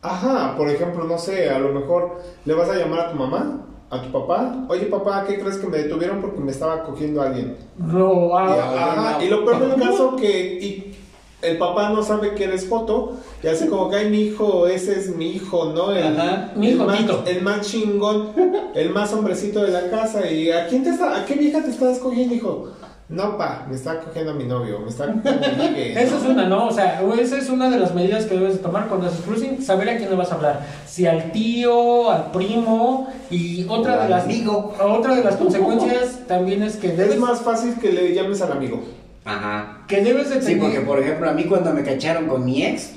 Ajá, 0.01 0.57
por 0.57 0.71
ejemplo, 0.71 1.05
no 1.05 1.19
sé, 1.19 1.51
a 1.51 1.59
lo 1.59 1.73
mejor 1.79 2.23
le 2.47 2.55
vas 2.55 2.71
a 2.71 2.77
llamar 2.77 3.01
a 3.01 3.11
tu 3.13 3.17
mamá, 3.19 3.61
a 3.91 4.03
tu 4.03 4.13
papá. 4.13 4.67
Oye, 4.69 4.87
papá, 4.87 5.25
¿qué 5.27 5.39
crees 5.39 5.57
que 5.57 5.67
me 5.67 5.79
detuvieron 5.79 6.21
porque 6.21 6.41
me 6.41 6.51
estaba 6.51 6.85
cogiendo 6.85 7.23
a 7.23 7.27
alguien? 7.27 7.57
Lo, 7.79 8.29
Y, 8.29 8.33
ah, 8.35 8.93
ajá, 8.93 9.25
y 9.25 9.29
lo 9.29 9.45
peor 9.45 9.69
del 9.69 9.81
caso 9.81 10.17
que 10.17 10.59
y 10.61 10.95
el 11.41 11.57
papá 11.57 11.91
no 11.91 12.03
sabe 12.03 12.35
que 12.35 12.45
eres 12.45 12.67
foto 12.67 13.13
y 13.43 13.47
hace 13.47 13.69
como 13.69 13.89
que 13.89 13.97
ay 13.97 14.11
mi 14.11 14.23
hijo, 14.23 14.67
ese 14.67 14.99
es 14.99 15.15
mi 15.15 15.31
hijo, 15.31 15.73
¿no? 15.73 15.93
El, 15.93 16.19
Ajá, 16.19 16.53
mi 16.57 16.69
el 16.69 16.75
hijo, 16.75 16.85
más, 16.85 17.01
el 17.27 17.43
más 17.43 17.61
chingón, 17.71 18.33
el 18.75 18.91
más 18.91 19.13
hombrecito 19.13 19.63
de 19.63 19.71
la 19.71 19.89
casa 19.89 20.31
y 20.31 20.51
a 20.51 20.67
quién 20.67 20.83
te 20.83 20.91
está, 20.91 21.17
a 21.17 21.25
qué 21.25 21.35
vieja 21.35 21.63
te 21.63 21.71
estás 21.71 21.99
cogiendo, 21.99 22.35
hijo. 22.35 22.69
No, 23.09 23.39
pa, 23.39 23.65
me 23.69 23.75
está 23.75 24.01
cogiendo 24.01 24.33
a 24.33 24.35
mi 24.35 24.45
novio, 24.45 24.81
me 24.81 24.91
está 24.91 25.07
cogiendo 25.11 25.47
a 25.47 25.49
mi 25.49 25.69
ligue, 25.69 25.95
¿no? 25.95 26.01
esa 26.01 26.17
es 26.19 26.23
una, 26.25 26.47
¿no? 26.47 26.67
O 26.67 26.71
sea, 26.73 27.01
esa 27.19 27.39
es 27.39 27.49
una 27.49 27.71
de 27.71 27.79
las 27.79 27.95
medidas 27.95 28.27
que 28.27 28.35
debes 28.35 28.55
de 28.55 28.59
tomar 28.59 28.87
cuando 28.89 29.07
haces 29.07 29.21
cruising, 29.23 29.63
saber 29.63 29.89
a 29.89 29.97
quién 29.97 30.11
le 30.11 30.17
vas 30.17 30.31
a 30.31 30.35
hablar. 30.35 30.67
Si 30.87 31.07
al 31.07 31.33
tío, 31.33 32.11
al 32.11 32.31
primo 32.33 33.09
y 33.31 33.65
otra 33.67 33.95
O 33.95 33.97
de 33.97 34.03
al 34.05 34.11
las 34.11 34.25
amigo. 34.25 34.75
otra 34.79 35.15
de 35.15 35.25
las 35.25 35.37
consecuencias 35.37 36.27
también 36.27 36.63
es 36.63 36.77
que 36.77 36.89
debes 36.89 37.15
Es 37.15 37.21
más 37.21 37.41
fácil 37.41 37.77
que 37.81 37.93
le 37.93 38.15
llames 38.15 38.43
al 38.43 38.53
amigo. 38.53 38.83
Ajá. 39.25 39.79
que 39.89 40.03
debes 40.03 40.29
de 40.31 40.41
Sí, 40.41 40.47
tener 40.55 40.61
porque 40.61 40.81
por 40.81 40.99
ejemplo, 41.01 41.29
a 41.31 41.33
mí 41.33 41.45
cuando 41.45 41.73
me 41.73 41.83
cacharon 41.83 42.29
con 42.29 42.45
mi 42.45 42.63
ex, 42.65 42.93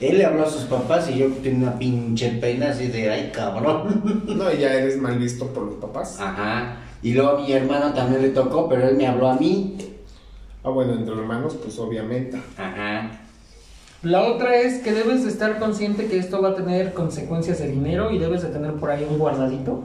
él 0.00 0.18
le 0.18 0.24
habló 0.24 0.44
a 0.44 0.50
sus 0.50 0.62
papás 0.62 1.10
y 1.10 1.18
yo 1.18 1.26
tenía 1.42 1.68
una 1.68 1.78
pinche 1.78 2.30
pena 2.40 2.70
así 2.70 2.86
de, 2.86 3.10
ay 3.10 3.30
cabrón. 3.34 4.22
No, 4.26 4.52
y 4.52 4.58
ya 4.58 4.72
eres 4.72 4.96
mal 5.00 5.18
visto 5.18 5.46
por 5.48 5.64
los 5.64 5.74
papás. 5.76 6.16
Ajá. 6.20 6.76
Y 7.02 7.12
luego 7.14 7.30
a 7.30 7.40
mi 7.40 7.52
hermano 7.52 7.92
también 7.94 8.22
le 8.22 8.30
tocó, 8.30 8.68
pero 8.68 8.88
él 8.88 8.96
me 8.96 9.06
habló 9.06 9.28
a 9.28 9.34
mí. 9.36 9.76
Ah, 10.64 10.70
bueno, 10.70 10.94
entre 10.94 11.14
hermanos, 11.14 11.56
pues 11.62 11.78
obviamente. 11.78 12.36
Ajá. 12.56 13.10
La 14.02 14.22
otra 14.22 14.56
es 14.56 14.78
que 14.82 14.92
debes 14.92 15.24
de 15.24 15.30
estar 15.30 15.58
consciente 15.58 16.06
que 16.06 16.18
esto 16.18 16.40
va 16.40 16.50
a 16.50 16.54
tener 16.54 16.92
consecuencias 16.94 17.58
de 17.58 17.68
dinero 17.68 18.10
y 18.12 18.18
debes 18.18 18.42
de 18.42 18.48
tener 18.48 18.74
por 18.74 18.90
ahí 18.90 19.04
un 19.08 19.18
guardadito 19.18 19.82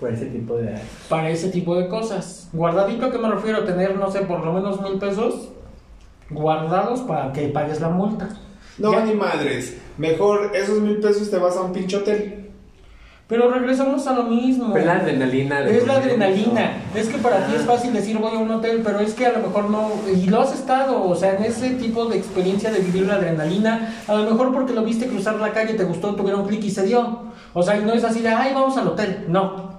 Por 0.00 0.10
ese 0.10 0.26
tipo 0.26 0.56
de... 0.56 0.74
para 1.10 1.28
ese 1.30 1.48
tipo 1.50 1.76
de 1.76 1.88
cosas. 1.88 2.48
Guardadito, 2.54 3.06
¿a 3.06 3.10
qué 3.12 3.18
me 3.18 3.30
refiero? 3.30 3.64
Tener, 3.64 3.96
no 3.96 4.10
sé, 4.10 4.20
por 4.20 4.44
lo 4.44 4.52
menos 4.54 4.80
mil 4.80 4.98
pesos 4.98 5.50
guardados 6.30 7.00
para 7.00 7.32
que 7.32 7.48
pagues 7.48 7.80
la 7.80 7.90
multa. 7.90 8.28
No, 8.78 8.92
Ya. 8.92 9.04
ni 9.04 9.14
madres. 9.14 9.76
Mejor 9.98 10.50
esos 10.54 10.80
mil 10.80 10.98
pesos 11.00 11.30
te 11.30 11.36
vas 11.38 11.56
a 11.56 11.60
un 11.62 11.72
pinche 11.72 11.96
hotel. 11.96 12.43
Pero 13.26 13.50
regresamos 13.50 14.06
a 14.06 14.12
lo 14.12 14.24
mismo. 14.24 14.72
Pero 14.74 14.84
la 14.84 14.96
adrenalina. 14.96 15.62
de 15.62 15.78
Es 15.78 15.86
la 15.86 15.94
adrenalina. 15.94 16.72
eso. 16.94 16.98
Es 16.98 17.08
que 17.08 17.18
para 17.18 17.46
ti 17.46 17.52
Ah. 17.54 17.56
es 17.60 17.64
fácil 17.64 17.92
decir 17.94 18.18
voy 18.18 18.34
a 18.36 18.38
un 18.38 18.50
hotel, 18.50 18.82
pero 18.84 19.00
es 19.00 19.14
que 19.14 19.24
a 19.26 19.32
lo 19.32 19.38
mejor 19.46 19.70
no. 19.70 19.92
Y 20.14 20.26
lo 20.26 20.42
has 20.42 20.52
estado, 20.52 21.02
o 21.02 21.14
sea, 21.16 21.36
en 21.36 21.44
ese 21.44 21.70
tipo 21.70 22.04
de 22.04 22.18
experiencia 22.18 22.70
de 22.70 22.80
vivir 22.80 23.06
la 23.06 23.14
adrenalina, 23.14 23.94
a 24.06 24.14
lo 24.14 24.30
mejor 24.30 24.52
porque 24.52 24.74
lo 24.74 24.84
viste 24.84 25.06
cruzar 25.06 25.36
la 25.36 25.52
calle, 25.52 25.72
te 25.72 25.84
gustó, 25.84 26.14
tuvieron 26.14 26.46
clic 26.46 26.62
y 26.64 26.70
se 26.70 26.84
dio. 26.84 27.20
O 27.54 27.62
sea, 27.62 27.78
y 27.78 27.84
no 27.84 27.94
es 27.94 28.04
así 28.04 28.20
de, 28.20 28.28
ay, 28.28 28.52
vamos 28.52 28.76
al 28.76 28.88
hotel. 28.88 29.24
No. 29.28 29.72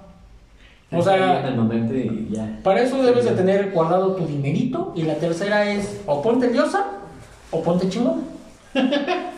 O 0.92 1.02
sea, 1.02 1.44
y 1.92 2.28
ya. 2.32 2.58
para 2.62 2.80
eso 2.80 3.02
debes 3.02 3.24
de 3.24 3.32
tener 3.32 3.70
guardado 3.72 4.12
tu 4.16 4.26
dinerito. 4.26 4.92
Y 4.96 5.02
la 5.02 5.14
tercera 5.14 5.70
es 5.70 6.00
o 6.06 6.20
ponte 6.22 6.48
diosa 6.48 6.84
o 7.52 7.62
ponte 7.62 7.88
chingón. 7.88 8.22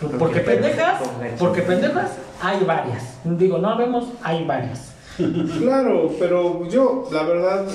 Porque 0.00 0.16
Porque 0.16 0.40
pendejas, 0.40 1.02
porque 1.38 1.62
pendejas 1.62 2.10
hay 2.40 2.64
varias. 2.64 3.18
Digo, 3.24 3.58
no 3.58 3.76
vemos, 3.78 4.08
hay 4.22 4.44
varias. 4.44 4.92
Claro, 5.60 6.10
pero 6.18 6.68
yo, 6.68 7.08
la 7.12 7.22
verdad, 7.22 7.66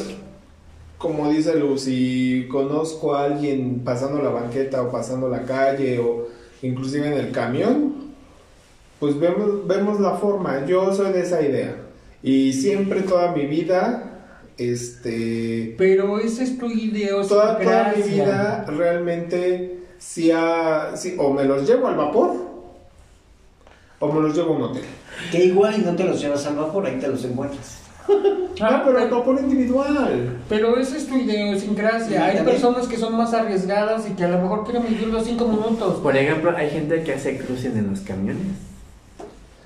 como 0.97 1.29
dice 1.29 1.57
Luz, 1.57 1.83
si 1.83 2.47
conozco 2.51 3.15
a 3.15 3.23
alguien 3.23 3.81
pasando 3.85 4.21
la 4.21 4.29
banqueta 4.29 4.81
o 4.81 4.91
pasando 4.91 5.29
la 5.29 5.43
calle 5.43 5.99
o 5.99 6.27
inclusive 6.61 7.07
en 7.07 7.13
el 7.13 7.31
camión, 7.31 7.93
pues 8.99 9.17
vemos, 9.17 9.65
vemos 9.65 10.01
la 10.01 10.15
forma. 10.15 10.65
Yo 10.65 10.93
soy 10.93 11.13
de 11.13 11.21
esa 11.21 11.41
idea. 11.41 11.77
Y 12.21 12.51
siempre, 12.51 13.01
toda 13.03 13.31
mi 13.31 13.45
vida, 13.45 14.19
este... 14.57 15.75
Pero 15.77 16.19
esa 16.19 16.43
es 16.43 16.57
tu 16.57 16.69
idea, 16.69 17.11
Toda, 17.25 17.57
toda 17.57 17.93
mi 17.95 18.03
vida 18.03 18.65
realmente 18.67 19.78
sí 19.99 20.31
ha- 20.31 20.95
sí, 20.95 21.15
o 21.19 21.31
me 21.33 21.43
los 21.43 21.67
llevo 21.67 21.87
al 21.87 21.95
vapor 21.95 22.35
o 23.99 24.11
me 24.11 24.21
los 24.21 24.35
llevo 24.35 24.53
a 24.53 24.57
un 24.57 24.63
hotel. 24.63 24.83
Que 25.31 25.45
igual 25.45 25.75
y 25.79 25.81
no 25.85 25.95
te 25.95 26.05
los 26.05 26.19
llevas 26.21 26.45
al 26.47 26.55
vapor, 26.55 26.85
ahí 26.85 26.97
te 26.99 27.07
los 27.07 27.23
encuentras. 27.25 27.77
Ah, 28.61 28.81
pero 28.83 28.97
el 28.99 29.09
vapor 29.09 29.39
individual. 29.39 30.37
Pero 30.49 30.77
esa 30.79 30.97
es 30.97 31.07
tu 31.07 31.15
idiosincrasia. 31.15 32.07
Sí, 32.07 32.15
Hay 32.15 32.35
también. 32.37 32.45
personas 32.45 32.87
que 32.87 32.97
son 32.97 33.15
más 33.15 33.33
arriesgadas 33.35 34.09
y 34.09 34.13
que 34.13 34.23
a 34.23 34.29
lo 34.29 34.39
mejor 34.41 34.63
quieren 34.63 34.83
vivir 34.87 35.07
los 35.09 35.25
cinco 35.25 35.47
minutos. 35.47 35.99
Por 35.99 36.17
ejemplo, 36.17 36.51
hay 36.57 36.69
gente 36.71 37.03
que 37.03 37.13
hace 37.13 37.37
cruising 37.37 37.77
en 37.77 37.91
los 37.91 37.99
camiones. 38.01 38.41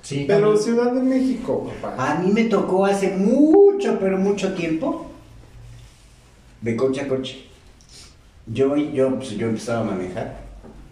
Sí, 0.02 0.24
Pero 0.28 0.48
también. 0.48 0.62
Ciudad 0.62 0.92
de 0.92 1.00
México, 1.02 1.70
papá. 1.80 2.12
A 2.12 2.14
mí 2.16 2.30
me 2.32 2.44
tocó 2.44 2.84
hace 2.84 3.16
mucho, 3.16 3.96
pero 3.98 4.18
mucho 4.18 4.52
tiempo, 4.52 5.06
de 6.60 6.76
coche 6.76 7.00
a 7.00 7.08
coche. 7.08 7.46
Yo, 8.46 8.76
yo, 8.76 9.16
pues, 9.16 9.30
yo 9.30 9.48
empezaba 9.48 9.80
a 9.80 9.84
manejar 9.96 10.36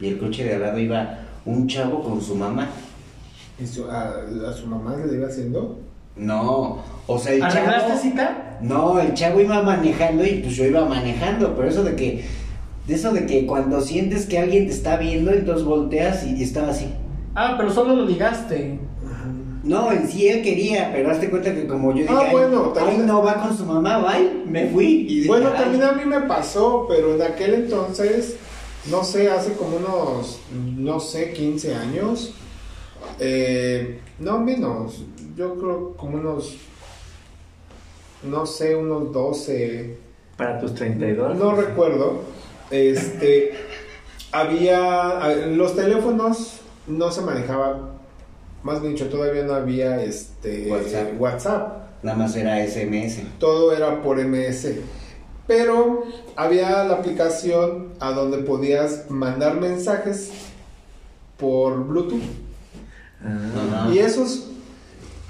y 0.01 0.09
el 0.09 0.19
coche 0.19 0.45
de 0.45 0.55
al 0.55 0.63
lado 0.63 0.79
iba 0.79 1.19
un 1.45 1.67
chavo 1.69 2.03
con 2.03 2.21
su 2.21 2.35
mamá. 2.35 2.69
¿Y 3.61 3.67
su- 3.67 3.91
a, 3.91 4.09
a 4.49 4.53
su 4.53 4.67
mamá 4.67 4.97
le 4.97 5.15
iba 5.17 5.29
haciendo? 5.29 5.79
No, 6.17 6.79
o 7.07 7.19
sea, 7.19 7.33
el 7.33 7.43
¿Arreglaste 7.43 7.89
chavo... 7.89 8.01
cita? 8.01 8.59
No, 8.63 8.99
el 9.01 9.15
chavo 9.15 9.41
iba 9.41 9.63
manejando 9.63 10.25
y 10.25 10.41
pues 10.43 10.55
yo 10.57 10.65
iba 10.65 10.85
manejando, 10.87 11.55
pero 11.57 11.69
eso 11.69 11.85
de 11.85 11.95
que, 11.97 12.25
de 12.87 12.95
eso 12.95 13.13
de 13.13 13.27
que 13.27 13.47
cuando 13.47 13.81
sientes 13.81 14.27
que 14.27 14.39
alguien 14.39 14.67
te 14.67 14.73
está 14.73 14.97
viendo, 14.97 15.31
entonces 15.33 15.65
volteas 15.65 16.25
y, 16.25 16.37
y 16.37 16.43
estaba 16.43 16.69
así. 16.71 16.89
Ah, 17.35 17.55
pero 17.59 17.71
solo 17.73 17.97
lo 17.97 18.05
ligaste. 18.07 18.79
No, 19.63 19.93
en 19.93 20.09
sí 20.09 20.27
él 20.29 20.43
quería, 20.43 20.91
pero 20.93 21.11
hazte 21.11 21.31
cuenta 21.31 21.55
que 21.55 21.67
como 21.69 21.91
yo 21.93 21.99
dije, 22.03 22.09
Ah, 22.13 22.23
"Ay, 22.27 22.33
bueno, 22.33 22.65
ay, 22.67 22.73
también- 22.75 23.07
no 23.07 23.23
va 23.23 23.35
con 23.43 23.57
su 23.57 23.65
mamá, 23.65 23.99
bye, 23.99 24.43
me 24.47 24.67
fui. 24.69 25.07
Y 25.09 25.15
dije, 25.17 25.29
Bueno, 25.29 25.51
"Ay". 25.55 25.63
también 25.63 25.83
a 25.85 25.93
mí 25.93 26.05
me 26.05 26.21
pasó, 26.23 26.87
pero 26.89 27.15
en 27.15 27.23
aquel 27.23 27.55
entonces, 27.55 28.37
no 28.91 29.05
sé, 29.05 29.31
hace 29.31 29.53
como 29.53 29.77
unos, 29.77 30.41
no 30.77 30.99
sé, 30.99 31.33
15 31.33 31.75
años, 31.77 32.35
eh, 33.21 34.01
no 34.19 34.39
menos, 34.41 35.05
yo 35.37 35.55
creo 35.57 35.97
como 35.97 36.17
unos, 36.19 36.57
no 38.25 38.47
sé, 38.47 38.75
unos 38.75 39.13
12, 39.13 39.97
Para 40.37 40.59
tus 40.59 40.75
32. 40.75 41.37
no 41.39 41.55
recuerdo, 41.55 42.23
este, 42.73 43.53
había, 44.33 45.37
los 45.51 45.77
teléfonos 45.77 46.61
no 46.89 47.11
se 47.13 47.21
manejaba, 47.21 47.92
más 48.63 48.81
bien 48.81 48.95
dicho, 48.95 49.09
todavía 49.09 49.43
no 49.45 49.55
había 49.55 50.03
este 50.03 50.71
WhatsApp. 50.71 51.21
WhatsApp 51.21 51.83
Nada 52.03 52.17
más 52.19 52.37
era 52.37 52.65
SMS. 52.67 53.21
todo 53.39 53.73
era 53.75 54.03
por 54.03 54.19
MS. 54.25 54.69
Pero 55.47 56.05
había 56.37 56.85
la 56.85 56.95
aplicación 56.95 57.89
a 58.01 58.13
donde 58.13 58.39
podías 58.39 59.11
mandar 59.11 59.61
mensajes 59.61 60.31
por 61.37 61.85
Bluetooth. 61.85 62.23
Ah. 63.25 63.89
Y 63.93 63.99
esos 63.99 64.49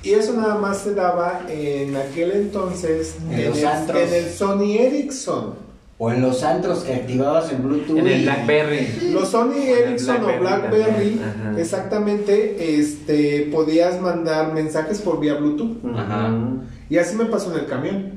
y 0.02 0.14
eso 0.14 0.32
nada 0.32 0.56
más 0.56 0.78
se 0.78 0.94
daba 0.94 1.42
en 1.48 1.96
aquel 1.96 2.32
entonces 2.32 3.16
En 3.30 3.38
en, 3.38 3.48
los 3.50 3.58
el, 3.58 3.66
antros. 3.66 4.00
en 4.02 4.14
el 4.14 4.30
Sony 4.30 4.76
Ericsson. 4.78 5.54
O 5.98 6.10
en 6.10 6.20
los 6.20 6.42
antros 6.42 6.82
que 6.82 6.94
activabas 6.94 7.52
el 7.52 7.58
Bluetooth. 7.58 7.98
En 7.98 8.06
el 8.06 8.22
Blackberry. 8.22 9.10
Los 9.12 9.28
Sony 9.28 9.54
Ericsson 9.56 10.24
o 10.24 10.40
Blackberry 10.40 11.20
exactamente, 11.58 12.78
este, 12.78 13.48
podías 13.52 14.00
mandar 14.00 14.52
mensajes 14.52 15.00
por 15.00 15.20
vía 15.20 15.34
Bluetooth. 15.34 15.76
Ajá. 15.94 16.34
Y 16.90 16.98
así 16.98 17.16
me 17.16 17.26
pasó 17.26 17.52
en 17.52 17.60
el 17.60 17.66
camión. 17.66 18.12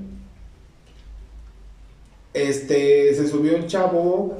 Este, 2.34 3.14
se 3.14 3.28
subió 3.28 3.56
un 3.56 3.68
chavo, 3.68 4.36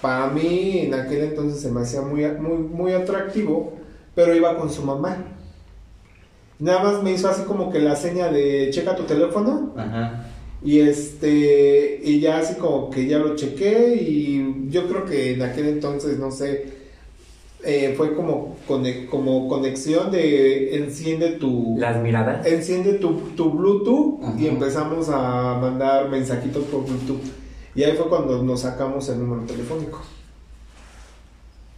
para 0.00 0.28
mí 0.28 0.80
en 0.80 0.94
aquel 0.94 1.24
entonces 1.24 1.60
se 1.60 1.70
me 1.70 1.82
hacía 1.82 2.00
muy, 2.00 2.26
muy, 2.40 2.58
muy 2.58 2.92
atractivo, 2.92 3.74
pero 4.14 4.34
iba 4.34 4.56
con 4.56 4.70
su 4.70 4.82
mamá. 4.82 5.18
Nada 6.58 6.82
más 6.82 7.02
me 7.02 7.12
hizo 7.12 7.28
así 7.28 7.42
como 7.42 7.70
que 7.70 7.78
la 7.78 7.94
seña 7.94 8.28
de 8.28 8.70
checa 8.70 8.96
tu 8.96 9.02
teléfono 9.02 9.74
Ajá. 9.76 10.25
Y 10.66 10.80
este 10.80 12.00
y 12.02 12.18
ya 12.20 12.38
así 12.38 12.56
como 12.56 12.90
que 12.90 13.06
ya 13.06 13.18
lo 13.18 13.36
chequé 13.36 13.94
y 13.94 14.66
yo 14.68 14.88
creo 14.88 15.04
que 15.04 15.32
en 15.34 15.42
aquel 15.42 15.68
entonces 15.68 16.18
no 16.18 16.30
sé 16.32 16.74
eh, 17.64 17.94
fue 17.96 18.14
como 18.14 18.56
como 19.08 19.48
conexión 19.48 20.10
de 20.10 20.76
enciende 20.76 21.30
tu 21.32 21.76
Las 21.78 22.02
miradas. 22.02 22.44
enciende 22.46 22.94
tu, 22.94 23.12
tu 23.36 23.50
Bluetooth 23.50 24.20
y 24.38 24.46
empezamos 24.48 25.08
a 25.08 25.56
mandar 25.60 26.08
mensajitos 26.10 26.64
por 26.64 26.84
Bluetooth. 26.84 27.22
Y 27.74 27.82
ahí 27.84 27.96
fue 27.96 28.08
cuando 28.08 28.42
nos 28.42 28.60
sacamos 28.62 29.08
el 29.08 29.18
número 29.20 29.42
telefónico. 29.42 30.00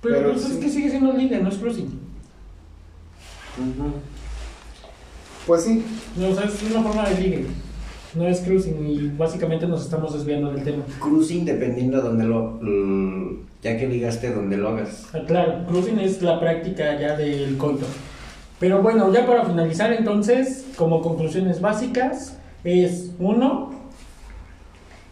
Pero, 0.00 0.14
Pero 0.16 0.32
pues 0.32 0.44
sí. 0.44 0.52
es 0.52 0.58
que 0.58 0.68
sigue 0.70 0.90
siendo 0.90 1.12
liga, 1.12 1.38
no 1.40 1.48
es 1.48 1.56
cruising. 1.56 1.98
Pues 5.46 5.64
sí, 5.64 5.84
No, 6.16 6.28
o 6.28 6.34
sea, 6.34 6.44
es 6.44 6.62
una 6.70 6.82
forma 6.82 7.08
de 7.08 7.20
ligue. 7.20 7.46
No 8.14 8.26
es 8.26 8.40
cruising 8.40 8.86
y 8.86 9.08
básicamente 9.16 9.66
nos 9.66 9.82
estamos 9.84 10.12
desviando 10.14 10.50
del 10.52 10.64
tema. 10.64 10.82
Cruising 11.00 11.44
dependiendo 11.44 12.00
donde 12.00 12.24
lo. 12.24 12.58
l- 12.62 13.38
ya 13.62 13.76
que 13.76 13.86
ligaste 13.88 14.32
donde 14.32 14.56
lo 14.56 14.68
hagas. 14.70 15.06
Ah, 15.12 15.18
Claro, 15.26 15.64
cruising 15.66 15.98
es 15.98 16.22
la 16.22 16.38
práctica 16.40 16.98
ya 16.98 17.16
del 17.16 17.56
coito. 17.58 17.84
Pero 18.60 18.82
bueno, 18.82 19.12
ya 19.12 19.26
para 19.26 19.44
finalizar 19.44 19.92
entonces, 19.92 20.66
como 20.76 21.00
conclusiones 21.02 21.60
básicas, 21.60 22.36
es 22.64 23.12
uno, 23.18 23.70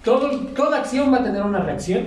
todo, 0.04 0.30
toda 0.54 0.78
acción 0.78 1.12
va 1.12 1.18
a 1.18 1.24
tener 1.24 1.42
una 1.42 1.60
reacción 1.60 2.06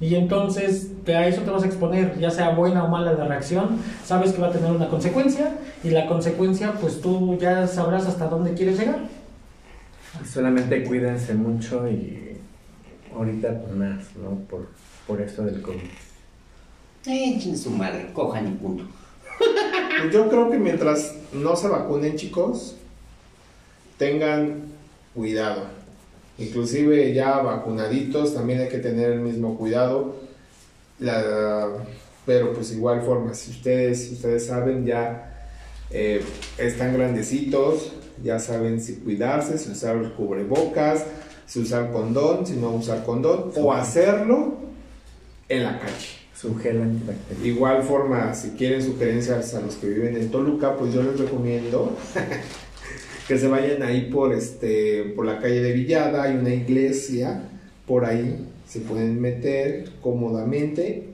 y 0.00 0.14
entonces 0.14 0.90
a 1.08 1.26
eso 1.26 1.42
te 1.42 1.50
vas 1.50 1.62
a 1.62 1.66
exponer, 1.66 2.18
ya 2.18 2.30
sea 2.30 2.50
buena 2.50 2.84
o 2.84 2.88
mala 2.88 3.12
la 3.12 3.24
reacción, 3.26 3.78
sabes 4.04 4.32
que 4.32 4.40
va 4.42 4.48
a 4.48 4.52
tener 4.52 4.70
una 4.70 4.88
consecuencia 4.88 5.52
y 5.84 5.90
la 5.90 6.06
consecuencia 6.06 6.72
pues 6.80 7.00
tú 7.00 7.36
ya 7.40 7.66
sabrás 7.66 8.06
hasta 8.06 8.26
dónde 8.26 8.54
quieres 8.54 8.78
llegar. 8.78 9.00
Solamente 10.30 10.84
cuídense 10.84 11.34
mucho 11.34 11.88
y 11.88 12.36
ahorita 13.14 13.60
pues 13.60 13.74
más, 13.74 14.04
¿no? 14.22 14.36
Por, 14.48 14.68
por 15.06 15.20
esto 15.20 15.42
del 15.44 15.60
COVID. 15.62 15.80
Eh, 17.06 17.38
chin 17.40 17.56
su 17.58 17.70
madre, 17.70 18.10
cojan 18.12 18.46
y 18.48 18.50
punto. 18.52 18.84
pues 20.00 20.12
yo 20.12 20.28
creo 20.28 20.50
que 20.50 20.58
mientras 20.58 21.14
no 21.32 21.56
se 21.56 21.68
vacunen 21.68 22.16
chicos, 22.16 22.76
tengan 23.98 24.62
cuidado. 25.14 25.64
Inclusive 26.38 27.12
ya 27.12 27.38
vacunaditos 27.38 28.34
también 28.34 28.60
hay 28.60 28.68
que 28.68 28.78
tener 28.78 29.12
el 29.12 29.20
mismo 29.20 29.56
cuidado. 29.56 30.16
La- 30.98 31.68
pero 32.24 32.52
pues 32.52 32.70
igual 32.72 33.02
forma, 33.02 33.34
si 33.34 33.50
ustedes, 33.50 34.06
si 34.08 34.14
ustedes 34.14 34.46
saben 34.46 34.86
ya 34.86 35.28
eh, 35.90 36.22
están 36.56 36.94
grandecitos, 36.94 37.92
ya 38.22 38.38
saben 38.38 38.80
si 38.80 38.96
cuidarse, 38.96 39.58
si 39.58 39.70
usar 39.70 39.96
el 39.96 40.12
cubrebocas, 40.12 41.04
si 41.46 41.60
usar 41.60 41.92
condón, 41.92 42.46
si 42.46 42.54
no 42.54 42.70
usar 42.70 43.04
condón, 43.04 43.52
o 43.56 43.72
hacerlo 43.72 44.54
en 45.48 45.64
la 45.64 45.78
calle. 45.78 46.22
Su 46.34 46.56
gel 46.56 46.82
antibacterial. 46.82 47.46
Igual 47.46 47.82
forma, 47.82 48.34
si 48.34 48.50
quieren 48.50 48.82
sugerencias 48.82 49.54
a 49.54 49.60
los 49.60 49.76
que 49.76 49.88
viven 49.88 50.16
en 50.16 50.30
Toluca, 50.30 50.76
pues 50.76 50.92
yo 50.92 51.02
les 51.02 51.18
recomiendo 51.18 51.96
que 53.28 53.38
se 53.38 53.46
vayan 53.46 53.82
ahí 53.82 54.10
por 54.10 54.32
este 54.32 55.12
por 55.14 55.24
la 55.24 55.38
calle 55.38 55.60
de 55.60 55.72
Villada, 55.72 56.24
hay 56.24 56.36
una 56.36 56.52
iglesia 56.52 57.42
por 57.86 58.04
ahí, 58.04 58.48
se 58.66 58.80
pueden 58.80 59.20
meter 59.20 59.90
cómodamente 60.00 61.11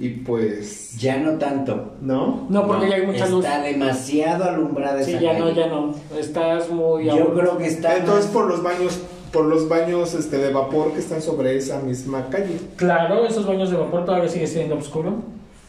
y 0.00 0.08
pues 0.08 0.98
Ya 0.98 1.18
no 1.18 1.32
tanto. 1.32 1.92
¿no? 2.00 2.46
No, 2.48 2.66
porque 2.66 2.88
ya 2.88 2.96
hay 2.96 3.06
mucha 3.06 3.26
luz. 3.28 3.44
Está 3.44 3.60
demasiado 3.62 4.44
alumbrada 4.44 5.02
Sí, 5.02 5.12
esa 5.12 5.20
ya 5.20 5.38
no, 5.38 5.50
ya 5.50 5.66
no. 5.66 5.94
Estás 6.18 6.70
muy... 6.70 7.04
Yo 7.04 7.34
creo 7.34 7.58
que 7.58 7.66
está. 7.66 7.98
Entonces 7.98 8.24
más- 8.24 8.32
por 8.34 8.46
los 8.48 8.62
baños 8.62 8.98
por 9.30 9.44
los 9.44 9.68
baños 9.68 10.14
este 10.14 10.38
de 10.38 10.52
vapor 10.52 10.92
que 10.92 10.98
están 10.98 11.22
sobre 11.22 11.56
esa 11.56 11.78
misma 11.80 12.28
calle. 12.30 12.58
Claro, 12.74 13.24
esos 13.24 13.46
baños 13.46 13.70
de 13.70 13.76
vapor 13.76 14.04
todavía 14.04 14.28
sigue 14.28 14.46
siendo 14.48 14.76
oscuro. 14.76 15.22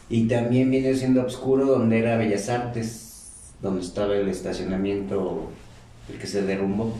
Y 0.08 0.26
también 0.26 0.70
viene 0.70 0.92
siendo 0.94 1.24
oscuro 1.24 1.66
donde 1.66 2.00
era 2.00 2.16
Bellas 2.16 2.48
Artes, 2.48 3.54
donde 3.60 3.82
estaba 3.82 4.16
el 4.16 4.28
estacionamiento 4.28 5.48
el 6.10 6.18
que 6.18 6.26
se 6.26 6.42
derrumbó. 6.42 6.92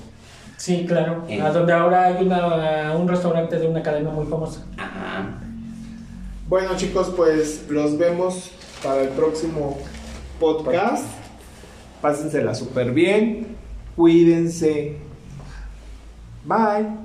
Sí, 0.57 0.85
claro. 0.87 1.25
A 1.43 1.51
donde 1.51 1.73
ahora 1.73 2.05
hay 2.05 2.25
una, 2.25 2.95
un 2.97 3.09
restaurante 3.09 3.59
de 3.59 3.67
una 3.67 3.83
cadena 3.83 4.11
muy 4.11 4.27
famosa. 4.27 4.65
Ajá. 4.77 5.41
Bueno 6.53 6.77
chicos, 6.77 7.11
pues 7.17 7.65
los 7.71 7.97
vemos 7.97 8.51
para 8.83 9.05
el 9.05 9.09
próximo 9.09 9.79
podcast. 10.39 11.07
Pásensela 12.03 12.55
súper 12.55 12.93
bien. 12.93 13.57
Cuídense. 13.97 14.99
Bye. 16.45 17.02